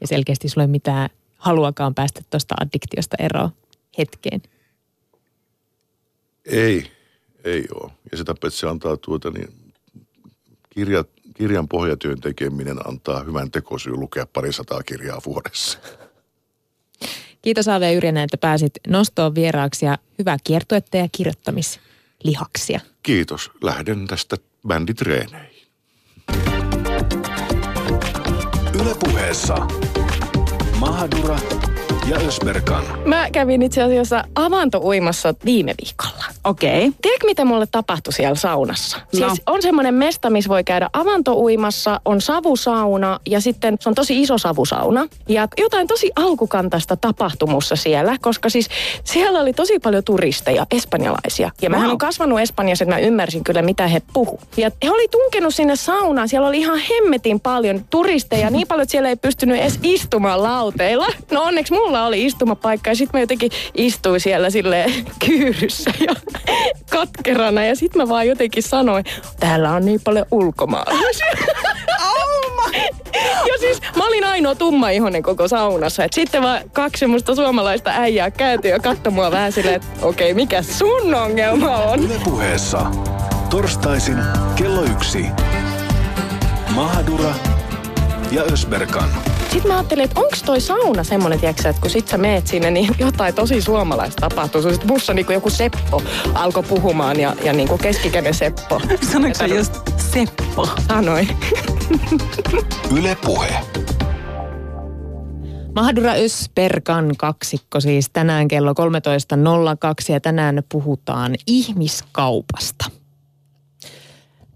Ja 0.01 0.07
selkeästi 0.07 0.49
sulla 0.49 0.63
ei 0.63 0.67
mitään 0.67 1.09
haluakaan 1.37 1.95
päästä 1.95 2.21
tuosta 2.29 2.55
addiktiosta 2.61 3.15
eroon 3.19 3.49
hetkeen. 3.97 4.41
Ei, 6.45 6.91
ei 7.43 7.65
ole. 7.75 7.91
Ja 8.11 8.17
sitä 8.17 8.35
paitsi 8.41 8.59
se 8.59 8.67
antaa 8.67 8.97
tuota 8.97 9.29
niin, 9.31 9.73
kirja, 10.69 11.03
kirjan 11.33 11.67
pohjatyön 11.67 12.21
tekeminen 12.21 12.87
antaa 12.87 13.23
hyvän 13.23 13.51
tekosyyn 13.51 13.99
lukea 13.99 14.25
parisataa 14.25 14.83
kirjaa 14.83 15.21
vuodessa. 15.25 15.79
Kiitos 17.41 17.67
Aave 17.67 17.93
Yrjänä, 17.93 18.23
että 18.23 18.37
pääsit 18.37 18.73
nostoon 18.87 19.35
vieraaksi 19.35 19.85
ja 19.85 19.97
hyvää 20.19 20.37
kiertuetta 20.43 20.97
ja 20.97 21.07
kirjoittamislihaksia. 21.11 22.79
Kiitos. 23.03 23.51
Lähden 23.61 24.07
tästä 24.07 24.37
bänditreeneihin. 24.67 25.52
Ylepuheessa 28.73 29.67
Mahadura 30.79 31.37
ja 32.09 32.17
Ösberkan. 32.27 32.83
Mä 33.05 33.29
kävin 33.31 33.61
itse 33.61 33.81
asiassa 33.83 34.23
avantouimassa 34.35 35.33
viime 35.45 35.75
viikolla. 35.83 36.23
Okei. 36.43 36.91
Tiedätkö, 37.01 37.25
mitä 37.25 37.45
mulle 37.45 37.65
tapahtui 37.71 38.13
siellä 38.13 38.35
saunassa? 38.35 38.97
No. 38.97 39.29
Siis 39.29 39.41
on 39.45 39.61
semmoinen 39.61 39.93
mesta, 39.93 40.29
missä 40.29 40.49
voi 40.49 40.63
käydä 40.63 40.89
avantouimassa, 40.93 42.01
on 42.05 42.21
savusauna 42.21 43.19
ja 43.29 43.41
sitten 43.41 43.77
se 43.79 43.89
on 43.89 43.95
tosi 43.95 44.21
iso 44.21 44.37
savusauna. 44.37 45.07
Ja 45.29 45.47
jotain 45.57 45.87
tosi 45.87 46.11
alkukantaista 46.15 46.95
tapahtumussa 46.95 47.75
siellä, 47.75 48.17
koska 48.21 48.49
siis 48.49 48.69
siellä 49.03 49.39
oli 49.39 49.53
tosi 49.53 49.79
paljon 49.79 50.03
turisteja, 50.03 50.65
espanjalaisia. 50.71 51.51
Ja 51.61 51.69
mähän 51.69 51.83
Wow. 51.85 51.91
on 51.91 51.97
kasvanut 51.97 52.39
Espanjassa, 52.39 52.83
että 52.83 52.95
mä 52.95 52.99
ymmärsin 53.01 53.43
kyllä, 53.43 53.61
mitä 53.61 53.87
he 53.87 54.01
puhu. 54.13 54.39
Ja 54.57 54.71
he 54.83 54.91
oli 54.91 55.07
tunkenut 55.07 55.55
sinne 55.55 55.75
saunaan, 55.75 56.29
siellä 56.29 56.47
oli 56.47 56.57
ihan 56.59 56.79
hemmetin 56.89 57.39
paljon 57.39 57.85
turisteja, 57.89 58.49
niin 58.49 58.67
paljon, 58.67 58.83
että 58.83 58.91
siellä 58.91 59.09
ei 59.09 59.15
pystynyt 59.15 59.57
edes 59.61 59.79
istumaan 59.83 60.43
lauteilla. 60.43 61.07
No 61.31 61.41
onneksi 61.43 61.73
mulla 61.73 61.92
oli 62.01 62.25
istumapaikka 62.25 62.89
ja 62.89 62.95
sitten 62.95 63.19
mä 63.19 63.21
jotenkin 63.21 63.51
istuin 63.75 64.19
siellä 64.19 64.49
sille 64.49 64.85
kyyryssä 65.25 65.91
ja 65.99 66.15
katkerana. 66.89 67.65
Ja 67.65 67.75
sitten 67.75 68.01
mä 68.01 68.09
vaan 68.09 68.27
jotenkin 68.27 68.63
sanoin, 68.63 69.05
täällä 69.39 69.71
on 69.71 69.85
niin 69.85 70.01
paljon 70.03 70.25
ulkomaalaisia. 70.31 71.27
Ja 73.47 73.57
siis 73.59 73.81
mä 73.95 74.07
olin 74.07 74.23
ainoa 74.23 74.55
tumma 74.55 74.89
ihonen 74.89 75.23
koko 75.23 75.47
saunassa. 75.47 76.03
Et 76.03 76.13
sitten 76.13 76.41
vaan 76.41 76.61
kaksi 76.73 76.99
semmoista 76.99 77.35
suomalaista 77.35 77.91
äijää 77.93 78.31
kääntyi 78.31 78.71
ja 78.71 78.79
katsoi 78.79 79.13
mua 79.13 79.31
vähän 79.31 79.51
silleen, 79.51 79.75
että 79.75 79.87
okei, 80.01 80.31
okay, 80.31 80.41
mikä 80.41 80.61
sun 80.61 81.15
ongelma 81.15 81.77
on? 81.77 81.99
Ylepuheessa 81.99 82.85
torstaisin 83.49 84.17
kello 84.55 84.83
yksi. 84.83 85.25
Mahadura 86.75 87.33
ja 88.31 88.41
Ösberkan. 88.41 89.32
Sitten 89.53 89.71
mä 89.71 89.77
ajattelin, 89.77 90.03
että 90.03 90.19
onko 90.19 90.35
toi 90.45 90.61
sauna 90.61 91.03
semmonen, 91.03 91.39
tiiäksä, 91.39 91.69
että 91.69 91.81
kun 91.81 91.91
sit 91.91 92.07
sä 92.07 92.17
meet 92.17 92.47
sinne, 92.47 92.71
niin 92.71 92.95
jotain 92.99 93.35
tosi 93.35 93.61
suomalaista 93.61 94.29
tapahtuu. 94.29 94.61
Sitten 94.61 94.87
musta 94.87 95.13
niinku 95.13 95.31
joku 95.31 95.49
Seppo 95.49 96.03
alkoi 96.33 96.63
puhumaan 96.63 97.19
ja, 97.19 97.35
ja 97.43 97.53
niinku 97.53 97.77
keskikäden 97.77 98.33
Seppo. 98.33 98.81
Sanoitko 99.11 99.39
sä 99.39 99.45
just 99.45 99.73
Seppo? 99.97 100.69
Sanoi. 100.87 101.27
Ylepuhe. 102.97 103.55
Mahdura 105.75 106.11
Ösperkan 106.11 107.11
kaksikko 107.17 107.79
siis 107.79 108.09
tänään 108.13 108.47
kello 108.47 108.71
13.02 108.71 110.13
ja 110.13 110.19
tänään 110.19 110.63
puhutaan 110.71 111.35
ihmiskaupasta. 111.47 112.85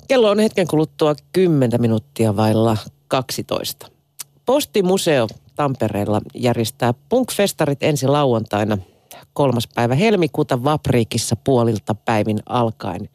Kello 0.07 0.29
on 0.29 0.39
hetken 0.39 0.67
kuluttua 0.67 1.15
10 1.33 1.81
minuuttia 1.81 2.35
vailla 2.35 2.77
12. 3.07 3.96
Postimuseo 4.47 5.27
Tampereella 5.55 6.21
järjestää 6.35 6.93
punkfestarit 7.09 7.83
ensi 7.83 8.07
lauantaina 8.07 8.77
kolmas 9.33 9.67
päivä 9.75 9.95
helmikuuta 9.95 10.63
Vapriikissa 10.63 11.35
puolilta 11.35 11.95
päivin 11.95 12.39
alkaen. 12.49 13.09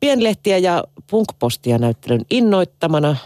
Pienlehtiä 0.00 0.58
ja 0.58 0.84
punkpostia 1.10 1.78
näyttelyn 1.78 2.20
innoittamana 2.30 3.16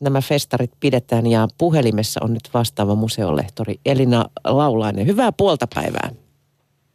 nämä 0.00 0.20
festarit 0.20 0.70
pidetään 0.80 1.26
ja 1.26 1.48
puhelimessa 1.58 2.20
on 2.24 2.34
nyt 2.34 2.50
vastaava 2.54 2.94
museolehtori 2.94 3.80
Elina 3.86 4.24
Laulainen. 4.44 5.06
Hyvää 5.06 5.32
puolta 5.32 5.66
päivää. 5.74 6.10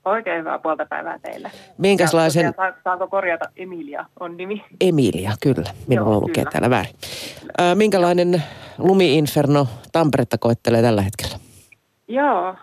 Oikein 0.05 0.39
hyvää 0.39 0.59
puolta 0.59 0.85
päivää 0.85 1.19
teille. 1.19 1.51
Minkälaisen... 1.77 2.45
Ja 2.45 2.51
tosiaan, 2.53 2.73
Saanko 2.83 3.07
korjata? 3.07 3.45
Emilia 3.55 4.05
on 4.19 4.37
nimi. 4.37 4.63
Emilia, 4.81 5.31
kyllä. 5.41 5.69
Minulla 5.87 6.11
Joo, 6.11 6.21
lukee 6.21 6.33
kyllä. 6.33 6.51
täällä 6.51 6.69
väärin. 6.69 6.95
Ää, 7.57 7.75
minkälainen 7.75 8.43
lumiinferno 8.77 9.67
Tamperetta 9.91 10.37
koettelee 10.37 10.81
tällä 10.81 11.01
hetkellä? 11.01 11.37
Joo, 12.07 12.55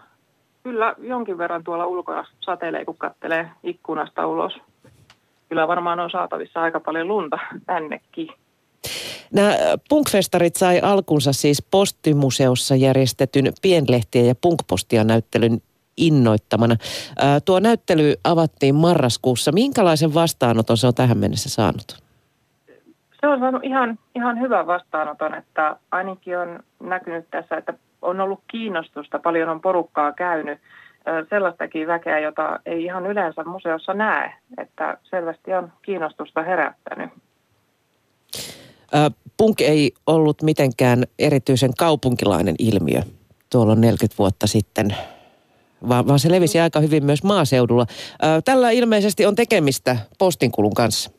kyllä 0.63 0.95
jonkin 0.99 1.39
verran 1.39 1.65
tuolla 1.65 1.87
ulkona 1.87 2.25
satelee, 2.41 2.85
kun 2.85 2.97
kattelee 2.99 3.51
ikkunasta 3.63 4.27
ulos. 4.27 4.53
Kyllä 5.49 5.69
varmaan 5.69 6.01
on 6.01 6.11
saatavissa 6.11 6.63
aika 6.63 6.81
paljon 6.81 7.09
lunta 7.09 7.39
tännekin. 7.67 8.29
Nämä 9.33 9.57
punkfestarit 9.89 10.57
sai 10.57 10.81
alkunsa 10.81 11.33
siis 11.33 11.63
Postimuseossa 11.71 12.77
järjestetyn 12.77 13.53
pienlehtien 13.63 14.27
ja 14.27 14.35
punkpostia 14.41 15.05
näyttelyn 15.05 15.63
innoittamana. 15.99 16.77
Ää, 17.19 17.41
tuo 17.41 17.61
näyttely 17.61 18.15
avattiin 18.25 18.75
marraskuussa. 18.75 19.53
Minkälaisen 19.53 20.15
vastaanoton 20.15 20.77
se 20.77 20.87
on 20.87 20.95
tähän 20.95 21.19
mennessä 21.19 21.51
saanut? 21.51 22.03
Se 23.21 23.27
on 23.27 23.39
saanut 23.39 23.65
ihan, 23.65 23.99
ihan 24.15 24.41
hyvän 24.41 24.67
vastaanoton, 24.67 25.35
että 25.35 25.77
ainakin 25.91 26.39
on 26.39 26.61
näkynyt 26.83 27.31
tässä, 27.31 27.57
että 27.57 27.75
on 28.03 28.21
ollut 28.21 28.41
kiinnostusta, 28.51 29.19
paljon 29.19 29.49
on 29.49 29.61
porukkaa 29.61 30.13
käynyt, 30.13 30.59
sellaistakin 31.31 31.87
väkeä, 31.87 32.19
jota 32.19 32.61
ei 32.67 32.85
ihan 32.85 33.07
yleensä 33.07 33.45
museossa 33.45 33.95
näe, 33.95 34.33
että 34.59 34.99
selvästi 35.03 35.55
on 35.55 35.73
kiinnostusta 35.83 36.43
herättänyt. 36.43 37.11
Punk 39.37 39.61
ei 39.61 39.93
ollut 40.07 40.43
mitenkään 40.43 41.05
erityisen 41.19 41.71
kaupunkilainen 41.79 42.55
ilmiö 42.59 43.01
tuolla 43.51 43.75
40 43.75 44.19
vuotta 44.19 44.47
sitten, 44.47 44.97
vaan, 45.89 46.07
vaan 46.07 46.19
se 46.19 46.31
levisi 46.31 46.61
aika 46.61 46.81
hyvin 46.81 47.05
myös 47.05 47.25
maaseudulla. 47.25 47.87
Tällä 48.45 48.71
ilmeisesti 48.71 49.27
on 49.27 49.35
tekemistä 49.35 49.97
postinkulun 50.19 50.75
kanssa. 50.75 51.11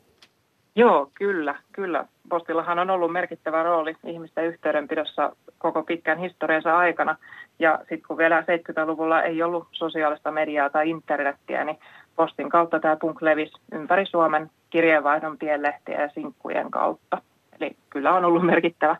Joo, 0.76 1.10
kyllä, 1.14 1.54
kyllä. 1.72 2.04
Postillahan 2.28 2.78
on 2.78 2.90
ollut 2.90 3.12
merkittävä 3.12 3.62
rooli 3.62 3.96
ihmisten 4.06 4.46
yhteydenpidossa 4.46 5.36
koko 5.58 5.82
pitkän 5.82 6.18
historiansa 6.18 6.78
aikana. 6.78 7.16
Ja 7.58 7.78
sitten 7.78 8.02
kun 8.08 8.18
vielä 8.18 8.40
70-luvulla 8.40 9.22
ei 9.22 9.42
ollut 9.42 9.68
sosiaalista 9.72 10.30
mediaa 10.30 10.70
tai 10.70 10.90
internettiä, 10.90 11.64
niin 11.64 11.78
postin 12.16 12.50
kautta 12.50 12.80
tämä 12.80 12.96
punk 12.96 13.22
levisi 13.22 13.52
ympäri 13.72 14.06
Suomen 14.06 14.50
kirjeenvaihdon 14.70 15.38
pienlehtiä 15.38 16.02
ja 16.02 16.10
sinkkujen 16.14 16.70
kautta. 16.70 17.22
Eli 17.60 17.76
kyllä 17.90 18.12
on 18.12 18.24
ollut 18.24 18.46
merkittävä, 18.46 18.96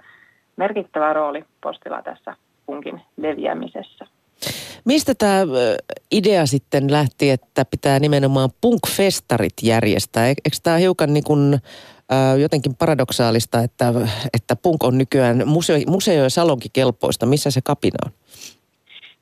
merkittävä 0.57 1.13
rooli 1.13 1.45
postilla 1.61 2.03
tässä 2.03 2.35
punkin 2.67 3.03
leviämisessä. 3.17 4.07
Mistä 4.85 5.15
tämä 5.15 5.41
idea 6.11 6.47
sitten 6.47 6.93
lähti, 6.93 7.31
että 7.31 7.65
pitää 7.65 7.99
nimenomaan 7.99 8.51
punkfestarit 8.61 9.53
järjestää? 9.63 10.27
Eikö 10.27 10.51
tämä 10.63 10.77
hiukan 10.77 11.15
niin 11.15 11.25
kuin, 11.25 11.59
ää, 12.11 12.37
jotenkin 12.37 12.75
paradoksaalista, 12.75 13.59
että, 13.59 13.93
että 14.35 14.57
punk 14.57 14.85
on 14.85 14.99
nykyään 14.99 15.43
museo, 15.47 15.77
museo- 15.87 16.23
ja 16.23 16.31
salonkikelpoista? 16.31 17.27
Missä 17.27 17.51
se 17.51 17.61
kapina 17.65 17.99
on? 18.07 18.13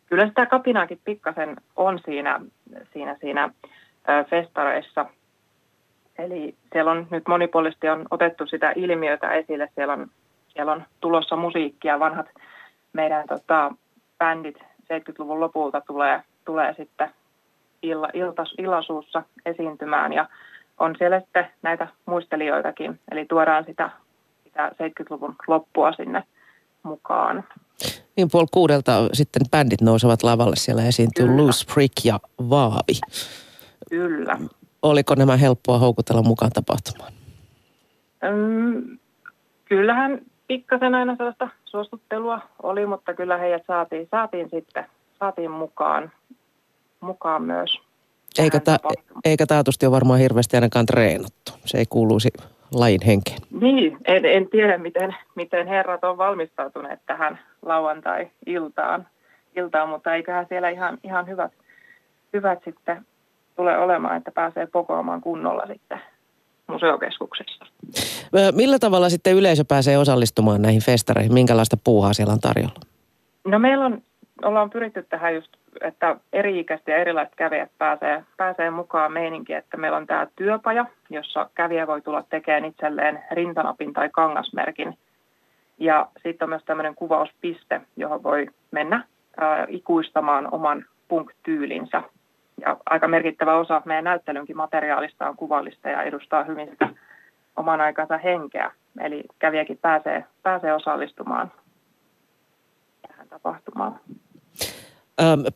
Kyllä 0.06 0.26
sitä 0.26 0.46
kapinaakin 0.46 1.00
pikkasen 1.04 1.56
on 1.76 2.00
siinä, 2.04 2.40
siinä, 2.92 3.16
siinä 3.20 3.50
ö, 4.08 4.24
festareissa. 4.30 5.06
Eli 6.18 6.54
siellä 6.72 6.90
on 6.90 7.06
nyt 7.10 7.28
monipuolisesti 7.28 7.88
on 7.88 8.06
otettu 8.10 8.46
sitä 8.46 8.72
ilmiötä 8.76 9.30
esille. 9.32 9.68
Siellä 9.74 9.92
on, 9.92 10.10
siellä 10.48 10.72
on 10.72 10.84
tulossa 11.00 11.36
musiikkia, 11.36 11.98
vanhat 11.98 12.26
meidän 12.92 13.28
tota, 13.28 13.74
bändit 14.18 14.67
70-luvun 14.92 15.40
lopulta 15.40 15.80
tulee, 15.80 16.22
tulee 16.44 16.74
sitten 16.76 17.10
illa, 17.82 18.08
iltas, 18.14 18.54
illasuussa 18.58 19.22
esiintymään 19.46 20.12
ja 20.12 20.28
on 20.78 20.94
siellä 20.98 21.20
sitten 21.20 21.46
näitä 21.62 21.88
muistelijoitakin, 22.06 23.00
eli 23.10 23.24
tuodaan 23.24 23.64
sitä, 23.64 23.90
sitä 24.44 24.68
70-luvun 24.68 25.36
loppua 25.46 25.92
sinne 25.92 26.22
mukaan. 26.82 27.44
Niin 28.16 28.28
puoli 28.32 28.46
kuudelta 28.50 29.08
sitten 29.12 29.42
bändit 29.50 29.80
nousevat 29.80 30.22
lavalle. 30.22 30.56
Siellä 30.56 30.82
esiintyy 30.82 31.26
Kyllä. 31.26 31.42
Loose 31.42 31.74
Prick 31.74 32.04
ja 32.04 32.18
Vaavi. 32.50 33.00
Kyllä. 33.90 34.38
Oliko 34.82 35.14
nämä 35.14 35.36
helppoa 35.36 35.78
houkutella 35.78 36.22
mukaan 36.22 36.50
tapahtumaan? 36.52 37.12
Öm, 38.24 38.98
kyllähän 39.64 40.20
pikkasen 40.48 40.94
aina 40.94 41.16
sellaista 41.16 41.48
suostuttelua 41.64 42.40
oli, 42.62 42.86
mutta 42.86 43.14
kyllä 43.14 43.36
heidät 43.36 43.62
saatiin, 43.66 44.08
saatiin 44.10 44.50
sitten 44.50 44.86
saatiin 45.18 45.50
mukaan, 45.50 46.12
mukaan 47.00 47.42
myös. 47.42 47.80
Eikä, 48.38 48.60
ta, 48.60 48.76
eikä 49.24 49.46
taatusti 49.46 49.86
ole 49.86 49.92
varmaan 49.92 50.18
hirveästi 50.18 50.56
ainakaan 50.56 50.86
treenattu. 50.86 51.52
Se 51.64 51.78
ei 51.78 51.84
kuuluisi 51.90 52.30
lajin 52.72 53.00
henkeen. 53.06 53.38
Niin, 53.60 53.98
en, 54.04 54.24
en 54.24 54.48
tiedä 54.48 54.78
miten, 54.78 55.16
miten 55.34 55.66
herrat 55.66 56.04
on 56.04 56.18
valmistautuneet 56.18 57.00
tähän 57.06 57.38
lauantai-iltaan, 57.62 59.06
iltaan, 59.56 59.88
mutta 59.88 60.14
eiköhän 60.14 60.46
siellä 60.48 60.68
ihan, 60.68 60.98
ihan 61.04 61.26
hyvät, 61.26 61.52
hyvät 62.32 62.58
sitten 62.64 63.06
tule 63.56 63.78
olemaan, 63.78 64.16
että 64.16 64.30
pääsee 64.30 64.66
kokoamaan 64.66 65.20
kunnolla 65.20 65.66
sitten 65.66 66.00
museokeskuksessa. 66.68 67.66
Millä 68.52 68.78
tavalla 68.78 69.08
sitten 69.08 69.34
yleisö 69.34 69.64
pääsee 69.68 69.98
osallistumaan 69.98 70.62
näihin 70.62 70.82
festareihin? 70.82 71.34
Minkälaista 71.34 71.76
puuhaa 71.84 72.12
siellä 72.12 72.32
on 72.32 72.40
tarjolla? 72.40 72.80
No 73.44 73.58
meillä 73.58 73.84
on, 73.84 74.02
ollaan 74.44 74.70
pyritty 74.70 75.02
tähän 75.02 75.34
just, 75.34 75.52
että 75.80 76.16
eri-ikäiset 76.32 76.88
ja 76.88 76.96
erilaiset 76.96 77.34
kävijät 77.34 77.70
pääsee, 77.78 78.24
pääsee 78.36 78.70
mukaan 78.70 79.12
meininki, 79.12 79.52
että 79.52 79.76
meillä 79.76 79.96
on 79.96 80.06
tämä 80.06 80.26
työpaja, 80.36 80.86
jossa 81.10 81.50
kävijä 81.54 81.86
voi 81.86 82.00
tulla 82.00 82.24
tekemään 82.30 82.64
itselleen 82.64 83.24
rintanapin 83.30 83.92
tai 83.92 84.08
kangasmerkin. 84.12 84.98
Ja 85.78 86.08
sitten 86.22 86.46
on 86.46 86.48
myös 86.48 86.64
tämmöinen 86.64 86.94
kuvauspiste, 86.94 87.80
johon 87.96 88.22
voi 88.22 88.46
mennä 88.70 89.04
ää, 89.36 89.66
ikuistamaan 89.68 90.48
oman 90.54 90.84
punk-tyylinsä 91.08 92.02
ja 92.60 92.76
aika 92.90 93.08
merkittävä 93.08 93.56
osa 93.56 93.82
meidän 93.84 94.04
näyttelynkin 94.04 94.56
materiaalista 94.56 95.28
on 95.28 95.36
kuvallista 95.36 95.88
ja 95.88 96.02
edustaa 96.02 96.44
hyvin 96.44 96.68
sitä 96.70 96.88
oman 97.56 97.80
aikansa 97.80 98.18
henkeä. 98.18 98.72
Eli 99.00 99.24
kävijäkin 99.38 99.78
pääsee, 99.78 100.24
pääsee 100.42 100.74
osallistumaan 100.74 101.52
tähän 103.08 103.28
tapahtumaan. 103.28 104.00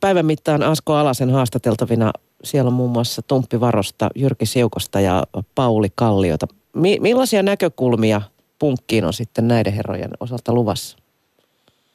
Päivän 0.01 0.25
mittaan 0.25 0.63
Asko 0.63 0.93
Alasen 0.93 1.29
haastateltavina 1.29 2.11
siellä 2.43 2.67
on 2.67 2.73
muun 2.73 2.91
muassa 2.91 3.21
Tumppi 3.27 3.59
Varosta, 3.59 4.09
Jyrki 4.15 4.45
Siukosta 4.45 4.99
ja 4.99 5.23
Pauli 5.55 5.87
Kalliota. 5.95 6.47
Mi- 6.73 6.99
millaisia 6.99 7.43
näkökulmia 7.43 8.21
punkkiin 8.59 9.05
on 9.05 9.13
sitten 9.13 9.47
näiden 9.47 9.73
herrojen 9.73 10.11
osalta 10.19 10.53
luvassa? 10.53 10.97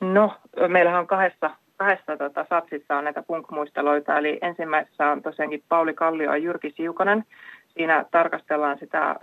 No, 0.00 0.34
meillähän 0.68 1.00
on 1.00 1.06
kahdessa 1.06 1.50
kahdessa 1.78 2.16
tota, 2.16 2.46
satsissa 2.50 2.96
on 2.96 3.04
näitä 3.04 3.22
punk-muisteloita, 3.22 4.18
eli 4.18 4.38
ensimmäisessä 4.42 5.10
on 5.10 5.22
tosiaankin 5.22 5.62
Pauli 5.68 5.94
Kallio 5.94 6.30
ja 6.30 6.36
Jyrki 6.36 6.74
Siukonen. 6.76 7.24
Siinä 7.68 8.04
tarkastellaan 8.10 8.78
sitä 8.78 9.16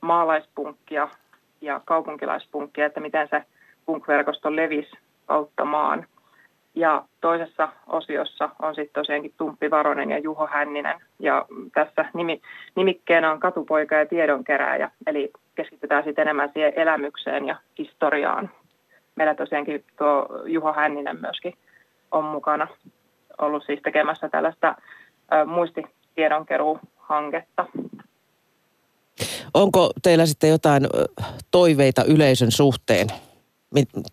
maalaispunkkia 0.00 1.08
ja 1.60 1.80
kaupunkilaispunkkia, 1.84 2.86
että 2.86 3.00
miten 3.00 3.28
se 3.28 3.42
punk-verkosto 3.86 4.56
levisi 4.56 4.90
kautta 5.26 5.64
maan. 5.64 6.06
Ja 6.74 7.04
toisessa 7.20 7.68
osiossa 7.86 8.50
on 8.62 8.74
sitten 8.74 8.94
tosiaankin 8.94 9.34
Tumppi 9.36 9.70
Varonen 9.70 10.10
ja 10.10 10.18
Juho 10.18 10.46
Hänninen. 10.46 11.00
Ja 11.18 11.46
tässä 11.74 12.04
nimi, 12.14 12.40
nimikkeenä 12.74 13.32
on 13.32 13.40
katupoika 13.40 13.94
ja 13.94 14.06
tiedonkerääjä, 14.06 14.90
eli 15.06 15.30
keskitytään 15.54 16.04
sitten 16.04 16.22
enemmän 16.22 16.50
siihen 16.52 16.72
elämykseen 16.76 17.46
ja 17.46 17.56
historiaan. 17.78 18.50
Meillä 19.16 19.34
tosiaankin 19.34 19.84
tuo 19.98 20.28
Juho 20.46 20.72
Hänninen 20.72 21.20
myöskin 21.20 21.54
on 22.12 22.24
mukana 22.24 22.68
ollut 23.38 23.64
siis 23.66 23.80
tekemässä 23.82 24.28
tällaista 24.28 24.74
muistitiedonkeruuhanketta. 25.46 27.66
Onko 29.54 29.90
teillä 30.02 30.26
sitten 30.26 30.50
jotain 30.50 30.86
toiveita 31.50 32.04
yleisön 32.04 32.50
suhteen? 32.50 33.06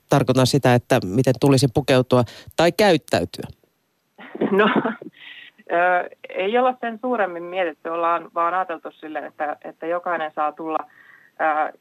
Tarkoitan 0.10 0.48
sitä, 0.48 0.74
että 0.74 1.00
miten 1.06 1.34
tulisi 1.40 1.68
pukeutua 1.74 2.24
tai 2.56 2.72
käyttäytyä. 2.72 3.44
No, 4.52 4.70
ei 6.30 6.58
olla 6.58 6.78
sen 6.82 7.00
suuremmin 7.02 7.44
mietitty, 7.44 7.90
ollaan 7.90 8.30
vaan 8.36 8.54
ajateltu 8.54 8.92
sille, 8.92 9.20
että, 9.20 9.58
että 9.64 9.88
jokainen 9.88 10.32
saa 10.36 10.52
tulla 10.52 10.78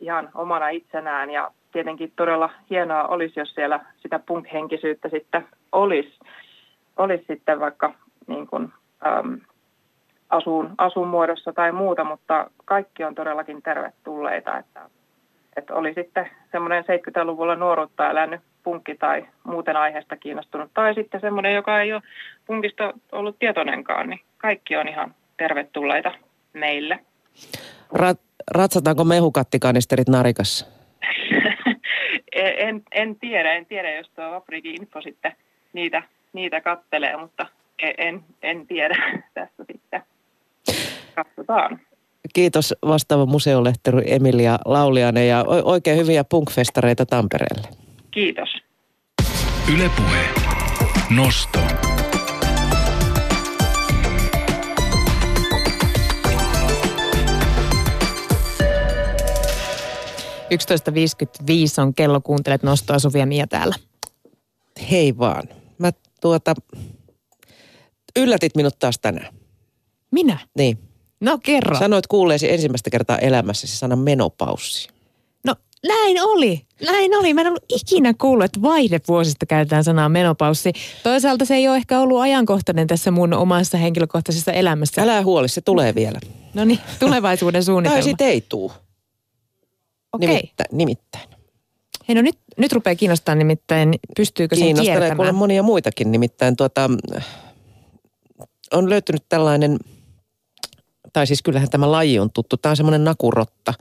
ihan 0.00 0.30
omana 0.34 0.68
itsenään 0.68 1.30
ja 1.30 1.50
tietenkin 1.72 2.12
todella 2.16 2.50
hienoa 2.70 3.06
olisi, 3.08 3.40
jos 3.40 3.54
siellä 3.54 3.80
sitä 4.02 4.18
punk-henkisyyttä 4.18 5.08
sitten 5.08 5.46
olisi, 5.72 6.18
olisi 6.96 7.24
sitten 7.26 7.60
vaikka 7.60 7.94
niin 8.26 8.46
kuin, 8.46 8.72
äm, 9.06 9.40
asuun, 10.30 10.74
asuun 10.78 11.08
muodossa 11.08 11.52
tai 11.52 11.72
muuta, 11.72 12.04
mutta 12.04 12.50
kaikki 12.64 13.04
on 13.04 13.14
todellakin 13.14 13.62
tervetulleita, 13.62 14.58
että, 14.58 14.80
että 15.56 15.74
oli 15.74 15.94
sitten 15.94 16.30
semmoinen 16.52 16.84
70-luvulla 16.84 17.54
nuoruutta 17.54 18.10
elänyt 18.10 18.40
punkki 18.62 18.94
tai 18.94 19.26
muuten 19.44 19.76
aiheesta 19.76 20.16
kiinnostunut, 20.16 20.70
tai 20.74 20.94
sitten 20.94 21.20
semmoinen, 21.20 21.54
joka 21.54 21.80
ei 21.80 21.92
ole 21.92 22.02
punkista 22.46 22.92
ollut 23.12 23.36
tietoinenkaan, 23.38 24.08
niin 24.08 24.20
kaikki 24.38 24.76
on 24.76 24.88
ihan 24.88 25.14
tervetulleita 25.36 26.12
meille. 26.52 26.98
Rat- 27.94 28.44
ratsataanko 28.50 29.04
mehukattikaanisterit 29.04 30.08
narikassa? 30.08 30.81
En, 32.44 32.82
en 32.92 33.16
tiedä, 33.16 33.52
en 33.52 33.66
tiedä, 33.66 33.96
jos 33.96 34.10
tuo 34.10 34.24
Afrikin 34.24 34.82
info 34.82 35.00
sitten 35.00 35.32
niitä, 35.72 36.02
niitä 36.32 36.60
kattelee, 36.60 37.16
mutta 37.16 37.46
e, 37.82 37.90
en, 37.98 38.24
en 38.42 38.66
tiedä 38.66 38.96
tässä 39.34 39.64
sitten. 39.72 40.02
Katsotaan. 41.14 41.80
Kiitos 42.34 42.74
vastaava 42.86 43.26
museolehteri 43.26 44.12
Emilia 44.12 44.58
Laulianen 44.64 45.28
ja 45.28 45.44
oikein 45.64 45.98
hyviä 45.98 46.24
punkfestareita 46.24 47.06
Tampereelle. 47.06 47.68
Kiitos. 48.10 48.48
Ylepuhe. 49.74 50.20
Nosto. 51.16 51.58
11.55 60.52 61.82
on 61.82 61.94
kello, 61.94 62.20
kuuntelet 62.20 62.62
nostoa 62.62 62.98
Sofia 62.98 63.26
Mia 63.26 63.46
täällä. 63.46 63.74
Hei 64.90 65.18
vaan. 65.18 65.42
Mä 65.78 65.92
tuota, 66.20 66.54
yllätit 68.16 68.56
minut 68.56 68.78
taas 68.78 68.98
tänään. 69.02 69.34
Minä? 70.10 70.38
Niin. 70.58 70.78
No 71.20 71.38
kerro. 71.42 71.78
Sanoit 71.78 72.06
kuulleesi 72.06 72.52
ensimmäistä 72.52 72.90
kertaa 72.90 73.18
elämässäsi 73.18 73.76
sanan 73.76 73.98
menopaussi. 73.98 74.88
No 75.46 75.54
näin 75.86 76.22
oli. 76.22 76.66
Näin 76.86 77.14
oli. 77.14 77.34
Mä 77.34 77.40
en 77.40 77.46
ollut 77.46 77.64
ikinä 77.68 78.14
kuullut, 78.14 78.44
että 78.44 78.62
vaihdevuosista 78.62 79.46
käytetään 79.46 79.84
sanaa 79.84 80.08
menopaussi. 80.08 80.72
Toisaalta 81.02 81.44
se 81.44 81.54
ei 81.54 81.68
ole 81.68 81.76
ehkä 81.76 82.00
ollut 82.00 82.20
ajankohtainen 82.20 82.86
tässä 82.86 83.10
mun 83.10 83.34
omassa 83.34 83.78
henkilökohtaisessa 83.78 84.52
elämässä. 84.52 85.02
Älä 85.02 85.22
huoli, 85.22 85.48
se 85.48 85.60
tulee 85.60 85.94
vielä. 85.94 86.20
No 86.54 86.64
niin, 86.64 86.78
tulevaisuuden 86.98 87.64
suunnitelma. 87.64 87.96
Tai 87.96 88.02
siitä 88.02 88.24
ei 88.24 88.40
tuu. 88.40 88.72
Okei. 90.12 90.28
Nimittäin. 90.28 90.68
nimittäin. 90.72 91.28
Hei 92.08 92.14
no 92.14 92.22
nyt, 92.22 92.38
nyt 92.56 92.72
rupeaa 92.72 92.94
kiinnostaa 92.94 93.34
nimittäin, 93.34 93.94
pystyykö 94.16 94.56
sen 94.56 94.80
kiertämään? 94.80 95.16
kuule 95.16 95.32
monia 95.32 95.62
muitakin, 95.62 96.12
nimittäin 96.12 96.56
tuota, 96.56 96.90
on 98.72 98.90
löytynyt 98.90 99.24
tällainen, 99.28 99.78
tai 101.12 101.26
siis 101.26 101.42
kyllähän 101.42 101.70
tämä 101.70 101.92
laji 101.92 102.18
on 102.18 102.30
tuttu, 102.30 102.56
tämä 102.56 102.70
on 102.70 102.76
semmoinen 102.76 103.04
nakurotta. 103.04 103.74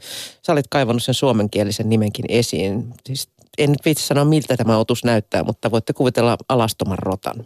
Sä 0.46 0.54
olit 0.54 0.68
kaivannut 0.70 1.04
sen 1.04 1.14
suomenkielisen 1.14 1.90
nimenkin 1.90 2.26
esiin. 2.30 2.94
Siis 3.06 3.30
en 3.58 3.70
nyt 3.70 3.86
viitsi 3.86 4.08
sanoa, 4.08 4.26
miltä 4.26 4.58
tämä 4.58 4.78
otus 4.78 5.04
näyttää, 5.04 5.44
mutta 5.44 5.72
voitte 5.72 5.94
kuvitella 5.94 6.38
alastoman 6.50 7.00
rotan. 7.00 7.46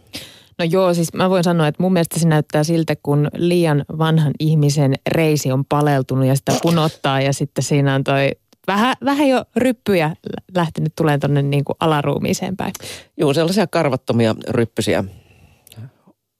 No 0.58 0.64
joo, 0.64 0.94
siis 0.94 1.12
mä 1.12 1.30
voin 1.30 1.44
sanoa, 1.44 1.66
että 1.66 1.82
mun 1.82 1.92
mielestä 1.92 2.18
se 2.18 2.28
näyttää 2.28 2.64
siltä, 2.64 2.96
kun 3.02 3.28
liian 3.34 3.84
vanhan 3.98 4.32
ihmisen 4.40 4.94
reisi 5.08 5.52
on 5.52 5.64
paleltunut 5.64 6.26
ja 6.26 6.36
sitä 6.36 6.52
punottaa 6.62 7.20
ja 7.20 7.32
sitten 7.32 7.64
siinä 7.64 7.94
on 7.94 8.04
toi 8.04 8.30
vähän, 8.66 8.94
vähän 9.04 9.28
jo 9.28 9.44
ryppyjä 9.56 10.16
lähtenyt 10.54 10.92
tulemaan 10.96 11.20
tuonne 11.20 11.42
niin 11.42 11.64
kuin 11.64 11.76
alaruumiiseen 11.80 12.56
päin. 12.56 12.72
Joo, 13.16 13.34
sellaisia 13.34 13.66
karvattomia 13.66 14.34
ryppysiä 14.48 15.04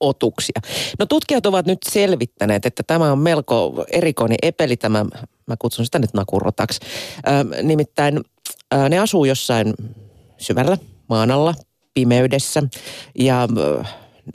otuksia. 0.00 0.60
No 0.98 1.06
tutkijat 1.06 1.46
ovat 1.46 1.66
nyt 1.66 1.78
selvittäneet, 1.88 2.66
että 2.66 2.82
tämä 2.82 3.12
on 3.12 3.18
melko 3.18 3.84
erikoinen 3.92 4.38
epeli, 4.42 4.76
tämä, 4.76 5.04
mä 5.46 5.56
kutsun 5.58 5.84
sitä 5.84 5.98
nyt 5.98 6.14
nakurotaksi. 6.14 6.80
Ö, 7.28 7.62
nimittäin 7.62 8.20
ö, 8.74 8.88
ne 8.88 8.98
asuu 8.98 9.24
jossain 9.24 9.74
syvällä 10.38 10.78
maan 11.08 11.30
alla, 11.30 11.54
pimeydessä 11.94 12.62
ja 13.18 13.48
ö, 13.58 13.84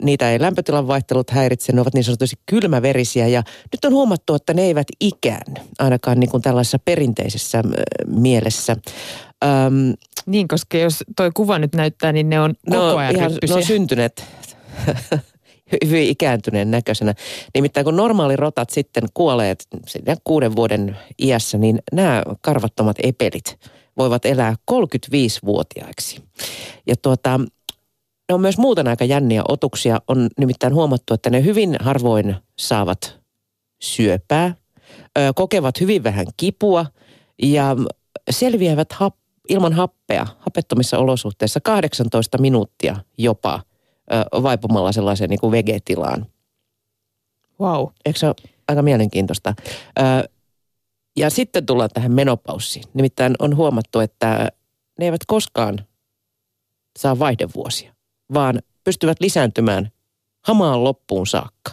niitä 0.02 0.32
ei 0.32 0.40
lämpötilan 0.40 0.86
vaihtelut 0.86 1.30
häiritse, 1.30 1.72
ne 1.72 1.80
ovat 1.80 1.94
niin 1.94 2.04
sanotusti 2.04 2.36
kylmäverisiä 2.46 3.26
ja 3.28 3.42
nyt 3.72 3.84
on 3.84 3.92
huomattu, 3.92 4.34
että 4.34 4.54
ne 4.54 4.62
eivät 4.62 4.86
ikäänny, 5.00 5.60
ainakaan 5.78 6.20
niin 6.20 6.30
kuin 6.30 6.42
tällaisessa 6.42 6.78
perinteisessä 6.78 7.62
mielessä. 8.06 8.76
Öm, 9.44 9.94
Niin, 10.26 10.48
koska 10.48 10.78
jos 10.78 11.04
toi 11.16 11.30
kuva 11.34 11.58
nyt 11.58 11.74
näyttää, 11.74 12.12
niin 12.12 12.30
ne 12.30 12.40
on 12.40 12.54
koko 12.70 12.82
no, 12.82 12.96
ajan 12.96 13.16
ihan, 13.16 13.32
ne 13.48 13.54
on 13.54 13.62
syntyneet 13.62 14.24
hyvin 15.86 16.08
ikääntyneen 16.08 16.70
näköisenä. 16.70 17.14
Nimittäin 17.54 17.84
kun 17.84 17.96
normaali 17.96 18.36
rotat 18.36 18.70
sitten 18.70 19.04
kuoleet 19.14 19.66
sinne 19.86 20.16
kuuden 20.24 20.56
vuoden 20.56 20.96
iässä, 21.22 21.58
niin 21.58 21.78
nämä 21.92 22.22
karvattomat 22.40 22.96
epelit 23.02 23.58
voivat 23.96 24.26
elää 24.26 24.54
35-vuotiaiksi. 24.70 26.22
Ja 26.86 26.96
tuota, 26.96 27.40
ne 28.28 28.34
on 28.34 28.40
myös 28.40 28.58
muuten 28.58 28.88
aika 28.88 29.04
jänniä 29.04 29.42
otuksia. 29.48 30.00
On 30.08 30.28
nimittäin 30.38 30.74
huomattu, 30.74 31.14
että 31.14 31.30
ne 31.30 31.44
hyvin 31.44 31.76
harvoin 31.80 32.36
saavat 32.58 33.20
syöpää, 33.82 34.54
ö, 35.18 35.32
kokevat 35.34 35.80
hyvin 35.80 36.04
vähän 36.04 36.26
kipua 36.36 36.86
ja 37.42 37.76
selviävät 38.30 38.92
hap, 38.92 39.14
ilman 39.48 39.72
happea, 39.72 40.26
hapettomissa 40.38 40.98
olosuhteissa 40.98 41.60
18 41.60 42.38
minuuttia 42.38 42.96
jopa 43.18 43.62
ö, 44.12 44.42
vaipumalla 44.42 44.92
sellaiseen 44.92 45.30
niin 45.30 45.40
kuin 45.40 45.52
vegetilaan. 45.52 46.26
Wow. 47.60 47.86
Eikö 48.04 48.18
se 48.18 48.26
ole 48.26 48.34
aika 48.68 48.82
mielenkiintoista? 48.82 49.54
Ö, 49.98 50.28
ja 51.16 51.30
sitten 51.30 51.66
tullaan 51.66 51.90
tähän 51.94 52.12
menopaussiin. 52.12 52.84
Nimittäin 52.94 53.34
on 53.38 53.56
huomattu, 53.56 54.00
että 54.00 54.48
ne 54.98 55.04
eivät 55.04 55.26
koskaan 55.26 55.86
saa 56.98 57.18
vaihdevuosia, 57.18 57.94
vaan 58.34 58.62
pystyvät 58.84 59.16
lisääntymään 59.20 59.90
hamaan 60.46 60.84
loppuun 60.84 61.26
saakka. 61.26 61.72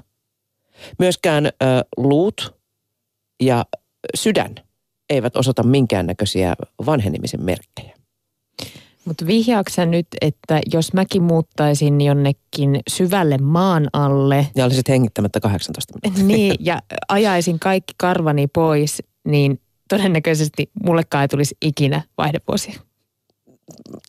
Myöskään 0.99 1.45
ö, 1.45 1.49
luut 1.97 2.55
ja 3.41 3.65
sydän 4.15 4.55
eivät 5.09 5.35
osoita 5.35 5.63
minkäännäköisiä 5.63 6.55
vanhenemisen 6.85 7.43
merkkejä. 7.43 7.99
Mutta 9.05 9.27
vihjaaksä 9.27 9.85
nyt, 9.85 10.07
että 10.21 10.61
jos 10.73 10.93
mäkin 10.93 11.23
muuttaisin 11.23 12.01
jonnekin 12.01 12.79
syvälle 12.89 13.37
maan 13.37 13.87
alle, 13.93 14.47
Ja 14.55 14.65
olisit 14.65 14.89
hengittämättä 14.89 15.39
18 15.39 15.93
minuuttia. 15.93 16.25
niin, 16.37 16.55
ja 16.59 16.81
ajaisin 17.09 17.59
kaikki 17.59 17.93
karvani 17.97 18.47
pois, 18.47 19.03
niin 19.27 19.61
todennäköisesti 19.89 20.71
mullekaan 20.83 21.21
ei 21.21 21.27
tulisi 21.27 21.57
ikinä 21.61 22.01
vaihdevuosia. 22.17 22.79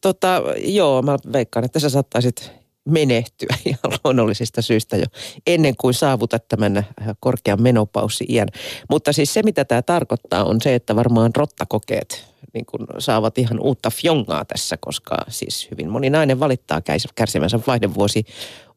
Tota, 0.02 0.42
joo, 0.64 1.02
mä 1.02 1.18
veikkaan, 1.32 1.64
että 1.64 1.78
sä 1.78 1.88
saattaisit 1.88 2.52
menehtyä 2.88 3.56
ihan 3.66 3.98
luonnollisista 4.04 4.62
syistä 4.62 4.96
jo 4.96 5.04
ennen 5.46 5.76
kuin 5.76 5.94
saavutat 5.94 6.48
tämän 6.48 6.76
äh, 6.76 6.86
korkean 7.20 7.62
menopaussi-iän. 7.62 8.48
Mutta 8.90 9.12
siis 9.12 9.34
se, 9.34 9.42
mitä 9.42 9.64
tämä 9.64 9.82
tarkoittaa, 9.82 10.44
on 10.44 10.60
se, 10.62 10.74
että 10.74 10.96
varmaan 10.96 11.30
rottakokeet 11.36 12.30
niin 12.54 12.66
kun 12.66 12.86
saavat 12.98 13.38
ihan 13.38 13.60
uutta 13.60 13.90
fjongaa 13.90 14.44
tässä, 14.44 14.76
koska 14.76 15.16
siis 15.28 15.68
hyvin 15.70 15.90
moni 15.90 16.10
nainen 16.10 16.40
valittaa 16.40 16.80
kärsimänsä 17.14 17.60
vaihdevuosi 17.66 18.24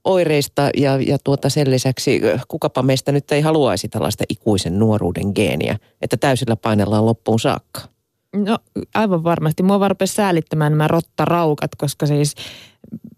oireista 0.03 0.69
ja, 0.77 0.97
ja 1.07 1.17
tuota 1.23 1.49
sen 1.49 1.71
lisäksi 1.71 2.21
äh, 2.33 2.41
kukapa 2.47 2.81
meistä 2.81 3.11
nyt 3.11 3.31
ei 3.31 3.41
haluaisi 3.41 3.87
tällaista 3.87 4.23
ikuisen 4.29 4.79
nuoruuden 4.79 5.31
geeniä, 5.35 5.77
että 6.01 6.17
täysillä 6.17 6.55
painellaan 6.55 7.05
loppuun 7.05 7.39
saakka. 7.39 7.92
No 8.35 8.57
aivan 8.93 9.23
varmasti. 9.23 9.63
Mua 9.63 9.79
varpesi 9.79 10.13
säälittämään 10.13 10.71
nämä 10.71 10.87
rottaraukat, 10.87 11.71
koska 11.77 12.05
siis 12.05 12.35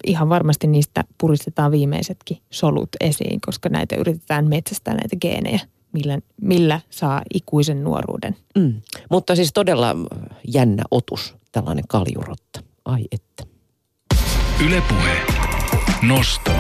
ihan 0.06 0.30
varmasti 0.30 0.68
niistä 0.68 1.04
puristetaan 1.18 1.72
viimeisetkin 1.72 2.38
solut 2.50 2.90
esiin, 3.02 3.42
koska 3.46 3.70
näitä 3.70 3.96
yritetään 3.96 4.48
metsästää 4.50 4.94
näitä 4.94 5.16
geenejä, 5.22 5.60
millä, 5.92 6.20
millä 6.42 6.82
saa 6.90 7.22
ikuisen 7.34 7.84
nuoruuden. 7.84 8.36
Mm. 8.58 8.82
Mutta 9.10 9.36
siis 9.36 9.54
todella 9.54 9.96
jännä 10.54 10.84
otus, 10.92 11.36
tällainen 11.52 11.88
kaljurotta. 11.88 12.60
Ai 12.86 13.06
että. 13.12 13.44
Ylepuhe. 14.66 15.22
Nosto. 16.02 16.52